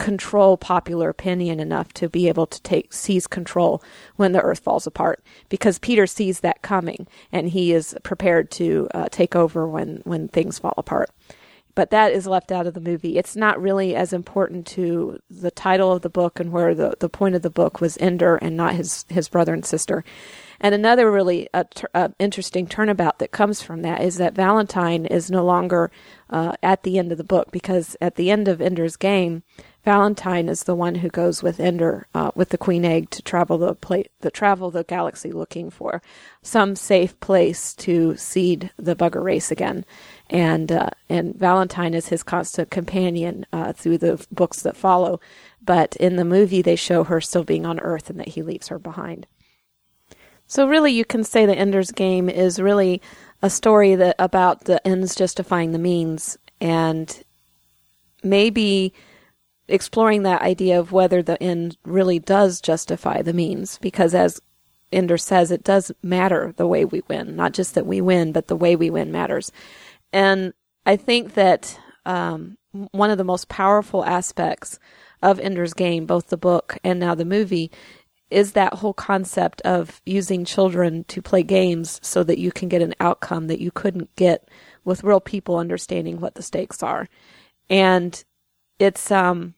control 0.00 0.56
popular 0.56 1.10
opinion 1.10 1.60
enough 1.60 1.92
to 1.92 2.08
be 2.08 2.26
able 2.26 2.46
to 2.46 2.60
take 2.62 2.92
seize 2.92 3.26
control 3.26 3.82
when 4.16 4.32
the 4.32 4.40
earth 4.40 4.60
falls 4.60 4.86
apart 4.86 5.22
because 5.50 5.78
Peter 5.78 6.06
sees 6.06 6.40
that 6.40 6.62
coming 6.62 7.06
and 7.30 7.50
he 7.50 7.72
is 7.72 7.94
prepared 8.02 8.50
to 8.50 8.88
uh, 8.94 9.08
take 9.10 9.36
over 9.36 9.68
when 9.68 10.00
when 10.04 10.26
things 10.26 10.58
fall 10.58 10.74
apart 10.78 11.10
but 11.74 11.90
that 11.90 12.12
is 12.12 12.26
left 12.26 12.52
out 12.52 12.66
of 12.66 12.74
the 12.74 12.80
movie. 12.80 13.16
It's 13.16 13.36
not 13.36 13.60
really 13.60 13.94
as 13.94 14.12
important 14.12 14.66
to 14.68 15.18
the 15.30 15.50
title 15.50 15.92
of 15.92 16.02
the 16.02 16.10
book 16.10 16.40
and 16.40 16.52
where 16.52 16.74
the, 16.74 16.94
the 16.98 17.08
point 17.08 17.34
of 17.34 17.42
the 17.42 17.48
book 17.48 17.80
was 17.80 17.96
Ender 17.98 18.36
and 18.36 18.56
not 18.56 18.74
his, 18.74 19.06
his 19.08 19.28
brother 19.28 19.54
and 19.54 19.64
sister. 19.64 20.04
And 20.60 20.74
another 20.74 21.10
really 21.10 21.48
uh, 21.54 21.64
uh, 21.94 22.08
interesting 22.18 22.66
turnabout 22.66 23.18
that 23.18 23.30
comes 23.30 23.62
from 23.62 23.82
that 23.82 24.02
is 24.02 24.16
that 24.16 24.34
Valentine 24.34 25.06
is 25.06 25.30
no 25.30 25.44
longer 25.44 25.90
uh, 26.28 26.52
at 26.62 26.82
the 26.82 26.98
end 26.98 27.12
of 27.12 27.18
the 27.18 27.24
book 27.24 27.50
because 27.50 27.96
at 28.00 28.16
the 28.16 28.30
end 28.30 28.46
of 28.46 28.60
Ender's 28.60 28.96
game, 28.96 29.42
Valentine 29.84 30.50
is 30.50 30.64
the 30.64 30.74
one 30.74 30.96
who 30.96 31.08
goes 31.08 31.42
with 31.42 31.58
Ender 31.58 32.06
uh, 32.14 32.30
with 32.34 32.50
the 32.50 32.58
Queen 32.58 32.84
Egg 32.84 33.08
to 33.10 33.22
travel 33.22 33.56
the 33.56 34.04
the 34.20 34.30
travel 34.30 34.70
the 34.70 34.84
galaxy 34.84 35.32
looking 35.32 35.70
for 35.70 36.02
some 36.42 36.76
safe 36.76 37.18
place 37.20 37.72
to 37.74 38.14
seed 38.16 38.70
the 38.76 38.94
bugger 38.94 39.22
race 39.22 39.50
again, 39.50 39.86
and 40.28 40.70
uh, 40.70 40.90
and 41.08 41.34
Valentine 41.34 41.94
is 41.94 42.08
his 42.08 42.22
constant 42.22 42.70
companion 42.70 43.46
uh, 43.54 43.72
through 43.72 43.96
the 43.96 44.24
books 44.30 44.60
that 44.62 44.76
follow. 44.76 45.18
But 45.62 45.96
in 45.96 46.16
the 46.16 46.24
movie, 46.24 46.62
they 46.62 46.76
show 46.76 47.04
her 47.04 47.20
still 47.20 47.44
being 47.44 47.64
on 47.64 47.80
Earth 47.80 48.10
and 48.10 48.20
that 48.20 48.28
he 48.28 48.42
leaves 48.42 48.68
her 48.68 48.78
behind. 48.78 49.26
So 50.46 50.68
really, 50.68 50.92
you 50.92 51.06
can 51.06 51.24
say 51.24 51.46
that 51.46 51.58
Ender's 51.58 51.90
Game 51.90 52.28
is 52.28 52.60
really 52.60 53.00
a 53.40 53.48
story 53.48 53.94
that 53.94 54.16
about 54.18 54.64
the 54.64 54.86
ends 54.86 55.14
justifying 55.14 55.72
the 55.72 55.78
means, 55.78 56.36
and 56.60 57.22
maybe 58.22 58.92
exploring 59.70 60.22
that 60.24 60.42
idea 60.42 60.78
of 60.78 60.92
whether 60.92 61.22
the 61.22 61.42
end 61.42 61.76
really 61.84 62.18
does 62.18 62.60
justify 62.60 63.22
the 63.22 63.32
means, 63.32 63.78
because 63.78 64.14
as 64.14 64.40
Ender 64.92 65.18
says, 65.18 65.50
it 65.50 65.64
does 65.64 65.92
matter 66.02 66.52
the 66.56 66.66
way 66.66 66.84
we 66.84 67.02
win. 67.08 67.36
Not 67.36 67.52
just 67.52 67.74
that 67.74 67.86
we 67.86 68.00
win, 68.00 68.32
but 68.32 68.48
the 68.48 68.56
way 68.56 68.76
we 68.76 68.90
win 68.90 69.12
matters. 69.12 69.52
And 70.12 70.52
I 70.84 70.96
think 70.96 71.34
that 71.34 71.78
um, 72.04 72.58
one 72.92 73.10
of 73.10 73.18
the 73.18 73.24
most 73.24 73.48
powerful 73.48 74.04
aspects 74.04 74.78
of 75.22 75.38
Ender's 75.38 75.74
Game, 75.74 76.06
both 76.06 76.28
the 76.28 76.36
book 76.36 76.78
and 76.82 76.98
now 76.98 77.14
the 77.14 77.24
movie, 77.24 77.70
is 78.30 78.52
that 78.52 78.74
whole 78.74 78.94
concept 78.94 79.60
of 79.62 80.00
using 80.06 80.44
children 80.44 81.04
to 81.04 81.20
play 81.20 81.42
games 81.42 82.00
so 82.02 82.22
that 82.24 82.38
you 82.38 82.52
can 82.52 82.68
get 82.68 82.82
an 82.82 82.94
outcome 83.00 83.48
that 83.48 83.60
you 83.60 83.70
couldn't 83.70 84.14
get 84.16 84.48
with 84.84 85.04
real 85.04 85.20
people 85.20 85.56
understanding 85.56 86.20
what 86.20 86.36
the 86.36 86.42
stakes 86.42 86.82
are. 86.82 87.08
And 87.68 88.22
it's 88.78 89.10
um 89.10 89.54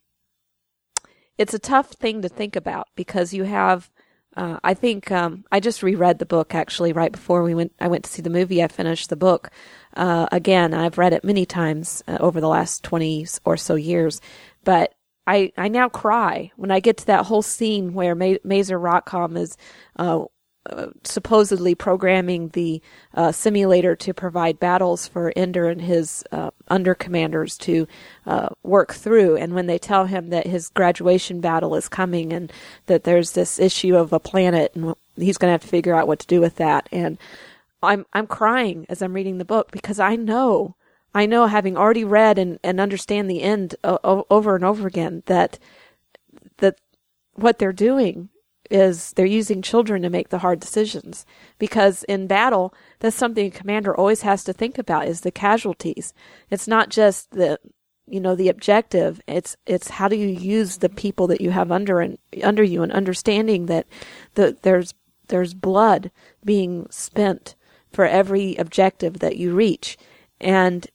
it's 1.39 1.55
a 1.55 1.59
tough 1.59 1.91
thing 1.93 2.23
to 2.23 2.29
think 2.29 2.57
about 2.57 2.89
because 2.97 3.33
you 3.35 3.45
have 3.45 3.91
uh, 4.37 4.59
I 4.65 4.75
think 4.75 5.11
um, 5.13 5.45
I 5.53 5.61
just 5.61 5.83
reread 5.83 6.19
the 6.19 6.27
book 6.27 6.55
actually 6.55 6.93
right 6.93 7.13
before 7.13 7.43
we 7.43 7.55
went. 7.55 7.73
I 7.81 7.89
went 7.89 8.05
to 8.05 8.11
see 8.11 8.23
the 8.23 8.31
movie. 8.31 8.63
I 8.63 8.69
finished 8.69 9.11
the 9.11 9.17
book 9.17 9.51
uh, 9.95 10.27
again. 10.33 10.73
I've 10.73 10.99
read 10.99 11.13
it 11.13 11.25
many 11.25 11.45
times 11.45 12.03
uh, 12.09 12.17
over 12.21 12.41
the 12.41 12.49
last 12.49 12.83
twenty 12.83 13.27
or 13.45 13.57
so 13.57 13.75
years, 13.75 14.21
but 14.65 14.95
I 15.27 15.53
I 15.59 15.69
now 15.69 15.89
cry 15.89 16.51
when 16.57 16.71
I 16.71 16.81
get 16.81 16.97
to 16.99 17.07
that 17.07 17.27
whole 17.27 17.43
scene 17.43 17.93
where 17.93 18.15
Ma- 18.15 18.37
Mazer 18.43 18.79
Rackham 18.79 19.37
is 19.37 19.57
uh, 19.99 20.25
uh, 20.71 20.87
supposedly 21.05 21.75
programming 21.75 22.49
the 22.49 22.81
uh, 23.15 23.33
simulator 23.33 23.97
to 23.97 24.15
provide 24.15 24.59
battles 24.59 25.09
for 25.09 25.33
Ender 25.37 25.69
and 25.69 25.81
his 25.81 26.25
under 26.73 26.95
commanders 26.95 27.59
to 27.59 27.87
uh, 28.27 28.49
work 28.63 28.95
through. 28.95 29.37
And 29.37 29.55
when 29.55 29.67
they 29.67 29.79
tell 29.79 30.07
him 30.07 30.31
that 30.31 30.47
his 30.47 30.71
graduation 30.71 31.41
battle 31.41 31.75
is 31.77 31.89
coming 31.89 32.33
and 32.33 32.51
that 32.87 33.05
there's 33.05 33.33
this 33.33 33.61
issue 33.61 33.95
of 33.95 34.13
a 34.13 34.19
planet 34.19 34.75
and 34.75 34.95
he's 35.17 35.37
going 35.37 35.51
to 35.51 35.53
have 35.53 35.63
to 35.63 35.69
figure 35.69 35.95
out 35.95 36.09
what 36.09 36.19
to 36.21 36.27
do 36.27 36.41
with 36.41 36.57
that, 36.57 36.89
and 36.91 37.19
I'm 37.83 38.07
I'm 38.13 38.27
crying 38.27 38.87
as 38.89 39.03
I'm 39.03 39.13
reading 39.13 39.39
the 39.39 39.45
book 39.45 39.71
because 39.71 40.01
I 40.01 40.17
know 40.17 40.77
I 41.15 41.27
know 41.27 41.47
having 41.47 41.77
already 41.77 42.05
read 42.05 42.39
and, 42.39 42.59
and 42.65 42.81
understand 42.81 43.29
the 43.29 43.43
end 43.43 43.75
o- 43.85 44.27
over 44.31 44.57
and 44.57 44.65
over 44.65 44.87
again 44.87 45.23
that 45.27 45.59
that 46.59 46.79
what 47.35 47.59
they're 47.59 47.73
doing 47.73 48.31
is 48.73 49.13
they're 49.13 49.27
using 49.27 49.61
children 49.61 50.03
to 50.03 50.11
make 50.11 50.31
the 50.31 50.39
hard 50.39 50.59
decisions. 50.59 51.27
Because 51.59 52.05
in 52.05 52.27
battle 52.27 52.75
that's 53.01 53.15
something 53.15 53.47
a 53.47 53.51
commander 53.51 53.95
always 53.95 54.23
has 54.23 54.43
to 54.45 54.53
think 54.53 54.79
about 54.79 55.07
is 55.07 55.21
the 55.21 55.31
casualties. 55.31 56.15
It's 56.51 56.67
not 56.67 56.89
just 56.89 57.31
the 57.33 57.59
you 58.07 58.21
know 58.21 58.35
the 58.35 58.49
objective. 58.49 59.21
It's 59.27 59.57
it's 59.67 59.89
how 59.89 60.09
do 60.09 60.17
you 60.17 60.29
use 60.29 60.79
the 60.79 60.89
people 60.89 61.27
that 61.29 61.41
you 61.41 61.51
have 61.51 61.71
under 61.71 62.01
and 62.01 62.19
under 62.43 62.63
you 62.63 62.83
and 62.83 62.93
understanding 62.93 63.67
that 63.67 63.87
the 64.35 64.57
there's 64.63 64.95
there's 65.29 65.55
blood 65.55 66.11
being 66.45 66.87
spent 66.91 67.55
for 67.93 68.07
every 68.07 68.57
objective 68.57 69.19
that 69.19 69.37
you 69.37 69.55
reach. 69.55 69.97
And 70.41 70.87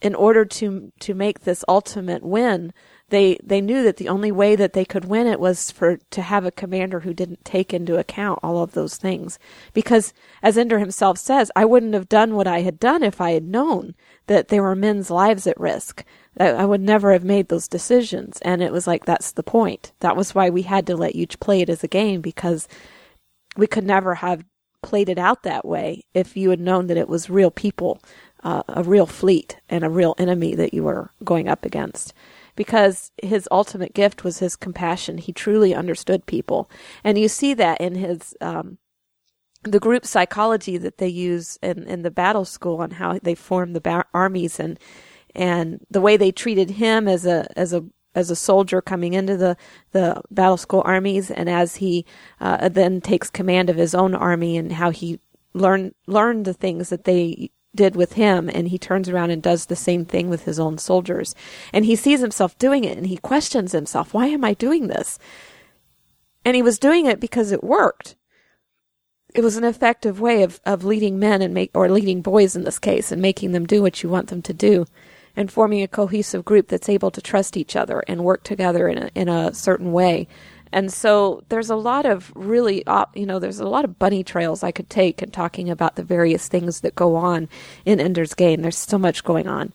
in 0.00 0.14
order 0.14 0.44
to 0.44 0.92
to 1.00 1.14
make 1.14 1.40
this 1.40 1.64
ultimate 1.68 2.22
win 2.22 2.72
they 3.10 3.38
they 3.42 3.60
knew 3.60 3.82
that 3.82 3.96
the 3.96 4.08
only 4.08 4.30
way 4.30 4.56
that 4.56 4.72
they 4.72 4.84
could 4.84 5.04
win 5.06 5.26
it 5.26 5.40
was 5.40 5.70
for 5.70 5.98
to 6.10 6.22
have 6.22 6.44
a 6.44 6.50
commander 6.50 7.00
who 7.00 7.14
didn't 7.14 7.44
take 7.44 7.72
into 7.72 7.98
account 7.98 8.40
all 8.42 8.62
of 8.62 8.72
those 8.72 8.96
things. 8.96 9.38
Because 9.72 10.12
as 10.42 10.58
Ender 10.58 10.78
himself 10.78 11.18
says 11.18 11.50
I 11.56 11.64
wouldn't 11.64 11.94
have 11.94 12.08
done 12.08 12.34
what 12.34 12.46
I 12.46 12.60
had 12.60 12.78
done 12.78 13.02
if 13.02 13.20
I 13.20 13.32
had 13.32 13.44
known 13.44 13.94
that 14.26 14.48
there 14.48 14.62
were 14.62 14.76
men's 14.76 15.10
lives 15.10 15.46
at 15.46 15.58
risk. 15.60 16.04
I, 16.38 16.48
I 16.50 16.64
would 16.64 16.82
never 16.82 17.12
have 17.12 17.24
made 17.24 17.48
those 17.48 17.68
decisions. 17.68 18.38
And 18.42 18.62
it 18.62 18.72
was 18.72 18.86
like 18.86 19.04
that's 19.04 19.32
the 19.32 19.42
point. 19.42 19.92
That 20.00 20.16
was 20.16 20.34
why 20.34 20.50
we 20.50 20.62
had 20.62 20.86
to 20.88 20.96
let 20.96 21.14
you 21.14 21.26
play 21.26 21.60
it 21.62 21.70
as 21.70 21.82
a 21.84 21.88
game 21.88 22.20
because 22.20 22.68
we 23.56 23.66
could 23.66 23.84
never 23.84 24.16
have 24.16 24.44
played 24.82 25.08
it 25.08 25.18
out 25.18 25.42
that 25.42 25.64
way 25.66 26.04
if 26.14 26.36
you 26.36 26.50
had 26.50 26.60
known 26.60 26.86
that 26.86 26.96
it 26.96 27.08
was 27.08 27.28
real 27.28 27.50
people 27.50 28.00
uh, 28.44 28.62
a 28.68 28.82
real 28.82 29.06
fleet 29.06 29.58
and 29.68 29.84
a 29.84 29.90
real 29.90 30.14
enemy 30.18 30.54
that 30.54 30.72
you 30.72 30.84
were 30.84 31.10
going 31.24 31.48
up 31.48 31.64
against 31.64 32.14
because 32.58 33.12
his 33.22 33.46
ultimate 33.52 33.94
gift 33.94 34.24
was 34.24 34.40
his 34.40 34.56
compassion. 34.56 35.16
He 35.16 35.32
truly 35.32 35.76
understood 35.76 36.26
people. 36.26 36.68
And 37.04 37.16
you 37.16 37.28
see 37.28 37.54
that 37.54 37.80
in 37.80 37.94
his, 37.94 38.34
um, 38.40 38.78
the 39.62 39.78
group 39.78 40.04
psychology 40.04 40.76
that 40.76 40.98
they 40.98 41.06
use 41.06 41.56
in, 41.62 41.84
in 41.84 42.02
the 42.02 42.10
battle 42.10 42.44
school 42.44 42.82
and 42.82 42.94
how 42.94 43.16
they 43.22 43.36
form 43.36 43.74
the 43.74 43.80
ba- 43.80 44.06
armies 44.12 44.58
and, 44.58 44.76
and 45.36 45.86
the 45.88 46.00
way 46.00 46.16
they 46.16 46.32
treated 46.32 46.70
him 46.70 47.06
as 47.06 47.24
a, 47.24 47.46
as 47.56 47.72
a, 47.72 47.84
as 48.16 48.28
a 48.28 48.34
soldier 48.34 48.82
coming 48.82 49.14
into 49.14 49.36
the, 49.36 49.56
the 49.92 50.20
battle 50.32 50.56
school 50.56 50.82
armies 50.84 51.30
and 51.30 51.48
as 51.48 51.76
he, 51.76 52.04
uh, 52.40 52.68
then 52.68 53.00
takes 53.00 53.30
command 53.30 53.70
of 53.70 53.76
his 53.76 53.94
own 53.94 54.16
army 54.16 54.56
and 54.56 54.72
how 54.72 54.90
he 54.90 55.20
learned, 55.54 55.94
learned 56.08 56.44
the 56.44 56.54
things 56.54 56.88
that 56.88 57.04
they 57.04 57.52
did 57.74 57.96
with 57.96 58.14
him 58.14 58.50
and 58.52 58.68
he 58.68 58.78
turns 58.78 59.08
around 59.08 59.30
and 59.30 59.42
does 59.42 59.66
the 59.66 59.76
same 59.76 60.04
thing 60.04 60.28
with 60.28 60.44
his 60.44 60.58
own 60.58 60.78
soldiers. 60.78 61.34
And 61.72 61.84
he 61.84 61.96
sees 61.96 62.20
himself 62.20 62.58
doing 62.58 62.84
it 62.84 62.96
and 62.96 63.06
he 63.06 63.16
questions 63.16 63.72
himself 63.72 64.14
why 64.14 64.26
am 64.26 64.44
i 64.44 64.54
doing 64.54 64.88
this? 64.88 65.18
And 66.44 66.56
he 66.56 66.62
was 66.62 66.78
doing 66.78 67.06
it 67.06 67.20
because 67.20 67.52
it 67.52 67.62
worked. 67.62 68.16
It 69.34 69.42
was 69.42 69.56
an 69.56 69.64
effective 69.64 70.20
way 70.20 70.42
of, 70.42 70.60
of 70.64 70.84
leading 70.84 71.18
men 71.18 71.42
and 71.42 71.52
make 71.52 71.70
or 71.74 71.90
leading 71.90 72.22
boys 72.22 72.56
in 72.56 72.64
this 72.64 72.78
case 72.78 73.12
and 73.12 73.20
making 73.20 73.52
them 73.52 73.66
do 73.66 73.82
what 73.82 74.02
you 74.02 74.08
want 74.08 74.28
them 74.28 74.40
to 74.42 74.54
do 74.54 74.86
and 75.36 75.52
forming 75.52 75.82
a 75.82 75.88
cohesive 75.88 76.44
group 76.44 76.66
that's 76.68 76.88
able 76.88 77.12
to 77.12 77.20
trust 77.20 77.56
each 77.56 77.76
other 77.76 78.02
and 78.08 78.24
work 78.24 78.42
together 78.42 78.88
in 78.88 78.98
a, 78.98 79.10
in 79.14 79.28
a 79.28 79.54
certain 79.54 79.92
way 79.92 80.26
and 80.72 80.92
so 80.92 81.42
there's 81.48 81.70
a 81.70 81.76
lot 81.76 82.06
of 82.06 82.32
really, 82.34 82.84
you 83.14 83.26
know, 83.26 83.38
there's 83.38 83.60
a 83.60 83.68
lot 83.68 83.84
of 83.84 83.98
bunny 83.98 84.22
trails 84.22 84.62
I 84.62 84.72
could 84.72 84.90
take 84.90 85.22
in 85.22 85.30
talking 85.30 85.70
about 85.70 85.96
the 85.96 86.04
various 86.04 86.48
things 86.48 86.80
that 86.80 86.94
go 86.94 87.16
on 87.16 87.48
in 87.84 88.00
Ender's 88.00 88.34
Game. 88.34 88.62
There's 88.62 88.76
so 88.76 88.98
much 88.98 89.24
going 89.24 89.48
on. 89.48 89.72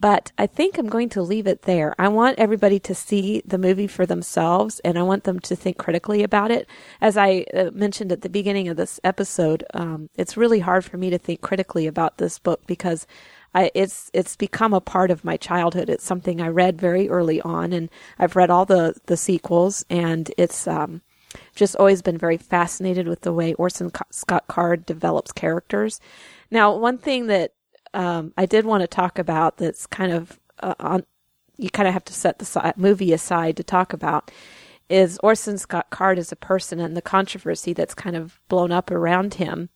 But 0.00 0.30
I 0.38 0.46
think 0.46 0.78
I'm 0.78 0.88
going 0.88 1.08
to 1.10 1.22
leave 1.22 1.46
it 1.46 1.62
there. 1.62 1.94
I 1.98 2.08
want 2.08 2.38
everybody 2.38 2.78
to 2.80 2.94
see 2.94 3.42
the 3.44 3.58
movie 3.58 3.88
for 3.88 4.06
themselves 4.06 4.80
and 4.80 4.96
I 4.96 5.02
want 5.02 5.24
them 5.24 5.40
to 5.40 5.56
think 5.56 5.76
critically 5.76 6.22
about 6.22 6.52
it. 6.52 6.68
As 7.00 7.16
I 7.16 7.44
uh, 7.52 7.70
mentioned 7.72 8.12
at 8.12 8.22
the 8.22 8.28
beginning 8.28 8.68
of 8.68 8.76
this 8.76 9.00
episode, 9.02 9.64
um, 9.74 10.08
it's 10.14 10.36
really 10.36 10.60
hard 10.60 10.84
for 10.84 10.98
me 10.98 11.10
to 11.10 11.18
think 11.18 11.40
critically 11.40 11.88
about 11.88 12.18
this 12.18 12.38
book 12.38 12.60
because 12.66 13.06
I, 13.54 13.70
it's 13.74 14.10
it's 14.12 14.36
become 14.36 14.74
a 14.74 14.80
part 14.80 15.10
of 15.10 15.24
my 15.24 15.36
childhood. 15.36 15.88
It's 15.88 16.04
something 16.04 16.40
I 16.40 16.48
read 16.48 16.80
very 16.80 17.08
early 17.08 17.40
on, 17.40 17.72
and 17.72 17.88
I've 18.18 18.36
read 18.36 18.50
all 18.50 18.66
the 18.66 18.94
the 19.06 19.16
sequels, 19.16 19.84
and 19.88 20.30
it's 20.36 20.66
um, 20.66 21.02
just 21.54 21.76
always 21.76 22.02
been 22.02 22.18
very 22.18 22.36
fascinated 22.36 23.08
with 23.08 23.22
the 23.22 23.32
way 23.32 23.54
Orson 23.54 23.90
Scott 24.10 24.46
Card 24.48 24.86
develops 24.86 25.32
characters. 25.32 26.00
Now, 26.50 26.76
one 26.76 26.98
thing 26.98 27.26
that 27.28 27.52
um, 27.94 28.32
I 28.36 28.46
did 28.46 28.64
want 28.64 28.82
to 28.82 28.86
talk 28.86 29.18
about 29.18 29.56
that's 29.56 29.86
kind 29.86 30.12
of 30.12 30.38
uh, 30.60 30.74
on, 30.78 31.04
you 31.56 31.70
kind 31.70 31.88
of 31.88 31.94
have 31.94 32.04
to 32.06 32.12
set 32.12 32.38
the 32.38 32.74
movie 32.76 33.12
aside 33.12 33.56
to 33.56 33.64
talk 33.64 33.92
about 33.92 34.30
is 34.88 35.18
Orson 35.22 35.58
Scott 35.58 35.90
Card 35.90 36.18
as 36.18 36.32
a 36.32 36.36
person 36.36 36.80
and 36.80 36.96
the 36.96 37.02
controversy 37.02 37.72
that's 37.72 37.94
kind 37.94 38.16
of 38.16 38.40
blown 38.48 38.72
up 38.72 38.90
around 38.90 39.34
him 39.34 39.68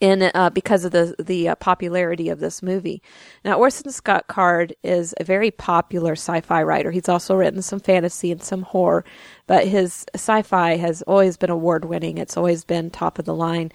in 0.00 0.30
uh, 0.34 0.50
because 0.50 0.84
of 0.84 0.92
the 0.92 1.14
the 1.18 1.48
uh, 1.48 1.54
popularity 1.56 2.28
of 2.28 2.40
this 2.40 2.62
movie. 2.62 3.02
Now, 3.44 3.58
Orson 3.58 3.90
Scott 3.90 4.26
Card 4.26 4.74
is 4.82 5.14
a 5.18 5.24
very 5.24 5.50
popular 5.50 6.12
sci-fi 6.12 6.62
writer. 6.62 6.90
He's 6.90 7.08
also 7.08 7.34
written 7.34 7.62
some 7.62 7.80
fantasy 7.80 8.30
and 8.30 8.42
some 8.42 8.62
horror, 8.62 9.04
but 9.46 9.66
his 9.66 10.04
sci-fi 10.14 10.76
has 10.76 11.02
always 11.02 11.36
been 11.36 11.50
award-winning. 11.50 12.18
It's 12.18 12.36
always 12.36 12.64
been 12.64 12.90
top 12.90 13.18
of 13.18 13.24
the 13.24 13.34
line, 13.34 13.72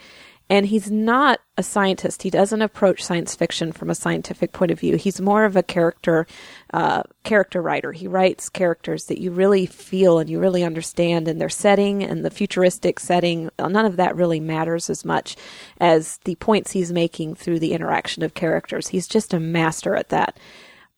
and 0.52 0.66
he's 0.66 0.92
not 0.92 1.40
a 1.58 1.64
scientist. 1.64 2.24
He 2.24 2.30
doesn't 2.30 2.62
approach 2.62 3.02
science 3.02 3.34
fiction 3.34 3.72
from 3.72 3.90
a 3.90 3.96
scientific 3.96 4.52
point 4.52 4.70
of 4.70 4.82
view. 4.82 4.98
He's 4.98 5.22
more 5.22 5.46
of 5.46 5.56
a 5.56 5.64
character 5.64 6.28
uh, 6.74 7.04
character 7.24 7.62
writer. 7.62 7.94
He 7.94 8.06
writes 8.06 8.50
characters 8.50 9.06
that 9.06 9.22
you 9.22 9.32
really 9.32 9.66
feel 9.66 10.20
and 10.20 10.30
you 10.30 10.42
really 10.42 10.66
understand 10.66 11.30
in 11.30 11.38
their 11.38 11.48
setting 11.48 12.04
and 12.04 12.26
the 12.26 12.30
futuristic 12.30 13.00
setting. 13.00 13.50
None 13.58 13.86
of 13.86 13.96
that 13.96 14.18
really 14.18 14.42
matters 14.42 14.90
as 14.90 15.06
much 15.06 15.38
as 15.80 16.18
the 16.26 16.36
points 16.36 16.74
he's 16.74 16.92
making 16.92 17.36
through 17.36 17.60
the 17.60 17.72
interaction 17.72 18.22
of 18.22 18.34
characters. 18.34 18.90
He's 18.90 19.08
just 19.08 19.34
a 19.34 19.40
master 19.40 19.96
at 19.96 20.10
that. 20.10 20.38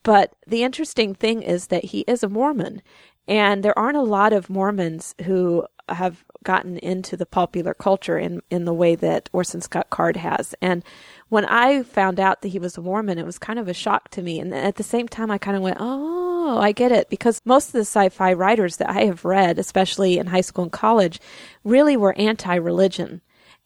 But 0.01 0.33
the 0.47 0.63
interesting 0.63 1.13
thing 1.13 1.43
is 1.43 1.67
that 1.67 1.85
he 1.85 1.99
is 2.07 2.23
a 2.23 2.29
Mormon, 2.29 2.81
and 3.27 3.61
there 3.61 3.77
aren't 3.77 3.97
a 3.97 4.01
lot 4.01 4.33
of 4.33 4.49
Mormons 4.49 5.13
who 5.25 5.67
have 5.89 6.23
gotten 6.43 6.77
into 6.77 7.17
the 7.17 7.25
popular 7.25 7.73
culture 7.73 8.17
in, 8.17 8.41
in 8.49 8.65
the 8.65 8.73
way 8.73 8.95
that 8.95 9.29
Orson 9.33 9.61
Scott 9.61 9.89
Card 9.89 10.17
has. 10.17 10.53
And 10.61 10.83
when 11.29 11.45
I 11.45 11.83
found 11.83 12.19
out 12.19 12.41
that 12.41 12.49
he 12.49 12.59
was 12.59 12.77
a 12.77 12.81
Mormon, 12.81 13.17
it 13.17 13.25
was 13.25 13.39
kind 13.39 13.59
of 13.59 13.67
a 13.67 13.73
shock 13.73 14.09
to 14.09 14.21
me. 14.21 14.39
And 14.39 14.53
at 14.53 14.75
the 14.75 14.83
same 14.83 15.07
time, 15.07 15.31
I 15.31 15.37
kind 15.37 15.57
of 15.57 15.63
went, 15.63 15.77
oh, 15.79 16.59
I 16.59 16.71
get 16.71 16.91
it. 16.91 17.09
Because 17.09 17.41
most 17.45 17.67
of 17.67 17.73
the 17.73 17.79
sci 17.79 18.09
fi 18.09 18.33
writers 18.33 18.77
that 18.77 18.89
I 18.89 19.05
have 19.05 19.25
read, 19.25 19.57
especially 19.57 20.17
in 20.17 20.27
high 20.27 20.41
school 20.41 20.65
and 20.65 20.71
college, 20.71 21.19
really 21.63 21.97
were 21.97 22.13
anti 22.17 22.55
religion. 22.55 23.21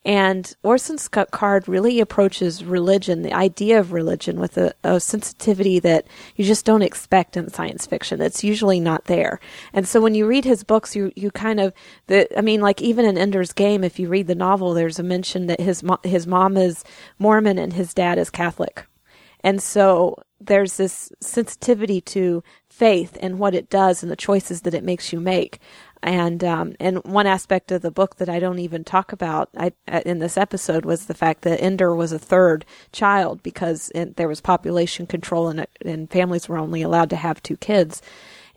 And 0.06 0.56
Orson 0.64 0.98
Scott 0.98 1.32
Card 1.32 1.68
really 1.68 2.00
approaches 2.00 2.64
religion, 2.64 3.24
the 3.24 3.34
idea 3.34 3.78
of 3.78 3.92
religion, 3.92 4.40
with 4.40 4.58
a, 4.58 4.74
a, 4.84 5.02
sensitivity 5.02 5.80
that 5.80 6.08
you 6.38 6.46
just 6.46 6.64
don't 6.64 6.82
expect 6.82 7.36
in 7.36 7.50
science 7.50 7.86
fiction. 7.86 8.22
It's 8.22 8.44
usually 8.44 8.80
not 8.80 9.06
there. 9.06 9.42
And 9.74 9.86
so 9.86 10.00
when 10.00 10.16
you 10.16 10.26
read 10.26 10.46
his 10.46 10.64
books, 10.64 10.96
you, 10.96 11.12
you 11.18 11.30
kind 11.32 11.60
of, 11.60 11.74
the, 12.06 12.28
I 12.38 12.42
mean, 12.42 12.62
like 12.62 12.82
even 12.82 13.04
in 13.04 13.18
Ender's 13.18 13.52
Game, 13.52 13.84
if 13.84 14.00
you 14.00 14.08
read 14.08 14.28
the 14.28 14.36
novel, 14.36 14.74
there's 14.74 15.00
a 15.00 15.04
mention 15.04 15.48
that 15.48 15.60
his, 15.60 15.84
his 16.04 16.26
mom 16.26 16.56
is 16.56 16.86
Mormon 17.20 17.58
and 17.58 17.74
his 17.74 17.94
dad 17.94 18.18
is 18.18 18.30
Catholic. 18.30 18.86
And 19.42 19.62
so 19.62 20.16
there's 20.40 20.78
this 20.78 21.12
sensitivity 21.20 22.02
to 22.02 22.44
faith 22.70 23.18
and 23.22 23.40
what 23.40 23.56
it 23.56 23.70
does 23.70 24.04
and 24.04 24.12
the 24.12 24.16
choices 24.16 24.62
that 24.62 24.74
it 24.74 24.84
makes 24.84 25.12
you 25.12 25.20
make. 25.20 25.60
And 26.04 26.44
um, 26.44 26.76
and 26.80 27.04
one 27.04 27.28
aspect 27.28 27.72
of 27.72 27.82
the 27.82 27.92
book 27.92 28.18
that 28.18 28.30
I 28.30 28.40
don't 28.40 28.60
even 28.60 28.84
talk 28.84 29.12
about 29.12 29.50
I, 29.58 29.72
in 30.06 30.20
this 30.20 30.38
episode 30.38 30.86
was 30.86 31.06
the 31.06 31.14
fact 31.14 31.42
that 31.42 31.62
Ender 31.62 31.96
was 31.96 32.12
a 32.12 32.20
third 32.20 32.66
child 32.92 33.42
because 33.42 33.92
it, 33.96 34.16
there 34.16 34.28
was 34.28 34.42
population 34.42 35.08
control 35.08 35.48
and 35.48 35.66
and 35.84 36.10
families 36.10 36.48
were 36.48 36.58
only 36.58 36.82
allowed 36.82 37.10
to 37.10 37.16
have 37.16 37.42
two 37.42 37.58
kids, 37.58 38.02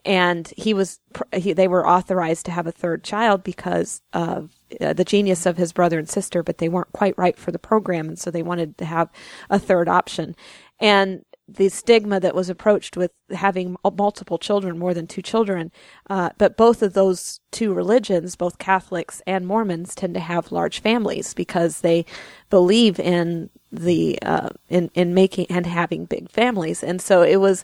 and 0.05 0.53
he 0.55 0.73
was 0.73 0.99
he, 1.33 1.53
they 1.53 1.67
were 1.67 1.87
authorized 1.87 2.45
to 2.45 2.51
have 2.51 2.67
a 2.67 2.71
third 2.71 3.03
child 3.03 3.43
because 3.43 4.01
of 4.13 4.51
uh, 4.79 4.93
the 4.93 5.05
genius 5.05 5.45
of 5.45 5.57
his 5.57 5.73
brother 5.73 5.97
and 5.97 6.09
sister, 6.09 6.43
but 6.43 6.59
they 6.59 6.69
weren't 6.69 6.93
quite 6.93 7.17
right 7.17 7.37
for 7.37 7.51
the 7.51 7.59
program, 7.59 8.07
and 8.07 8.19
so 8.19 8.29
they 8.29 8.43
wanted 8.43 8.77
to 8.77 8.85
have 8.85 9.09
a 9.49 9.57
third 9.57 9.89
option. 9.89 10.35
And 10.79 11.25
the 11.55 11.69
stigma 11.69 12.19
that 12.19 12.35
was 12.35 12.49
approached 12.49 12.95
with 12.95 13.11
having 13.31 13.75
multiple 13.97 14.37
children, 14.37 14.77
more 14.79 14.93
than 14.93 15.07
two 15.07 15.21
children. 15.21 15.71
Uh, 16.09 16.29
but 16.37 16.57
both 16.57 16.81
of 16.81 16.93
those 16.93 17.39
two 17.51 17.73
religions, 17.73 18.35
both 18.35 18.57
Catholics 18.57 19.21
and 19.27 19.45
Mormons, 19.45 19.93
tend 19.93 20.13
to 20.13 20.19
have 20.19 20.51
large 20.51 20.79
families 20.79 21.33
because 21.33 21.81
they 21.81 22.05
believe 22.49 22.99
in 22.99 23.49
the 23.71 24.19
uh, 24.21 24.49
in 24.69 24.91
in 24.93 25.13
making 25.13 25.47
and 25.49 25.65
having 25.65 26.05
big 26.05 26.29
families. 26.29 26.83
And 26.83 27.01
so 27.01 27.21
it 27.21 27.37
was 27.37 27.63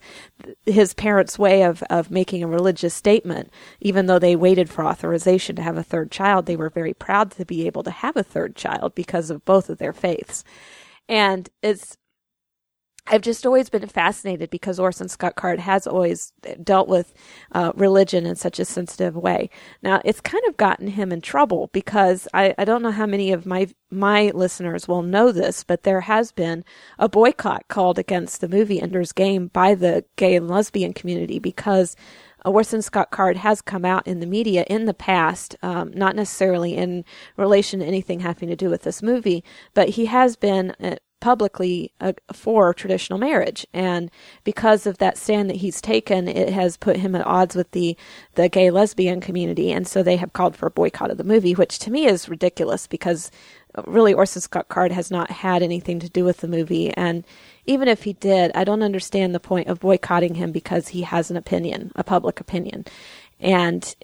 his 0.65 0.93
parents' 0.93 1.38
way 1.38 1.63
of 1.63 1.83
of 1.89 2.11
making 2.11 2.43
a 2.43 2.47
religious 2.47 2.93
statement. 2.93 3.51
Even 3.81 4.05
though 4.05 4.19
they 4.19 4.35
waited 4.35 4.69
for 4.69 4.85
authorization 4.85 5.55
to 5.57 5.61
have 5.61 5.77
a 5.77 5.83
third 5.83 6.11
child, 6.11 6.45
they 6.45 6.55
were 6.55 6.69
very 6.69 6.93
proud 6.93 7.31
to 7.31 7.45
be 7.45 7.67
able 7.67 7.83
to 7.83 7.91
have 7.91 8.15
a 8.15 8.23
third 8.23 8.55
child 8.55 8.95
because 8.95 9.29
of 9.29 9.45
both 9.45 9.69
of 9.69 9.77
their 9.77 9.93
faiths. 9.93 10.43
And 11.09 11.49
it's 11.61 11.97
I've 13.10 13.22
just 13.22 13.45
always 13.45 13.70
been 13.70 13.88
fascinated 13.88 14.49
because 14.49 14.80
Orson 14.80 15.08
Scott 15.08 15.36
Card 15.36 15.60
has 15.60 15.88
always 15.88 16.34
dealt 16.62 16.89
with 16.89 17.14
uh, 17.53 17.72
religion 17.76 18.26
in 18.26 18.36
such 18.36 18.60
a 18.60 18.66
sensitive 18.66 19.16
way. 19.16 19.49
Now, 19.82 20.01
it's 20.03 20.20
kind 20.20 20.43
of 20.47 20.58
gotten 20.58 20.88
him 20.88 21.12
in 21.12 21.22
trouble 21.22 21.70
because 21.72 22.28
I, 22.34 22.53
I 22.58 22.66
don't 22.66 22.82
know 22.82 22.91
how 22.91 23.05
many 23.05 23.32
of 23.32 23.45
my 23.45 23.68
my 23.89 24.32
listeners 24.34 24.88
will 24.88 25.01
know 25.01 25.32
this, 25.32 25.64
but 25.64 25.84
there 25.84 26.01
has 26.01 26.34
been 26.34 26.66
a 26.99 27.08
boycott 27.08 27.70
called 27.70 27.97
against 27.97 28.41
the 28.41 28.49
movie 28.49 28.82
Ender's 28.82 29.14
Game 29.14 29.47
by 29.47 29.76
the 29.76 30.03
gay 30.18 30.36
and 30.36 30.49
lesbian 30.49 30.93
community 30.93 31.39
because 31.39 31.95
Orson 32.45 32.82
Scott 32.82 33.12
Card 33.12 33.38
has 33.38 33.62
come 33.62 33.86
out 33.86 34.05
in 34.08 34.20
the 34.20 34.26
media 34.26 34.66
in 34.68 34.86
the 34.86 34.93
past, 34.93 35.55
um, 35.64 35.91
not 35.93 36.16
necessarily 36.16 36.76
in 36.76 37.03
relation 37.36 37.80
to 37.80 37.86
anything 37.86 38.20
having 38.20 38.49
to 38.49 38.55
do 38.55 38.70
with 38.70 38.84
this 38.84 39.01
movie, 39.01 39.43
but 39.74 39.89
he 39.89 40.05
has 40.05 40.36
been 40.36 40.74
uh, 40.82 40.95
publicly 41.20 41.91
uh, 41.99 42.13
for 42.32 42.74
traditional 42.74 43.20
marriage. 43.20 43.65
And 43.74 44.11
because 44.43 44.86
of 44.86 44.99
that 44.99 45.18
stand 45.18 45.49
that 45.49 45.57
he's 45.57 45.82
taken 45.82 46.28
it 46.28 46.49
has 46.49 46.78
put 46.78 46.97
him 46.97 47.15
at 47.15 47.26
odds 47.26 47.55
with 47.55 47.72
the 47.72 47.97
the 48.36 48.49
gay 48.49 48.70
lesbian 48.70 49.20
community. 49.20 49.72
And 49.72 49.88
so 49.88 50.03
they 50.03 50.18
have 50.18 50.34
called 50.34 50.55
for 50.55 50.68
a 50.68 50.72
boycott 50.72 51.11
of 51.11 51.18
the 51.18 51.24
movie 51.24 51.53
which 51.53 51.80
to 51.80 51.91
me 51.91 52.05
is 52.05 52.30
ridiculous 52.30 52.88
because 52.88 53.32
uh, 53.76 53.82
really 53.88 54.13
Orson 54.13 54.41
Scott 54.41 54.70
Card 54.70 54.91
has 54.91 55.09
not 55.09 55.32
had 55.32 55.63
anything 55.63 55.99
to 55.99 56.09
do 56.09 56.24
with 56.24 56.38
the 56.38 56.47
movie. 56.47 56.93
And 56.93 57.26
even 57.65 57.88
if 57.88 58.03
he 58.03 58.13
did 58.13 58.51
I 58.53 58.63
don't 58.63 58.84
understand 58.84 59.34
the 59.34 59.39
point 59.39 59.68
of 59.68 59.80
boycotting 59.80 60.36
him 60.36 60.51
because 60.51 60.89
he 60.89 61.01
has 61.01 61.32
an 61.32 61.38
opinion 61.38 61.91
a 61.95 62.03
public 62.03 62.39
opinion. 62.39 62.86
And 63.39 63.95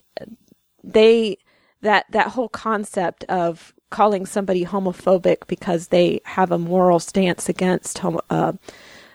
they 0.83 1.37
that 1.81 2.05
that 2.09 2.29
whole 2.29 2.49
concept 2.49 3.23
of 3.25 3.73
calling 3.93 4.25
somebody 4.25 4.65
homophobic 4.65 5.45
because 5.47 5.89
they 5.89 6.19
have 6.25 6.51
a 6.51 6.57
moral 6.57 6.99
stance 6.99 7.47
against 7.47 7.99
homo, 7.99 8.19
uh, 8.31 8.53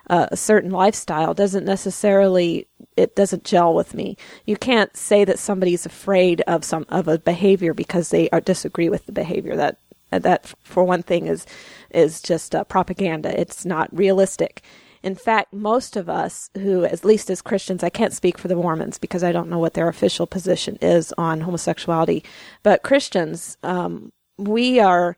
uh, 0.08 0.28
a 0.30 0.36
certain 0.36 0.70
lifestyle 0.70 1.34
doesn't 1.34 1.64
necessarily 1.64 2.66
it 2.96 3.16
doesn't 3.16 3.44
gel 3.44 3.74
with 3.74 3.92
me. 3.92 4.16
You 4.46 4.56
can't 4.56 4.96
say 4.96 5.24
that 5.24 5.40
somebody's 5.40 5.84
afraid 5.84 6.42
of 6.42 6.64
some 6.64 6.86
of 6.88 7.08
a 7.08 7.18
behavior 7.18 7.74
because 7.74 8.10
they 8.10 8.30
are, 8.30 8.40
disagree 8.40 8.88
with 8.88 9.04
the 9.06 9.12
behavior. 9.12 9.56
That 9.56 9.78
that 10.10 10.54
for 10.62 10.84
one 10.84 11.02
thing 11.02 11.26
is 11.26 11.44
is 11.90 12.22
just 12.22 12.54
uh, 12.54 12.62
propaganda. 12.62 13.38
It's 13.38 13.64
not 13.64 13.90
realistic. 13.92 14.62
In 15.02 15.16
fact, 15.16 15.52
most 15.52 15.96
of 15.96 16.08
us 16.08 16.50
who, 16.54 16.84
at 16.84 17.04
least 17.04 17.30
as 17.30 17.42
Christians, 17.42 17.82
I 17.82 17.90
can't 17.90 18.12
speak 18.12 18.38
for 18.38 18.48
the 18.48 18.56
Mormons 18.56 18.98
because 18.98 19.22
I 19.24 19.32
don't 19.32 19.50
know 19.50 19.58
what 19.58 19.74
their 19.74 19.88
official 19.88 20.26
position 20.26 20.76
is 20.80 21.12
on 21.18 21.40
homosexuality, 21.40 22.24
but 22.62 22.82
Christians, 22.82 23.56
um, 23.62 24.12
we 24.38 24.80
are 24.80 25.16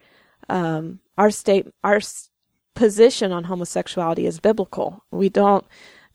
um, 0.49 1.01
our 1.17 1.31
state 1.31 1.69
our 1.85 2.01
position 2.75 3.31
on 3.33 3.45
homosexuality 3.45 4.27
is 4.27 4.41
biblical. 4.41 5.05
We 5.11 5.29
don't 5.29 5.65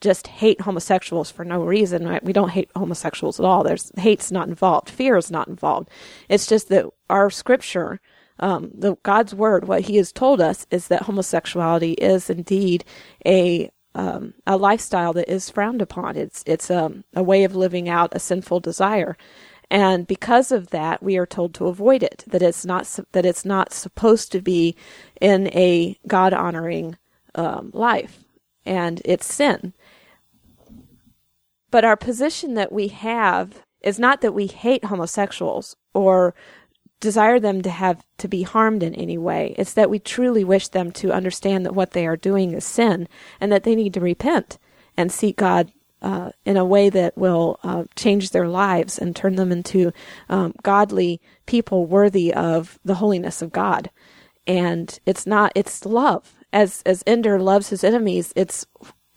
just 0.01 0.27
hate 0.27 0.61
homosexuals 0.61 1.31
for 1.31 1.45
no 1.45 1.63
reason. 1.63 2.07
Right? 2.07 2.23
We 2.23 2.33
don't 2.33 2.49
hate 2.49 2.69
homosexuals 2.75 3.39
at 3.39 3.45
all. 3.45 3.63
There's 3.63 3.91
hate's 3.97 4.31
not 4.31 4.47
involved. 4.47 4.89
Fear 4.89 5.17
is 5.17 5.31
not 5.31 5.47
involved. 5.47 5.89
It's 6.27 6.47
just 6.47 6.69
that 6.69 6.85
our 7.09 7.29
scripture, 7.29 8.01
um, 8.39 8.71
the 8.73 8.95
God's 9.03 9.33
word, 9.33 9.67
what 9.67 9.81
He 9.81 9.97
has 9.97 10.11
told 10.11 10.41
us 10.41 10.65
is 10.71 10.87
that 10.89 11.03
homosexuality 11.03 11.93
is 11.93 12.29
indeed 12.29 12.83
a 13.25 13.71
um, 13.95 14.33
a 14.45 14.57
lifestyle 14.57 15.13
that 15.13 15.31
is 15.31 15.49
frowned 15.49 15.81
upon. 15.81 16.17
It's 16.17 16.43
it's 16.45 16.69
um, 16.69 17.05
a 17.15 17.23
way 17.23 17.45
of 17.45 17.55
living 17.55 17.87
out 17.87 18.13
a 18.13 18.19
sinful 18.19 18.59
desire, 18.59 19.17
and 19.69 20.05
because 20.05 20.51
of 20.51 20.69
that, 20.69 21.01
we 21.01 21.17
are 21.17 21.25
told 21.25 21.53
to 21.55 21.67
avoid 21.67 22.03
it. 22.03 22.23
That 22.27 22.41
it's 22.41 22.65
not 22.65 22.99
that 23.11 23.25
it's 23.25 23.45
not 23.45 23.73
supposed 23.73 24.31
to 24.31 24.41
be 24.41 24.75
in 25.19 25.47
a 25.47 25.97
God 26.07 26.33
honoring 26.33 26.97
um, 27.33 27.71
life, 27.73 28.23
and 28.65 29.01
it's 29.05 29.33
sin. 29.33 29.73
But 31.71 31.83
our 31.83 31.97
position 31.97 32.53
that 32.53 32.71
we 32.71 32.87
have 32.89 33.63
is 33.81 33.99
not 33.99 34.21
that 34.21 34.33
we 34.33 34.47
hate 34.47 34.85
homosexuals 34.85 35.75
or 35.93 36.33
desire 36.99 37.39
them 37.39 37.61
to 37.61 37.69
have 37.69 38.03
to 38.17 38.27
be 38.27 38.43
harmed 38.43 38.81
in 38.81 38.95
any 38.95 39.17
way. 39.17 39.53
It's 39.57 39.73
that 39.73 39.89
we 39.89 39.99
truly 39.99 40.43
wish 40.43 40.69
them 40.69 40.91
to 40.93 41.11
understand 41.11 41.65
that 41.65 41.75
what 41.75 41.91
they 41.91 42.07
are 42.07 42.17
doing 42.17 42.53
is 42.53 42.65
sin 42.65 43.07
and 43.39 43.51
that 43.51 43.63
they 43.63 43.75
need 43.75 43.93
to 43.95 43.99
repent 43.99 44.57
and 44.97 45.11
seek 45.11 45.37
God 45.37 45.71
uh, 46.01 46.31
in 46.45 46.57
a 46.57 46.65
way 46.65 46.89
that 46.89 47.17
will 47.17 47.59
uh, 47.63 47.85
change 47.95 48.29
their 48.29 48.47
lives 48.47 48.99
and 48.99 49.15
turn 49.15 49.35
them 49.35 49.51
into 49.51 49.91
um, 50.29 50.53
godly 50.61 51.19
people 51.45 51.85
worthy 51.85 52.33
of 52.33 52.79
the 52.85 52.95
holiness 52.95 53.41
of 53.41 53.51
God. 53.51 53.89
And 54.45 54.99
it's 55.05 55.25
not, 55.25 55.51
it's 55.55 55.85
love. 55.85 56.35
As, 56.53 56.83
as 56.85 57.03
Ender 57.07 57.39
loves 57.39 57.69
his 57.69 57.83
enemies, 57.83 58.31
it's, 58.35 58.65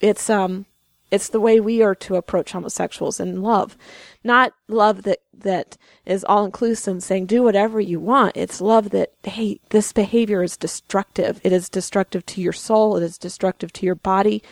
it's, 0.00 0.30
um, 0.30 0.66
it's 1.10 1.28
the 1.28 1.40
way 1.40 1.60
we 1.60 1.82
are 1.82 1.94
to 1.94 2.16
approach 2.16 2.52
homosexuals 2.52 3.20
in 3.20 3.42
love. 3.42 3.76
Not 4.24 4.52
love 4.68 5.02
that, 5.02 5.20
that 5.32 5.76
is 6.04 6.24
all 6.24 6.44
inclusive 6.44 7.02
saying, 7.02 7.26
do 7.26 7.42
whatever 7.42 7.80
you 7.80 8.00
want. 8.00 8.36
It's 8.36 8.60
love 8.60 8.90
that, 8.90 9.12
hey, 9.22 9.60
this 9.70 9.92
behavior 9.92 10.42
is 10.42 10.56
destructive. 10.56 11.40
It 11.44 11.52
is 11.52 11.68
destructive 11.68 12.26
to 12.26 12.40
your 12.40 12.52
soul. 12.52 12.96
It 12.96 13.02
is 13.02 13.18
destructive 13.18 13.72
to 13.74 13.86
your 13.86 13.94
body. 13.94 14.42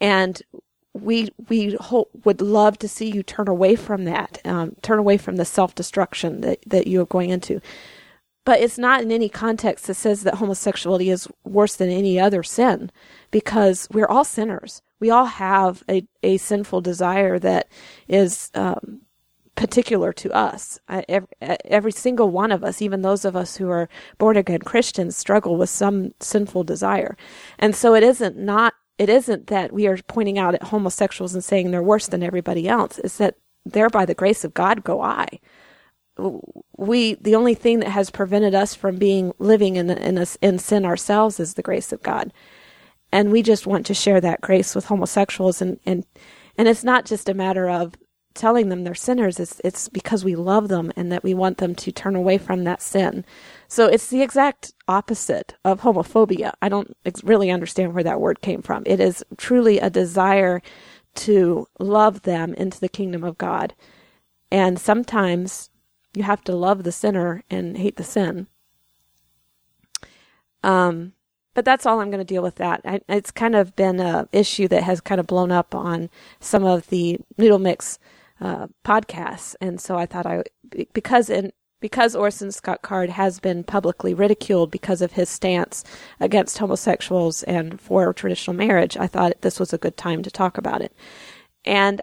And 0.00 0.42
we 0.94 1.28
we 1.48 1.74
hope, 1.80 2.10
would 2.24 2.40
love 2.40 2.78
to 2.78 2.88
see 2.88 3.10
you 3.10 3.22
turn 3.22 3.48
away 3.48 3.76
from 3.76 4.04
that, 4.04 4.40
um, 4.44 4.76
turn 4.80 4.98
away 4.98 5.18
from 5.18 5.36
the 5.36 5.44
self 5.44 5.74
destruction 5.74 6.40
that 6.42 6.60
that 6.66 6.86
you 6.86 7.02
are 7.02 7.06
going 7.06 7.30
into. 7.30 7.60
but 8.44 8.60
it's 8.60 8.78
not 8.78 9.02
in 9.02 9.10
any 9.10 9.28
context 9.28 9.86
that 9.86 9.94
says 9.94 10.22
that 10.22 10.34
homosexuality 10.36 11.10
is 11.10 11.28
worse 11.44 11.76
than 11.76 11.88
any 11.88 12.20
other 12.20 12.42
sin 12.42 12.90
because 13.30 13.88
we're 13.90 14.06
all 14.06 14.24
sinners. 14.24 14.82
We 15.00 15.10
all 15.10 15.24
have 15.26 15.82
a, 15.88 16.06
a 16.22 16.36
sinful 16.36 16.82
desire 16.82 17.38
that 17.38 17.68
is 18.06 18.50
um, 18.54 19.00
particular 19.54 20.12
to 20.12 20.32
us. 20.32 20.78
Every, 20.88 21.28
every, 21.40 21.92
single 21.92 22.30
one 22.30 22.52
of 22.52 22.64
us, 22.64 22.82
even 22.82 23.02
those 23.02 23.24
of 23.24 23.36
us 23.36 23.56
who 23.56 23.70
are 23.70 23.88
born 24.18 24.36
again 24.36 24.60
Christians, 24.60 25.16
struggle 25.16 25.56
with 25.56 25.70
some 25.70 26.12
sinful 26.20 26.64
desire. 26.64 27.16
And 27.58 27.74
so 27.74 27.94
it 27.94 28.02
isn't 28.02 28.36
not 28.36 28.74
it 28.98 29.08
isn't 29.08 29.48
that 29.48 29.72
we 29.72 29.86
are 29.86 29.98
pointing 30.06 30.38
out 30.38 30.54
at 30.54 30.64
homosexuals 30.64 31.34
and 31.34 31.42
saying 31.42 31.70
they're 31.70 31.82
worse 31.82 32.06
than 32.06 32.22
everybody 32.22 32.68
else. 32.68 32.98
It's 32.98 33.18
that 33.18 33.36
there 33.64 33.88
by 33.88 34.04
the 34.04 34.14
grace 34.14 34.44
of 34.44 34.54
God 34.54 34.84
go 34.84 35.00
I 35.00 35.40
we 36.76 37.14
the 37.14 37.34
only 37.34 37.54
thing 37.54 37.80
that 37.80 37.90
has 37.90 38.10
prevented 38.10 38.54
us 38.54 38.74
from 38.74 38.96
being 38.96 39.32
living 39.38 39.76
in 39.76 39.90
in, 39.90 40.18
a, 40.18 40.26
in 40.40 40.58
sin 40.58 40.84
ourselves 40.84 41.40
is 41.40 41.54
the 41.54 41.62
grace 41.62 41.92
of 41.92 42.02
God, 42.02 42.32
and 43.10 43.32
we 43.32 43.42
just 43.42 43.66
want 43.66 43.84
to 43.86 43.94
share 43.94 44.20
that 44.20 44.40
grace 44.40 44.74
with 44.74 44.86
homosexuals 44.86 45.60
and 45.60 45.80
and 45.84 46.04
and 46.56 46.68
it's 46.68 46.84
not 46.84 47.04
just 47.04 47.28
a 47.28 47.34
matter 47.34 47.68
of 47.68 47.94
telling 48.34 48.68
them 48.68 48.84
they're 48.84 48.94
sinners. 48.94 49.38
It's 49.40 49.60
it's 49.64 49.88
because 49.88 50.24
we 50.24 50.34
love 50.34 50.68
them 50.68 50.92
and 50.96 51.10
that 51.12 51.24
we 51.24 51.34
want 51.34 51.58
them 51.58 51.74
to 51.76 51.92
turn 51.92 52.16
away 52.16 52.38
from 52.38 52.64
that 52.64 52.82
sin. 52.82 53.24
So 53.68 53.86
it's 53.86 54.08
the 54.08 54.22
exact 54.22 54.72
opposite 54.88 55.54
of 55.64 55.80
homophobia. 55.80 56.52
I 56.60 56.68
don't 56.68 56.96
really 57.22 57.50
understand 57.50 57.94
where 57.94 58.04
that 58.04 58.20
word 58.20 58.40
came 58.40 58.62
from. 58.62 58.82
It 58.86 59.00
is 59.00 59.24
truly 59.36 59.78
a 59.78 59.90
desire 59.90 60.60
to 61.14 61.66
love 61.78 62.22
them 62.22 62.54
into 62.54 62.80
the 62.80 62.88
kingdom 62.88 63.22
of 63.24 63.38
God. 63.38 63.74
And 64.50 64.78
sometimes 64.78 65.70
you 66.14 66.24
have 66.24 66.42
to 66.44 66.54
love 66.54 66.82
the 66.82 66.92
sinner 66.92 67.42
and 67.50 67.76
hate 67.76 67.96
the 67.96 68.04
sin. 68.04 68.48
Um, 70.62 71.12
but 71.54 71.64
that's 71.64 71.86
all 71.86 72.00
I'm 72.00 72.10
going 72.10 72.18
to 72.18 72.24
deal 72.24 72.42
with 72.42 72.56
that. 72.56 72.80
I, 72.84 73.00
it's 73.08 73.30
kind 73.30 73.54
of 73.54 73.76
been 73.76 74.00
a 74.00 74.28
issue 74.32 74.66
that 74.68 74.82
has 74.82 75.00
kind 75.00 75.20
of 75.20 75.26
blown 75.26 75.52
up 75.52 75.74
on 75.74 76.10
some 76.40 76.64
of 76.64 76.88
the 76.88 77.20
Noodle 77.38 77.60
Mix 77.60 77.98
uh, 78.40 78.68
podcasts, 78.84 79.54
and 79.60 79.80
so 79.80 79.96
I 79.96 80.06
thought 80.06 80.26
I 80.26 80.44
because 80.92 81.30
in 81.30 81.52
because 81.80 82.16
Orson 82.16 82.50
Scott 82.50 82.80
Card 82.80 83.10
has 83.10 83.40
been 83.40 83.62
publicly 83.62 84.14
ridiculed 84.14 84.70
because 84.70 85.02
of 85.02 85.12
his 85.12 85.28
stance 85.28 85.84
against 86.18 86.56
homosexuals 86.56 87.42
and 87.42 87.78
for 87.78 88.10
traditional 88.14 88.56
marriage, 88.56 88.96
I 88.96 89.06
thought 89.06 89.42
this 89.42 89.60
was 89.60 89.74
a 89.74 89.78
good 89.78 89.98
time 89.98 90.22
to 90.22 90.30
talk 90.30 90.56
about 90.56 90.80
it. 90.80 90.96
And 91.66 92.00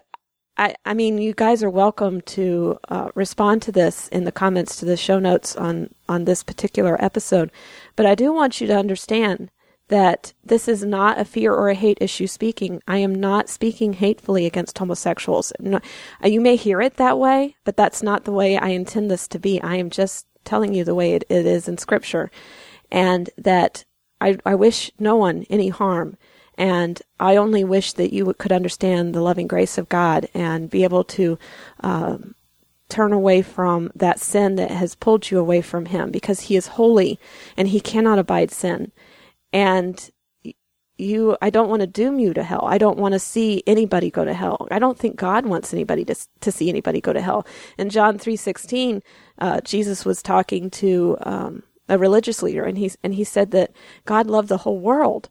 I, 0.56 0.76
I 0.84 0.94
mean, 0.94 1.18
you 1.18 1.34
guys 1.34 1.64
are 1.64 1.70
welcome 1.70 2.20
to 2.20 2.78
uh, 2.90 3.08
respond 3.16 3.62
to 3.62 3.72
this 3.72 4.06
in 4.08 4.22
the 4.22 4.30
comments 4.30 4.76
to 4.76 4.84
the 4.84 4.96
show 4.96 5.18
notes 5.18 5.56
on, 5.56 5.92
on 6.08 6.26
this 6.26 6.44
particular 6.44 7.02
episode. 7.02 7.50
But 7.96 8.06
I 8.06 8.14
do 8.14 8.32
want 8.32 8.60
you 8.60 8.68
to 8.68 8.78
understand 8.78 9.50
that 9.92 10.32
this 10.42 10.68
is 10.68 10.82
not 10.82 11.18
a 11.18 11.24
fear 11.24 11.52
or 11.52 11.68
a 11.68 11.74
hate 11.74 11.98
issue 12.00 12.26
speaking. 12.26 12.80
I 12.88 12.96
am 12.96 13.14
not 13.14 13.50
speaking 13.50 13.92
hatefully 13.92 14.46
against 14.46 14.78
homosexuals. 14.78 15.52
You 16.24 16.40
may 16.40 16.56
hear 16.56 16.80
it 16.80 16.96
that 16.96 17.18
way, 17.18 17.56
but 17.64 17.76
that's 17.76 18.02
not 18.02 18.24
the 18.24 18.32
way 18.32 18.56
I 18.56 18.68
intend 18.68 19.10
this 19.10 19.28
to 19.28 19.38
be. 19.38 19.60
I 19.60 19.76
am 19.76 19.90
just 19.90 20.26
telling 20.44 20.72
you 20.72 20.82
the 20.82 20.94
way 20.94 21.12
it, 21.12 21.24
it 21.28 21.44
is 21.44 21.68
in 21.68 21.76
Scripture. 21.76 22.30
And 22.90 23.28
that 23.36 23.84
I, 24.18 24.38
I 24.46 24.54
wish 24.54 24.90
no 24.98 25.16
one 25.16 25.44
any 25.50 25.68
harm. 25.68 26.16
And 26.56 27.02
I 27.20 27.36
only 27.36 27.62
wish 27.62 27.92
that 27.92 28.14
you 28.14 28.32
could 28.38 28.50
understand 28.50 29.14
the 29.14 29.20
loving 29.20 29.46
grace 29.46 29.76
of 29.76 29.90
God 29.90 30.26
and 30.32 30.70
be 30.70 30.84
able 30.84 31.04
to 31.04 31.38
uh, 31.82 32.16
turn 32.88 33.12
away 33.12 33.42
from 33.42 33.92
that 33.94 34.20
sin 34.20 34.54
that 34.54 34.70
has 34.70 34.94
pulled 34.94 35.30
you 35.30 35.38
away 35.38 35.60
from 35.60 35.84
Him 35.84 36.10
because 36.10 36.40
He 36.40 36.56
is 36.56 36.78
holy 36.78 37.20
and 37.58 37.68
He 37.68 37.80
cannot 37.80 38.18
abide 38.18 38.50
sin. 38.50 38.90
And 39.52 40.10
you, 40.98 41.36
I 41.42 41.50
don't 41.50 41.68
want 41.68 41.80
to 41.80 41.86
doom 41.86 42.18
you 42.20 42.32
to 42.34 42.42
hell. 42.42 42.64
I 42.66 42.78
don't 42.78 42.98
want 42.98 43.12
to 43.12 43.18
see 43.18 43.62
anybody 43.66 44.10
go 44.10 44.24
to 44.24 44.34
hell. 44.34 44.68
I 44.70 44.78
don't 44.78 44.98
think 44.98 45.16
God 45.16 45.46
wants 45.46 45.72
anybody 45.72 46.04
to 46.04 46.14
to 46.40 46.52
see 46.52 46.68
anybody 46.68 47.00
go 47.00 47.12
to 47.12 47.20
hell. 47.20 47.46
In 47.78 47.88
John 47.88 48.18
three 48.18 48.36
sixteen, 48.36 49.02
uh, 49.38 49.60
Jesus 49.62 50.04
was 50.04 50.22
talking 50.22 50.70
to 50.70 51.16
um, 51.22 51.62
a 51.88 51.98
religious 51.98 52.42
leader, 52.42 52.64
and 52.64 52.78
he 52.78 52.92
and 53.02 53.14
he 53.14 53.24
said 53.24 53.50
that 53.50 53.72
God 54.04 54.26
loved 54.26 54.48
the 54.48 54.58
whole 54.58 54.78
world, 54.78 55.28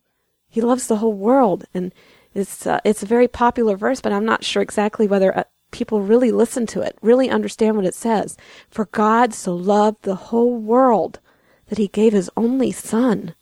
he 0.50 0.62
loves 0.62 0.88
the 0.88 0.98
whole 0.98 1.14
world, 1.14 1.66
and 1.74 1.94
it's 2.34 2.68
uh, 2.68 2.80
it's 2.84 3.04
a 3.04 3.08
very 3.08 3.28
popular 3.28 3.78
verse, 3.78 4.02
but 4.02 4.12
I'm 4.12 4.26
not 4.26 4.44
sure 4.44 4.62
exactly 4.62 5.08
whether 5.08 5.38
uh, 5.38 5.44
people 5.72 6.02
really 6.02 6.32
listen 6.32 6.66
to 6.68 6.82
it, 6.82 6.98
really 7.02 7.30
understand 7.30 7.78
what 7.78 7.86
it 7.86 7.96
says. 7.96 8.36
For 8.70 8.86
God 8.86 9.34
so 9.34 9.56
loved 9.56 10.04
the 10.04 10.16
whole 10.16 10.58
world 10.58 11.20
that 11.68 11.78
He 11.78 11.88
gave 11.88 12.14
His 12.14 12.30
only 12.36 12.72
Son, 12.72 13.36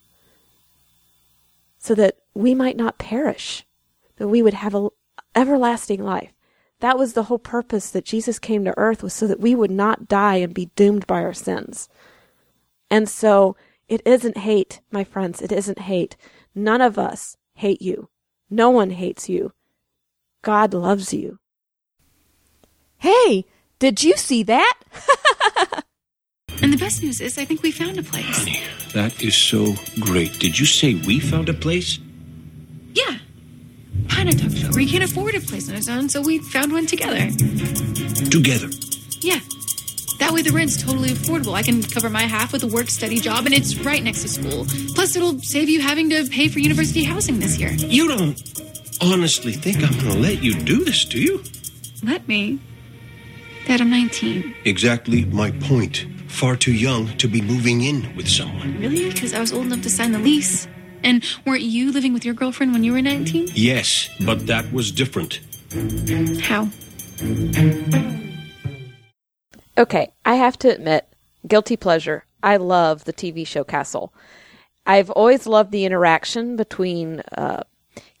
so 1.80 1.94
that 1.94 2.18
we 2.34 2.54
might 2.54 2.76
not 2.76 2.98
perish, 2.98 3.64
that 4.16 4.28
we 4.28 4.42
would 4.42 4.54
have 4.54 4.74
a 4.74 4.90
everlasting 5.34 6.04
life. 6.04 6.32
That 6.80 6.98
was 6.98 7.14
the 7.14 7.24
whole 7.24 7.38
purpose 7.38 7.90
that 7.90 8.04
Jesus 8.04 8.38
came 8.38 8.64
to 8.64 8.78
earth 8.78 9.02
was 9.02 9.14
so 9.14 9.26
that 9.26 9.40
we 9.40 9.54
would 9.54 9.70
not 9.70 10.06
die 10.06 10.36
and 10.36 10.54
be 10.54 10.70
doomed 10.76 11.06
by 11.06 11.22
our 11.22 11.32
sins. 11.32 11.88
And 12.90 13.08
so 13.08 13.56
it 13.88 14.02
isn't 14.04 14.36
hate, 14.36 14.80
my 14.90 15.04
friends. 15.04 15.40
It 15.40 15.52
isn't 15.52 15.80
hate. 15.80 16.16
None 16.54 16.80
of 16.80 16.98
us 16.98 17.36
hate 17.54 17.82
you. 17.82 18.10
No 18.50 18.70
one 18.70 18.90
hates 18.90 19.28
you. 19.28 19.52
God 20.42 20.74
loves 20.74 21.14
you. 21.14 21.38
Hey, 22.98 23.46
did 23.78 24.02
you 24.02 24.16
see 24.16 24.42
that? 24.42 24.78
and 26.62 26.72
the 26.72 26.76
best 26.78 27.02
news 27.02 27.20
is, 27.20 27.38
I 27.38 27.44
think 27.44 27.62
we 27.62 27.70
found 27.70 27.98
a 27.98 28.02
place. 28.02 28.38
Honey, 28.38 28.60
that 28.92 29.22
is 29.22 29.36
so 29.36 29.74
great. 30.00 30.38
Did 30.38 30.58
you 30.58 30.66
say 30.66 30.94
we 30.94 31.20
found 31.20 31.48
a 31.48 31.54
place? 31.54 31.98
Yeah. 32.94 33.18
Pat 34.08 34.26
and 34.26 34.28
I 34.28 34.32
talked 34.32 34.64
over. 34.64 34.78
He 34.78 34.86
can't 34.86 35.04
afford 35.04 35.34
a 35.34 35.40
place 35.40 35.68
on 35.68 35.74
his 35.74 35.88
own, 35.88 36.08
so 36.08 36.20
we 36.20 36.38
found 36.38 36.72
one 36.72 36.86
together. 36.86 37.30
Together? 38.30 38.68
Yeah. 39.20 39.40
That 40.18 40.32
way 40.32 40.42
the 40.42 40.52
rent's 40.52 40.80
totally 40.82 41.10
affordable. 41.10 41.54
I 41.54 41.62
can 41.62 41.82
cover 41.82 42.10
my 42.10 42.22
half 42.22 42.52
with 42.52 42.62
a 42.62 42.66
work 42.66 42.90
study 42.90 43.18
job 43.20 43.46
and 43.46 43.54
it's 43.54 43.74
right 43.78 44.02
next 44.02 44.20
to 44.22 44.28
school. 44.28 44.66
Plus 44.94 45.16
it'll 45.16 45.38
save 45.40 45.70
you 45.70 45.80
having 45.80 46.10
to 46.10 46.28
pay 46.28 46.48
for 46.48 46.58
university 46.58 47.04
housing 47.04 47.38
this 47.38 47.58
year. 47.58 47.70
You 47.72 48.08
don't 48.08 48.38
honestly 49.00 49.52
think 49.54 49.78
I'm 49.82 49.98
going 49.98 50.12
to 50.12 50.18
let 50.18 50.42
you 50.42 50.54
do 50.60 50.84
this, 50.84 51.06
do 51.06 51.18
you? 51.18 51.42
Let 52.02 52.28
me. 52.28 52.58
Dad, 53.70 53.82
I'm 53.82 53.90
19. 53.90 54.56
Exactly 54.64 55.26
my 55.26 55.52
point. 55.52 56.04
Far 56.26 56.56
too 56.56 56.72
young 56.72 57.16
to 57.18 57.28
be 57.28 57.40
moving 57.40 57.82
in 57.82 58.12
with 58.16 58.28
someone. 58.28 58.76
Really? 58.80 59.12
Because 59.12 59.32
I 59.32 59.38
was 59.38 59.52
old 59.52 59.66
enough 59.66 59.82
to 59.82 59.88
sign 59.88 60.10
the 60.10 60.18
lease. 60.18 60.66
And 61.04 61.24
weren't 61.46 61.62
you 61.62 61.92
living 61.92 62.12
with 62.12 62.24
your 62.24 62.34
girlfriend 62.34 62.72
when 62.72 62.82
you 62.82 62.92
were 62.92 63.00
19? 63.00 63.50
Yes, 63.54 64.10
but 64.26 64.48
that 64.48 64.72
was 64.72 64.90
different. 64.90 65.38
How? 66.40 66.68
Okay, 69.78 70.12
I 70.24 70.34
have 70.34 70.58
to 70.58 70.68
admit, 70.68 71.06
guilty 71.46 71.76
pleasure. 71.76 72.24
I 72.42 72.56
love 72.56 73.04
the 73.04 73.12
TV 73.12 73.46
show 73.46 73.62
Castle. 73.62 74.12
I've 74.84 75.10
always 75.10 75.46
loved 75.46 75.70
the 75.70 75.84
interaction 75.84 76.56
between 76.56 77.20
uh, 77.38 77.62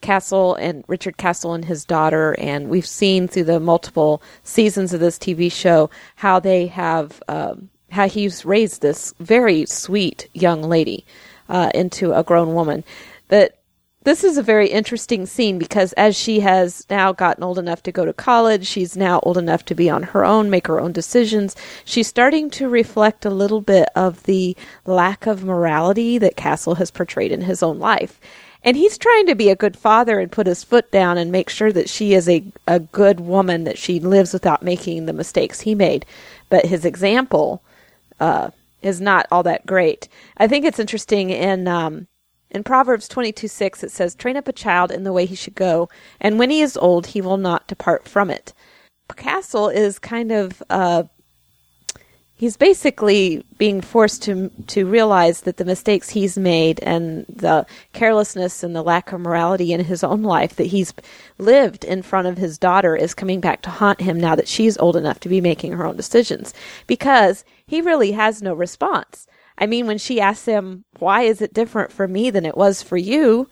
Castle 0.00 0.54
and 0.54 0.84
Richard 0.88 1.16
Castle 1.16 1.54
and 1.54 1.64
his 1.64 1.84
daughter, 1.84 2.34
and 2.38 2.68
we've 2.68 2.86
seen 2.86 3.28
through 3.28 3.44
the 3.44 3.60
multiple 3.60 4.22
seasons 4.42 4.92
of 4.92 5.00
this 5.00 5.18
TV 5.18 5.50
show 5.50 5.90
how 6.16 6.40
they 6.40 6.66
have 6.66 7.22
um, 7.28 7.70
how 7.90 8.08
he's 8.08 8.44
raised 8.44 8.82
this 8.82 9.12
very 9.20 9.66
sweet 9.66 10.28
young 10.32 10.62
lady 10.62 11.04
uh, 11.48 11.70
into 11.74 12.12
a 12.12 12.22
grown 12.22 12.54
woman. 12.54 12.84
But 13.28 13.60
this 14.02 14.24
is 14.24 14.38
a 14.38 14.42
very 14.42 14.68
interesting 14.68 15.26
scene 15.26 15.58
because 15.58 15.92
as 15.92 16.16
she 16.16 16.40
has 16.40 16.86
now 16.88 17.12
gotten 17.12 17.44
old 17.44 17.58
enough 17.58 17.82
to 17.82 17.92
go 17.92 18.06
to 18.06 18.14
college, 18.14 18.66
she's 18.66 18.96
now 18.96 19.20
old 19.24 19.36
enough 19.36 19.62
to 19.66 19.74
be 19.74 19.90
on 19.90 20.04
her 20.04 20.24
own, 20.24 20.48
make 20.48 20.68
her 20.68 20.80
own 20.80 20.92
decisions. 20.92 21.54
She's 21.84 22.08
starting 22.08 22.48
to 22.50 22.68
reflect 22.68 23.26
a 23.26 23.30
little 23.30 23.60
bit 23.60 23.88
of 23.94 24.22
the 24.22 24.56
lack 24.86 25.26
of 25.26 25.44
morality 25.44 26.16
that 26.16 26.36
Castle 26.36 26.76
has 26.76 26.90
portrayed 26.90 27.30
in 27.30 27.42
his 27.42 27.62
own 27.62 27.78
life. 27.78 28.18
And 28.62 28.76
he's 28.76 28.98
trying 28.98 29.26
to 29.26 29.34
be 29.34 29.48
a 29.48 29.56
good 29.56 29.76
father 29.76 30.20
and 30.20 30.30
put 30.30 30.46
his 30.46 30.64
foot 30.64 30.90
down 30.90 31.16
and 31.16 31.32
make 31.32 31.48
sure 31.48 31.72
that 31.72 31.88
she 31.88 32.12
is 32.12 32.28
a, 32.28 32.44
a 32.66 32.80
good 32.80 33.20
woman, 33.20 33.64
that 33.64 33.78
she 33.78 34.00
lives 34.00 34.32
without 34.32 34.62
making 34.62 35.06
the 35.06 35.12
mistakes 35.12 35.60
he 35.60 35.74
made. 35.74 36.04
But 36.50 36.66
his 36.66 36.84
example 36.84 37.62
uh, 38.20 38.50
is 38.82 39.00
not 39.00 39.26
all 39.30 39.42
that 39.44 39.66
great. 39.66 40.08
I 40.36 40.46
think 40.46 40.64
it's 40.64 40.78
interesting 40.78 41.30
in 41.30 41.68
um, 41.68 42.06
in 42.50 42.64
Proverbs 42.64 43.06
22 43.08 43.48
6, 43.48 43.84
it 43.84 43.90
says, 43.92 44.14
Train 44.14 44.36
up 44.36 44.48
a 44.48 44.52
child 44.52 44.90
in 44.90 45.04
the 45.04 45.12
way 45.12 45.24
he 45.24 45.36
should 45.36 45.54
go, 45.54 45.88
and 46.20 46.38
when 46.38 46.50
he 46.50 46.60
is 46.60 46.76
old, 46.76 47.08
he 47.08 47.20
will 47.20 47.36
not 47.36 47.68
depart 47.68 48.08
from 48.08 48.30
it. 48.30 48.52
Castle 49.16 49.68
is 49.68 49.98
kind 49.98 50.32
of, 50.32 50.62
uh, 50.70 51.04
he's 52.40 52.56
basically 52.56 53.44
being 53.58 53.82
forced 53.82 54.22
to, 54.22 54.50
to 54.66 54.86
realize 54.86 55.42
that 55.42 55.58
the 55.58 55.64
mistakes 55.66 56.08
he's 56.08 56.38
made 56.38 56.80
and 56.82 57.26
the 57.28 57.66
carelessness 57.92 58.62
and 58.62 58.74
the 58.74 58.82
lack 58.82 59.12
of 59.12 59.20
morality 59.20 59.74
in 59.74 59.84
his 59.84 60.02
own 60.02 60.22
life 60.22 60.56
that 60.56 60.68
he's 60.68 60.94
lived 61.36 61.84
in 61.84 62.00
front 62.00 62.26
of 62.26 62.38
his 62.38 62.56
daughter 62.56 62.96
is 62.96 63.12
coming 63.12 63.40
back 63.40 63.60
to 63.60 63.68
haunt 63.68 64.00
him 64.00 64.18
now 64.18 64.34
that 64.34 64.48
she's 64.48 64.78
old 64.78 64.96
enough 64.96 65.20
to 65.20 65.28
be 65.28 65.42
making 65.42 65.72
her 65.72 65.84
own 65.84 65.98
decisions 65.98 66.54
because 66.86 67.44
he 67.66 67.82
really 67.82 68.12
has 68.12 68.40
no 68.40 68.54
response. 68.54 69.26
I 69.58 69.66
mean, 69.66 69.86
when 69.86 69.98
she 69.98 70.18
asks 70.18 70.46
him, 70.46 70.86
why 70.98 71.24
is 71.24 71.42
it 71.42 71.52
different 71.52 71.92
for 71.92 72.08
me 72.08 72.30
than 72.30 72.46
it 72.46 72.56
was 72.56 72.82
for 72.82 72.96
you? 72.96 73.50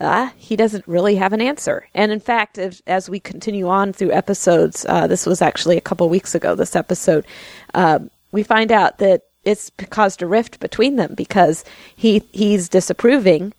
Uh, 0.00 0.30
he 0.36 0.56
doesn't 0.56 0.88
really 0.88 1.16
have 1.16 1.34
an 1.34 1.42
answer. 1.42 1.86
And 1.94 2.10
in 2.10 2.18
fact, 2.18 2.56
as, 2.56 2.82
as 2.86 3.10
we 3.10 3.20
continue 3.20 3.68
on 3.68 3.92
through 3.92 4.12
episodes, 4.12 4.86
uh, 4.88 5.06
this 5.06 5.26
was 5.26 5.42
actually 5.42 5.76
a 5.76 5.82
couple 5.82 6.08
weeks 6.08 6.34
ago, 6.34 6.54
this 6.54 6.74
episode, 6.74 7.26
uh, 7.74 7.98
we 8.32 8.42
find 8.42 8.72
out 8.72 8.98
that 8.98 9.22
it's 9.44 9.70
caused 9.90 10.22
a 10.22 10.26
rift 10.26 10.60
between 10.60 10.96
them 10.96 11.14
because 11.14 11.64
he 11.94 12.22
he's 12.32 12.68
disapproving, 12.68 13.52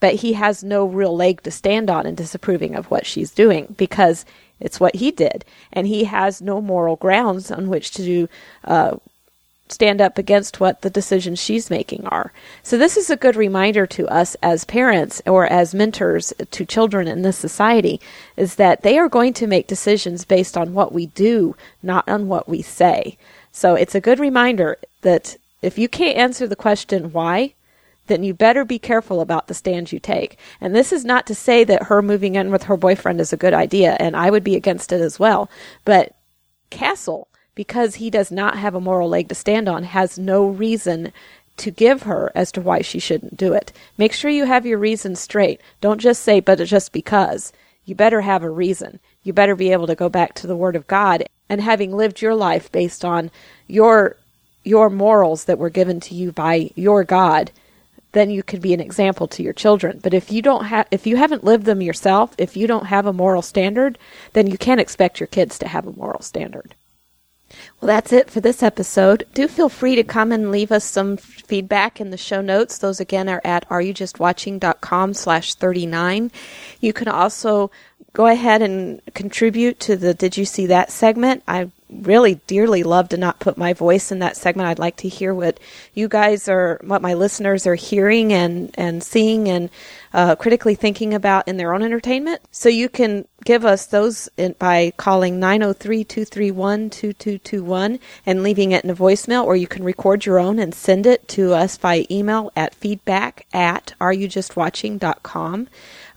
but 0.00 0.16
he 0.16 0.34
has 0.34 0.62
no 0.62 0.84
real 0.84 1.14
leg 1.14 1.42
to 1.42 1.50
stand 1.50 1.90
on 1.90 2.06
in 2.06 2.14
disapproving 2.14 2.74
of 2.74 2.90
what 2.90 3.06
she's 3.06 3.30
doing 3.30 3.74
because 3.76 4.24
it's 4.60 4.80
what 4.80 4.96
he 4.96 5.10
did, 5.10 5.44
and 5.72 5.86
he 5.86 6.04
has 6.04 6.42
no 6.42 6.60
moral 6.60 6.96
grounds 6.96 7.50
on 7.50 7.68
which 7.68 7.92
to 7.92 8.28
uh, 8.64 8.96
stand 9.70 10.00
up 10.00 10.18
against 10.18 10.60
what 10.60 10.82
the 10.82 10.90
decisions 10.90 11.38
she's 11.38 11.70
making 11.70 12.06
are. 12.06 12.32
So 12.62 12.78
this 12.78 12.96
is 12.96 13.10
a 13.10 13.16
good 13.16 13.36
reminder 13.36 13.86
to 13.86 14.08
us 14.08 14.34
as 14.42 14.64
parents 14.64 15.22
or 15.26 15.46
as 15.46 15.74
mentors 15.74 16.32
to 16.50 16.64
children 16.64 17.06
in 17.06 17.22
this 17.22 17.36
society 17.36 18.00
is 18.36 18.56
that 18.56 18.82
they 18.82 18.98
are 18.98 19.08
going 19.08 19.34
to 19.34 19.46
make 19.46 19.66
decisions 19.66 20.24
based 20.24 20.56
on 20.56 20.74
what 20.74 20.92
we 20.92 21.06
do, 21.06 21.54
not 21.82 22.08
on 22.08 22.28
what 22.28 22.48
we 22.48 22.62
say. 22.62 23.16
So 23.58 23.74
it's 23.74 23.96
a 23.96 24.00
good 24.00 24.20
reminder 24.20 24.78
that 25.00 25.36
if 25.62 25.78
you 25.78 25.88
can't 25.88 26.16
answer 26.16 26.46
the 26.46 26.54
question 26.54 27.10
why, 27.10 27.54
then 28.06 28.22
you 28.22 28.32
better 28.32 28.64
be 28.64 28.78
careful 28.78 29.20
about 29.20 29.48
the 29.48 29.52
stand 29.52 29.90
you 29.90 29.98
take. 29.98 30.38
And 30.60 30.76
this 30.76 30.92
is 30.92 31.04
not 31.04 31.26
to 31.26 31.34
say 31.34 31.64
that 31.64 31.82
her 31.88 32.00
moving 32.00 32.36
in 32.36 32.52
with 32.52 32.62
her 32.62 32.76
boyfriend 32.76 33.20
is 33.20 33.32
a 33.32 33.36
good 33.36 33.54
idea, 33.54 33.96
and 33.98 34.14
I 34.14 34.30
would 34.30 34.44
be 34.44 34.54
against 34.54 34.92
it 34.92 35.00
as 35.00 35.18
well. 35.18 35.50
But 35.84 36.14
Castle, 36.70 37.26
because 37.56 37.96
he 37.96 38.10
does 38.10 38.30
not 38.30 38.58
have 38.58 38.76
a 38.76 38.80
moral 38.80 39.08
leg 39.08 39.28
to 39.30 39.34
stand 39.34 39.68
on, 39.68 39.82
has 39.82 40.20
no 40.20 40.46
reason 40.46 41.12
to 41.56 41.72
give 41.72 42.04
her 42.04 42.30
as 42.36 42.52
to 42.52 42.60
why 42.60 42.80
she 42.80 43.00
shouldn't 43.00 43.36
do 43.36 43.54
it. 43.54 43.72
Make 43.96 44.12
sure 44.12 44.30
you 44.30 44.44
have 44.44 44.66
your 44.66 44.78
reasons 44.78 45.18
straight. 45.18 45.60
Don't 45.80 46.00
just 46.00 46.22
say, 46.22 46.38
but 46.38 46.62
just 46.62 46.92
because. 46.92 47.52
You 47.84 47.96
better 47.96 48.20
have 48.20 48.44
a 48.44 48.50
reason. 48.50 49.00
You 49.24 49.32
better 49.32 49.56
be 49.56 49.72
able 49.72 49.88
to 49.88 49.96
go 49.96 50.08
back 50.08 50.34
to 50.34 50.46
the 50.46 50.56
Word 50.56 50.76
of 50.76 50.86
God 50.86 51.24
and 51.48 51.60
having 51.60 51.96
lived 51.96 52.20
your 52.20 52.34
life 52.34 52.70
based 52.70 53.04
on 53.04 53.30
your 53.66 54.16
your 54.64 54.90
morals 54.90 55.44
that 55.44 55.58
were 55.58 55.70
given 55.70 55.98
to 55.98 56.14
you 56.14 56.30
by 56.30 56.70
your 56.74 57.02
God, 57.02 57.50
then 58.12 58.30
you 58.30 58.42
could 58.42 58.60
be 58.60 58.74
an 58.74 58.80
example 58.80 59.26
to 59.28 59.42
your 59.42 59.52
children. 59.52 60.00
But 60.02 60.14
if 60.14 60.30
you 60.30 60.42
don't 60.42 60.64
have 60.64 60.86
if 60.90 61.06
you 61.06 61.16
haven't 61.16 61.44
lived 61.44 61.64
them 61.64 61.82
yourself, 61.82 62.34
if 62.38 62.56
you 62.56 62.66
don't 62.66 62.86
have 62.86 63.06
a 63.06 63.12
moral 63.12 63.42
standard, 63.42 63.98
then 64.32 64.46
you 64.46 64.58
can't 64.58 64.80
expect 64.80 65.20
your 65.20 65.26
kids 65.26 65.58
to 65.58 65.68
have 65.68 65.86
a 65.86 65.92
moral 65.92 66.22
standard. 66.22 66.74
Well, 67.80 67.86
that's 67.86 68.12
it 68.12 68.30
for 68.30 68.40
this 68.40 68.62
episode. 68.62 69.26
Do 69.32 69.48
feel 69.48 69.68
free 69.68 69.96
to 69.96 70.04
come 70.04 70.32
and 70.32 70.50
leave 70.50 70.70
us 70.70 70.84
some 70.84 71.16
feedback 71.16 72.00
in 72.00 72.10
the 72.10 72.16
show 72.16 72.40
notes. 72.42 72.78
Those 72.78 73.00
again 73.00 73.28
are 73.28 73.40
at 73.44 73.68
areyoujustwatching.com 73.68 75.14
slash 75.14 75.54
39. 75.54 76.30
You 76.80 76.92
can 76.92 77.08
also 77.08 77.70
go 78.18 78.26
ahead 78.26 78.62
and 78.62 79.00
contribute 79.14 79.78
to 79.78 79.96
the 79.96 80.12
Did 80.12 80.36
You 80.36 80.44
See 80.44 80.66
That 80.66 80.90
segment. 80.90 81.44
I 81.46 81.70
really 81.88 82.34
dearly 82.48 82.82
love 82.82 83.10
to 83.10 83.16
not 83.16 83.38
put 83.38 83.56
my 83.56 83.72
voice 83.72 84.10
in 84.10 84.18
that 84.18 84.36
segment. 84.36 84.68
I'd 84.68 84.80
like 84.80 84.96
to 84.96 85.08
hear 85.08 85.32
what 85.32 85.60
you 85.94 86.08
guys 86.08 86.48
are, 86.48 86.80
what 86.82 87.00
my 87.00 87.14
listeners 87.14 87.64
are 87.64 87.76
hearing 87.76 88.32
and, 88.32 88.74
and 88.76 89.04
seeing 89.04 89.48
and 89.48 89.70
uh, 90.12 90.34
critically 90.34 90.74
thinking 90.74 91.14
about 91.14 91.46
in 91.46 91.58
their 91.58 91.72
own 91.72 91.84
entertainment. 91.84 92.42
So 92.50 92.68
you 92.68 92.88
can 92.88 93.24
give 93.44 93.64
us 93.64 93.86
those 93.86 94.28
in, 94.36 94.56
by 94.58 94.92
calling 94.96 95.38
903 95.38 96.02
231 96.02 96.90
2221 96.90 98.00
and 98.26 98.42
leaving 98.42 98.72
it 98.72 98.82
in 98.82 98.90
a 98.90 98.96
voicemail, 98.96 99.44
or 99.44 99.54
you 99.54 99.68
can 99.68 99.84
record 99.84 100.26
your 100.26 100.40
own 100.40 100.58
and 100.58 100.74
send 100.74 101.06
it 101.06 101.28
to 101.28 101.54
us 101.54 101.78
by 101.78 102.04
email 102.10 102.50
at 102.56 102.74
feedback 102.74 103.46
at 103.52 103.94
areyoujustwatching.com 104.00 105.68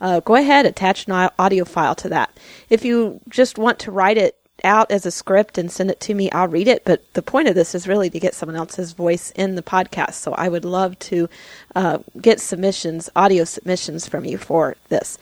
uh, 0.02 0.20
go 0.20 0.36
ahead, 0.36 0.66
attach 0.66 1.08
an 1.08 1.30
audio 1.39 1.64
file 1.64 1.95
to 1.95 2.10
that. 2.10 2.38
If 2.70 2.84
you 2.84 3.22
just 3.30 3.58
want 3.58 3.80
to 3.80 3.91
write 3.91 4.18
it 4.18 4.38
out 4.64 4.91
as 4.91 5.06
a 5.06 5.12
script 5.12 5.58
and 5.58 5.72
send 5.72 5.89
it 5.89 5.99
to 6.02 6.14
me, 6.14 6.30
I'll 6.32 6.47
read 6.47 6.68
it. 6.68 6.84
But 6.86 7.14
the 7.14 7.22
point 7.22 7.47
of 7.47 7.56
this 7.56 7.74
is 7.74 7.88
really 7.88 8.10
to 8.10 8.20
get 8.20 8.36
someone 8.36 8.56
else's 8.56 8.93
voice 8.93 9.32
in 9.32 9.56
the 9.56 9.64
podcast. 9.64 10.14
So 10.14 10.34
I 10.34 10.49
would 10.49 10.66
love 10.66 10.97
to 10.99 11.30
uh, 11.76 11.99
get 12.20 12.39
submissions, 12.39 13.10
audio 13.16 13.43
submissions 13.43 14.08
from 14.08 14.26
you 14.26 14.38
for 14.38 14.76
this. 14.89 15.18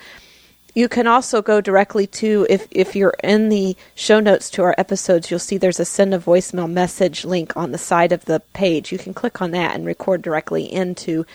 You 0.76 0.88
can 0.88 1.08
also 1.08 1.42
go 1.42 1.62
directly 1.62 2.06
to 2.08 2.46
if 2.50 2.68
if 2.72 2.96
you're 2.96 3.16
in 3.24 3.50
the 3.50 3.76
show 3.96 4.20
notes 4.20 4.50
to 4.52 4.64
our 4.64 4.76
episodes, 4.78 5.30
you'll 5.30 5.40
see 5.40 5.58
there's 5.58 5.80
a 5.80 5.84
send 5.84 6.14
a 6.14 6.20
voicemail 6.20 6.70
message 6.70 7.26
link 7.26 7.58
on 7.58 7.72
the 7.72 7.78
side 7.78 8.12
of 8.12 8.26
the 8.26 8.42
page. 8.54 8.92
You 8.92 9.00
can 9.00 9.14
click 9.14 9.42
on 9.42 9.52
that 9.52 9.76
and 9.76 9.86
record 9.86 10.22
directly 10.22 10.72
into 10.72 11.26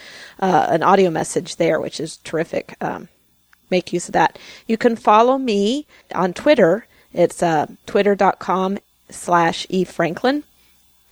uh, 0.40 0.68
an 0.70 0.82
audio 0.82 1.10
message 1.10 1.56
there, 1.56 1.80
which 1.80 1.98
is 1.98 2.18
terrific. 2.18 2.76
Um, 2.80 3.08
make 3.74 3.92
use 3.92 4.08
of 4.08 4.12
that. 4.12 4.38
You 4.66 4.76
can 4.76 4.94
follow 4.94 5.36
me 5.36 5.86
on 6.14 6.32
Twitter. 6.32 6.86
It's 7.12 7.42
uh, 7.42 7.66
twitter.com 7.86 8.78
slash 9.10 9.66
efranklin. 9.68 10.44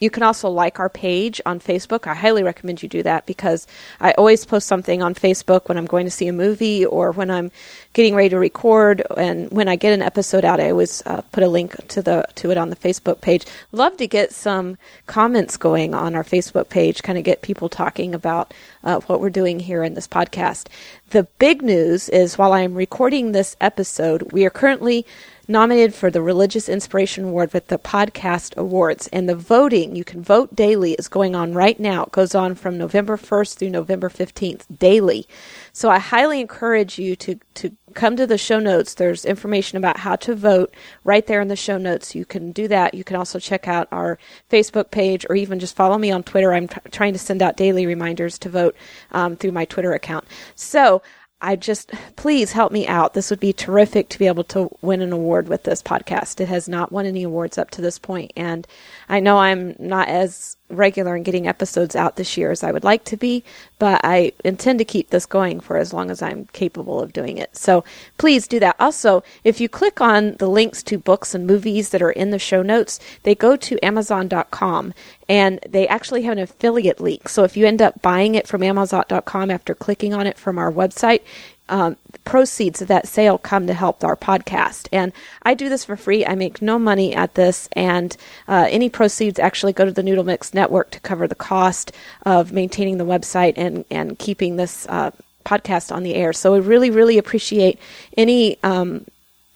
You 0.03 0.11
can 0.11 0.25
also 0.25 0.51
like 0.51 0.81
our 0.81 0.89
page 0.89 1.41
on 1.47 1.61
Facebook. 1.61 2.09
I 2.09 2.15
highly 2.15 2.43
recommend 2.43 2.83
you 2.83 2.89
do 2.89 3.05
that 3.05 3.25
because 3.25 3.69
I 4.01 4.11
always 4.19 4.45
post 4.45 4.67
something 4.67 5.01
on 5.01 5.15
Facebook 5.15 5.69
when 5.69 5.79
I'm 5.79 5.87
going 5.87 6.07
to 6.07 6.11
see 6.11 6.27
a 6.27 6.33
movie 6.33 6.85
or 6.85 7.13
when 7.13 7.31
I'm 7.31 7.53
getting 7.93 8.17
ready 8.17 8.31
to 8.31 8.39
record. 8.41 9.05
And 9.17 9.49
when 9.53 9.69
I 9.69 9.77
get 9.77 9.93
an 9.93 10.03
episode 10.03 10.45
out, 10.45 10.59
I 10.59 10.71
always 10.71 11.07
uh, 11.07 11.21
put 11.31 11.45
a 11.45 11.49
link 11.49 11.77
to 11.87 12.03
the 12.03 12.27
to 12.35 12.51
it 12.51 12.59
on 12.59 12.71
the 12.71 12.75
Facebook 12.75 13.21
page. 13.21 13.47
Love 13.71 13.97
to 13.99 14.09
get 14.09 14.33
some 14.33 14.77
comments 15.07 15.57
going 15.57 15.95
on 15.95 16.17
our 16.17 16.25
Facebook 16.25 16.69
page, 16.69 17.05
kind 17.05 17.17
of 17.17 17.23
get 17.23 17.43
people 17.43 17.69
talking 17.69 18.13
about 18.13 18.53
uh, 18.83 18.99
what 19.03 19.21
we're 19.21 19.31
doing 19.31 19.61
here 19.61 19.85
in 19.85 19.95
this 19.95 20.09
podcast. 20.09 20.67
The 21.11 21.29
big 21.39 21.63
news 21.63 22.09
is 22.09 22.39
while 22.39 22.55
I'm 22.55 22.75
recording 22.75 23.31
this 23.31 23.55
episode, 23.61 24.33
we 24.33 24.45
are 24.47 24.51
currently 24.51 25.07
nominated 25.53 25.95
for 25.95 26.11
the 26.11 26.23
Religious 26.23 26.69
Inspiration 26.69 27.25
Award 27.25 27.53
with 27.53 27.69
the 27.69 27.79
Podcast 27.79 28.57
Awards. 28.57 29.07
And 29.13 29.29
the 29.29 29.37
voting, 29.37 29.95
you 29.95 30.03
can 30.03 30.23
vote 30.23 30.57
daily, 30.57 30.95
is 30.95 31.07
going 31.07 31.37
on 31.37 31.53
right 31.53 31.79
now. 31.79 32.05
It 32.05 32.13
goes 32.13 32.35
on 32.35 32.55
from 32.55 32.79
November 32.79 33.17
1st 33.17 33.59
through 33.59 33.71
November 33.71 34.09
15th 34.09 34.65
daily. 34.79 35.29
So 35.73 35.91
I 35.91 35.99
highly 35.99 36.41
encourage 36.41 36.99
you 36.99 37.15
to, 37.17 37.39
to 37.55 37.77
come 37.95 38.17
to 38.17 38.27
the 38.27 38.39
show 38.39 38.59
notes. 38.59 38.95
There's 38.95 39.25
information 39.25 39.79
about 39.79 39.99
how 39.99 40.17
to 40.17 40.35
vote 40.35 40.75
right 41.05 41.27
there 41.27 41.41
in 41.41 41.49
the 41.49 41.57
show 41.57 41.79
notes. 41.79 42.15
You 42.15 42.25
can 42.25 42.53
do 42.53 42.67
that. 42.69 42.95
You 42.95 43.05
can 43.05 43.17
also 43.17 43.39
check 43.39 43.69
out 43.69 43.89
our 43.93 44.19
Facebook 44.51 44.91
page 44.91 45.27
or 45.29 45.37
even 45.37 45.61
just 45.61 45.77
follow 45.77 45.99
me 45.99 46.11
on 46.11 46.23
Twitter. 46.23 46.53
I'm 46.53 46.69
t- 46.69 46.81
trying 46.91 47.13
to 47.13 47.19
send 47.19 47.43
out 47.43 47.57
daily 47.57 47.87
reminders 47.87 48.39
to 48.39 48.49
vote 48.49 48.75
um, 49.13 49.37
through 49.37 49.53
my 49.53 49.67
Twitter 49.67 49.93
account. 49.93 50.25
So 50.55 51.03
I 51.43 51.57
just, 51.57 51.91
please 52.15 52.53
help 52.53 52.71
me 52.71 52.87
out. 52.87 53.15
This 53.15 53.29
would 53.29 53.41
be 53.41 53.53
terrific 53.53 54.09
to 54.11 54.19
be 54.19 54.29
able 54.29 54.45
to 54.45 54.71
win 54.81 55.03
an 55.03 55.13
award 55.13 55.49
with 55.49 55.65
this 55.65 55.83
podcast. 55.83 56.41
It 56.41 56.49
has 56.49 56.69
not 56.69 56.93
won 56.93 57.05
any 57.05 57.25
awards 57.25 57.59
up 57.59 57.71
to 57.73 57.83
this 57.83 57.99
point, 57.99 58.33
and 58.37 58.67
I 59.13 59.21
know 59.21 59.37
I'm 59.37 59.77
not 59.79 60.09
as 60.09 60.57
regular 60.71 61.15
in 61.15 61.23
getting 61.23 61.47
episodes 61.47 61.95
out 61.95 62.17
this 62.17 62.39
year 62.39 62.51
as 62.51 62.63
I 62.65 62.73
would 62.73 62.83
like 62.83 63.05
to 63.05 63.19
be, 63.19 63.45
but 63.79 64.01
I 64.03 64.33
intend 64.43 64.79
to 64.79 64.87
keep 64.87 65.11
this 65.11 65.27
going 65.27 65.61
for 65.61 65.77
as 65.77 65.93
long 65.93 66.11
as 66.11 66.23
I'm 66.23 66.47
capable 66.55 66.99
of 66.99 67.13
doing 67.13 67.37
it. 67.37 67.55
So 67.55 67.85
please 68.17 68.49
do 68.49 68.59
that. 68.61 68.75
Also, 68.81 69.23
if 69.45 69.61
you 69.61 69.69
click 69.69 70.01
on 70.01 70.37
the 70.39 70.49
links 70.49 70.83
to 70.85 70.97
books 70.97 71.35
and 71.35 71.47
movies 71.47 71.91
that 71.91 72.01
are 72.01 72.11
in 72.11 72.31
the 72.31 72.39
show 72.39 72.63
notes, 72.63 72.99
they 73.23 73.35
go 73.35 73.55
to 73.55 73.85
Amazon.com 73.85 74.95
and 75.29 75.61
they 75.69 75.87
actually 75.89 76.23
have 76.23 76.33
an 76.33 76.43
affiliate 76.43 76.99
link. 76.99 77.29
So 77.29 77.45
if 77.45 77.55
you 77.55 77.67
end 77.67 77.83
up 77.83 78.01
buying 78.01 78.35
it 78.35 78.49
from 78.49 78.63
Amazon.com 78.63 79.51
after 79.51 79.75
clicking 79.75 80.15
on 80.15 80.27
it 80.27 80.39
from 80.39 80.57
our 80.57 80.73
website, 80.73 81.21
um, 81.69 81.97
proceeds 82.25 82.83
of 82.83 82.89
that 82.89 83.09
sale 83.09 83.39
come 83.39 83.67
to 83.67 83.75
help 83.75 84.05
our 84.05 84.17
podcast. 84.17 84.89
And 84.93 85.13
I 85.43 85.55
do 85.55 85.69
this 85.69 85.85
for 85.85 85.97
free. 85.97 86.25
I 86.27 86.35
make 86.35 86.63
no 86.63 86.79
money 86.79 87.15
at 87.15 87.35
this, 87.35 87.69
and 87.73 88.17
uh, 88.49 88.67
any 88.71 88.89
proceeds 88.89 89.39
actually 89.39 89.73
go 89.73 89.85
to 89.85 89.93
the 89.93 90.03
Noodle 90.03 90.25
Mix 90.25 90.55
Network 90.55 90.91
to 90.91 91.01
cover 91.01 91.27
the 91.27 91.35
cost 91.35 91.93
of 92.27 92.53
maintaining 92.53 92.99
the 92.99 93.07
website 93.07 93.55
and 93.57 93.85
and 93.91 94.19
keeping 94.19 94.57
this. 94.57 94.87
Uh, 94.89 95.11
podcast 95.45 95.93
on 95.93 96.05
the 96.05 96.15
air. 96.15 96.33
So 96.33 96.53
we 96.53 96.61
really, 96.61 96.91
really 96.91 97.19
appreciate 97.19 97.77
any 98.17 98.59
um, 98.63 99.05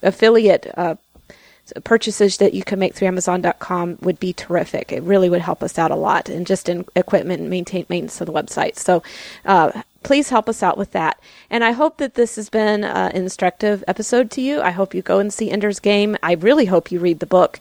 affiliate 0.03 0.67
uh, 0.75 0.95
purchases 1.83 2.37
that 2.37 2.53
you 2.53 2.63
can 2.63 2.79
make 2.79 2.93
through 2.93 3.07
Amazon.com 3.09 3.97
would 4.01 4.19
be 4.19 4.33
terrific. 4.33 4.91
It 4.91 5.03
really 5.03 5.29
would 5.29 5.41
help 5.41 5.63
us 5.63 5.77
out 5.77 5.91
a 5.91 5.95
lot, 5.95 6.29
and 6.29 6.47
just 6.47 6.69
in 6.69 6.85
equipment 6.95 7.41
and 7.41 7.49
maintain 7.49 7.85
maintenance 7.89 8.21
of 8.21 8.27
the 8.27 8.33
website. 8.33 8.77
So, 8.77 9.03
uh, 9.45 9.81
please 10.07 10.29
help 10.29 10.47
us 10.47 10.63
out 10.63 10.77
with 10.77 10.91
that. 10.93 11.19
And 11.49 11.65
I 11.65 11.71
hope 11.71 11.97
that 11.97 12.13
this 12.13 12.37
has 12.37 12.49
been 12.49 12.85
an 12.85 13.11
instructive 13.11 13.83
episode 13.89 14.31
to 14.31 14.41
you. 14.41 14.61
I 14.61 14.71
hope 14.71 14.93
you 14.93 15.01
go 15.01 15.19
and 15.19 15.33
see 15.33 15.51
Ender's 15.51 15.81
Game. 15.81 16.15
I 16.23 16.35
really 16.35 16.63
hope 16.63 16.93
you 16.93 16.99
read 17.01 17.19
the 17.19 17.25
book. 17.25 17.59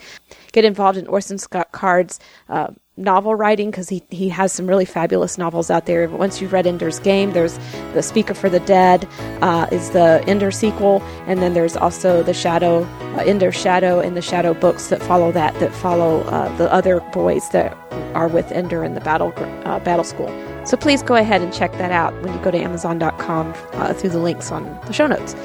Get 0.53 0.65
involved 0.65 0.97
in 0.97 1.09
Orson 1.09 1.39
Scott 1.39 1.73
Card's 1.73 2.21
uh, 2.49 2.69
novel 2.97 3.35
writing 3.35 3.73
because 3.73 3.89
he, 3.89 4.05
he 4.11 4.29
has 4.29 4.53
some 4.53 4.69
really 4.69 4.85
fabulous 4.85 5.37
novels 5.37 5.73
out 5.73 5.87
there. 5.87 6.09
Once 6.09 6.41
you've 6.41 6.53
read 6.53 6.69
Ender's 6.69 7.01
Game, 7.01 7.33
there's 7.33 7.59
The 7.95 8.03
Speaker 8.03 8.33
for 8.33 8.49
the 8.49 8.61
Dead, 8.61 9.09
uh, 9.43 9.67
is 9.73 9.91
the 9.91 10.23
Ender 10.29 10.53
sequel, 10.53 11.03
and 11.27 11.43
then 11.43 11.53
there's 11.53 11.77
also 11.77 12.23
the 12.23 12.33
Shadow, 12.33 12.85
uh, 13.17 13.25
Ender 13.27 13.51
Shadow, 13.51 13.99
and 13.99 14.17
the 14.17 14.23
Shadow 14.23 14.55
books 14.55 14.87
that 14.87 15.03
follow 15.03 15.33
that, 15.33 15.53
that 15.59 15.75
follow 15.75 16.21
uh, 16.21 16.57
the 16.59 16.73
other 16.73 17.01
boys 17.13 17.49
that 17.51 17.77
are 18.15 18.29
with 18.29 18.53
Ender 18.53 18.85
in 18.85 18.95
the 18.95 19.01
battle 19.01 19.33
uh, 19.37 19.81
battle 19.81 20.05
school. 20.05 20.31
So 20.67 20.77
please 20.77 21.01
go 21.01 21.15
ahead 21.15 21.43
and 21.43 21.55
check 21.55 21.71
that 21.73 21.93
out 21.93 22.13
when 22.23 22.35
you 22.35 22.43
go 22.43 22.51
to 22.51 22.59
Amazon.com 22.59 23.55
uh, 23.75 23.95
through 23.95 24.11
the 24.11 24.19
links 24.19 24.51
on 24.51 24.65
the 24.87 24.93
show 24.93 25.07
notes. 25.07 25.37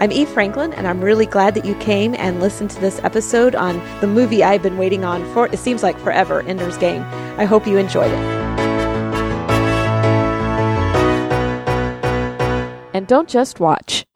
I'm 0.00 0.12
Eve 0.12 0.28
Franklin, 0.28 0.72
and 0.74 0.86
I'm 0.86 1.00
really 1.00 1.26
glad 1.26 1.54
that 1.54 1.64
you 1.64 1.74
came 1.76 2.14
and 2.14 2.38
listened 2.38 2.70
to 2.70 2.80
this 2.80 3.00
episode 3.02 3.56
on 3.56 3.82
the 4.00 4.06
movie 4.06 4.44
I've 4.44 4.62
been 4.62 4.78
waiting 4.78 5.04
on 5.04 5.24
for, 5.34 5.48
it 5.48 5.58
seems 5.58 5.82
like 5.82 5.98
forever, 5.98 6.42
Ender's 6.42 6.78
Game. 6.78 7.02
I 7.36 7.44
hope 7.44 7.66
you 7.66 7.76
enjoyed 7.76 8.12
it. 8.12 8.38
And 12.94 13.08
don't 13.08 13.28
just 13.28 13.58
watch. 13.58 14.06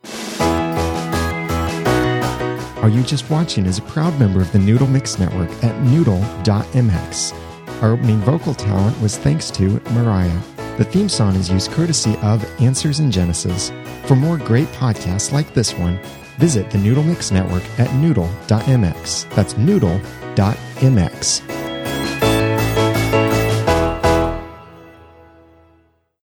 Are 2.83 2.89
You 2.89 3.03
Just 3.03 3.29
Watching 3.31 3.67
is 3.67 3.79
a 3.79 3.83
proud 3.83 4.17
member 4.21 4.41
of 4.41 4.53
the 4.53 4.59
Noodle 4.61 4.89
Mix 4.89 5.19
Network 5.19 5.51
at 5.65 5.81
noodle.mx. 5.83 7.52
Our 7.83 7.93
opening 7.93 8.21
vocal 8.21 8.55
talent 8.55 8.99
was 9.03 9.19
thanks 9.19 9.51
to 9.51 9.81
Mariah. 9.91 10.41
The 10.79 10.85
theme 10.85 11.09
song 11.09 11.35
is 11.35 11.51
used 11.51 11.73
courtesy 11.73 12.17
of 12.23 12.45
Answers 12.61 13.01
in 13.01 13.11
Genesis. 13.11 13.73
For 14.07 14.15
more 14.15 14.39
great 14.39 14.69
podcasts 14.69 15.33
like 15.33 15.53
this 15.53 15.75
one, 15.75 15.99
visit 16.39 16.71
the 16.71 16.79
Noodle 16.79 17.03
Mix 17.03 17.33
Network 17.33 17.65
at 17.81 17.93
noodle.mx. 17.97 19.29
That's 19.35 19.57
noodle.mx. 19.57 21.43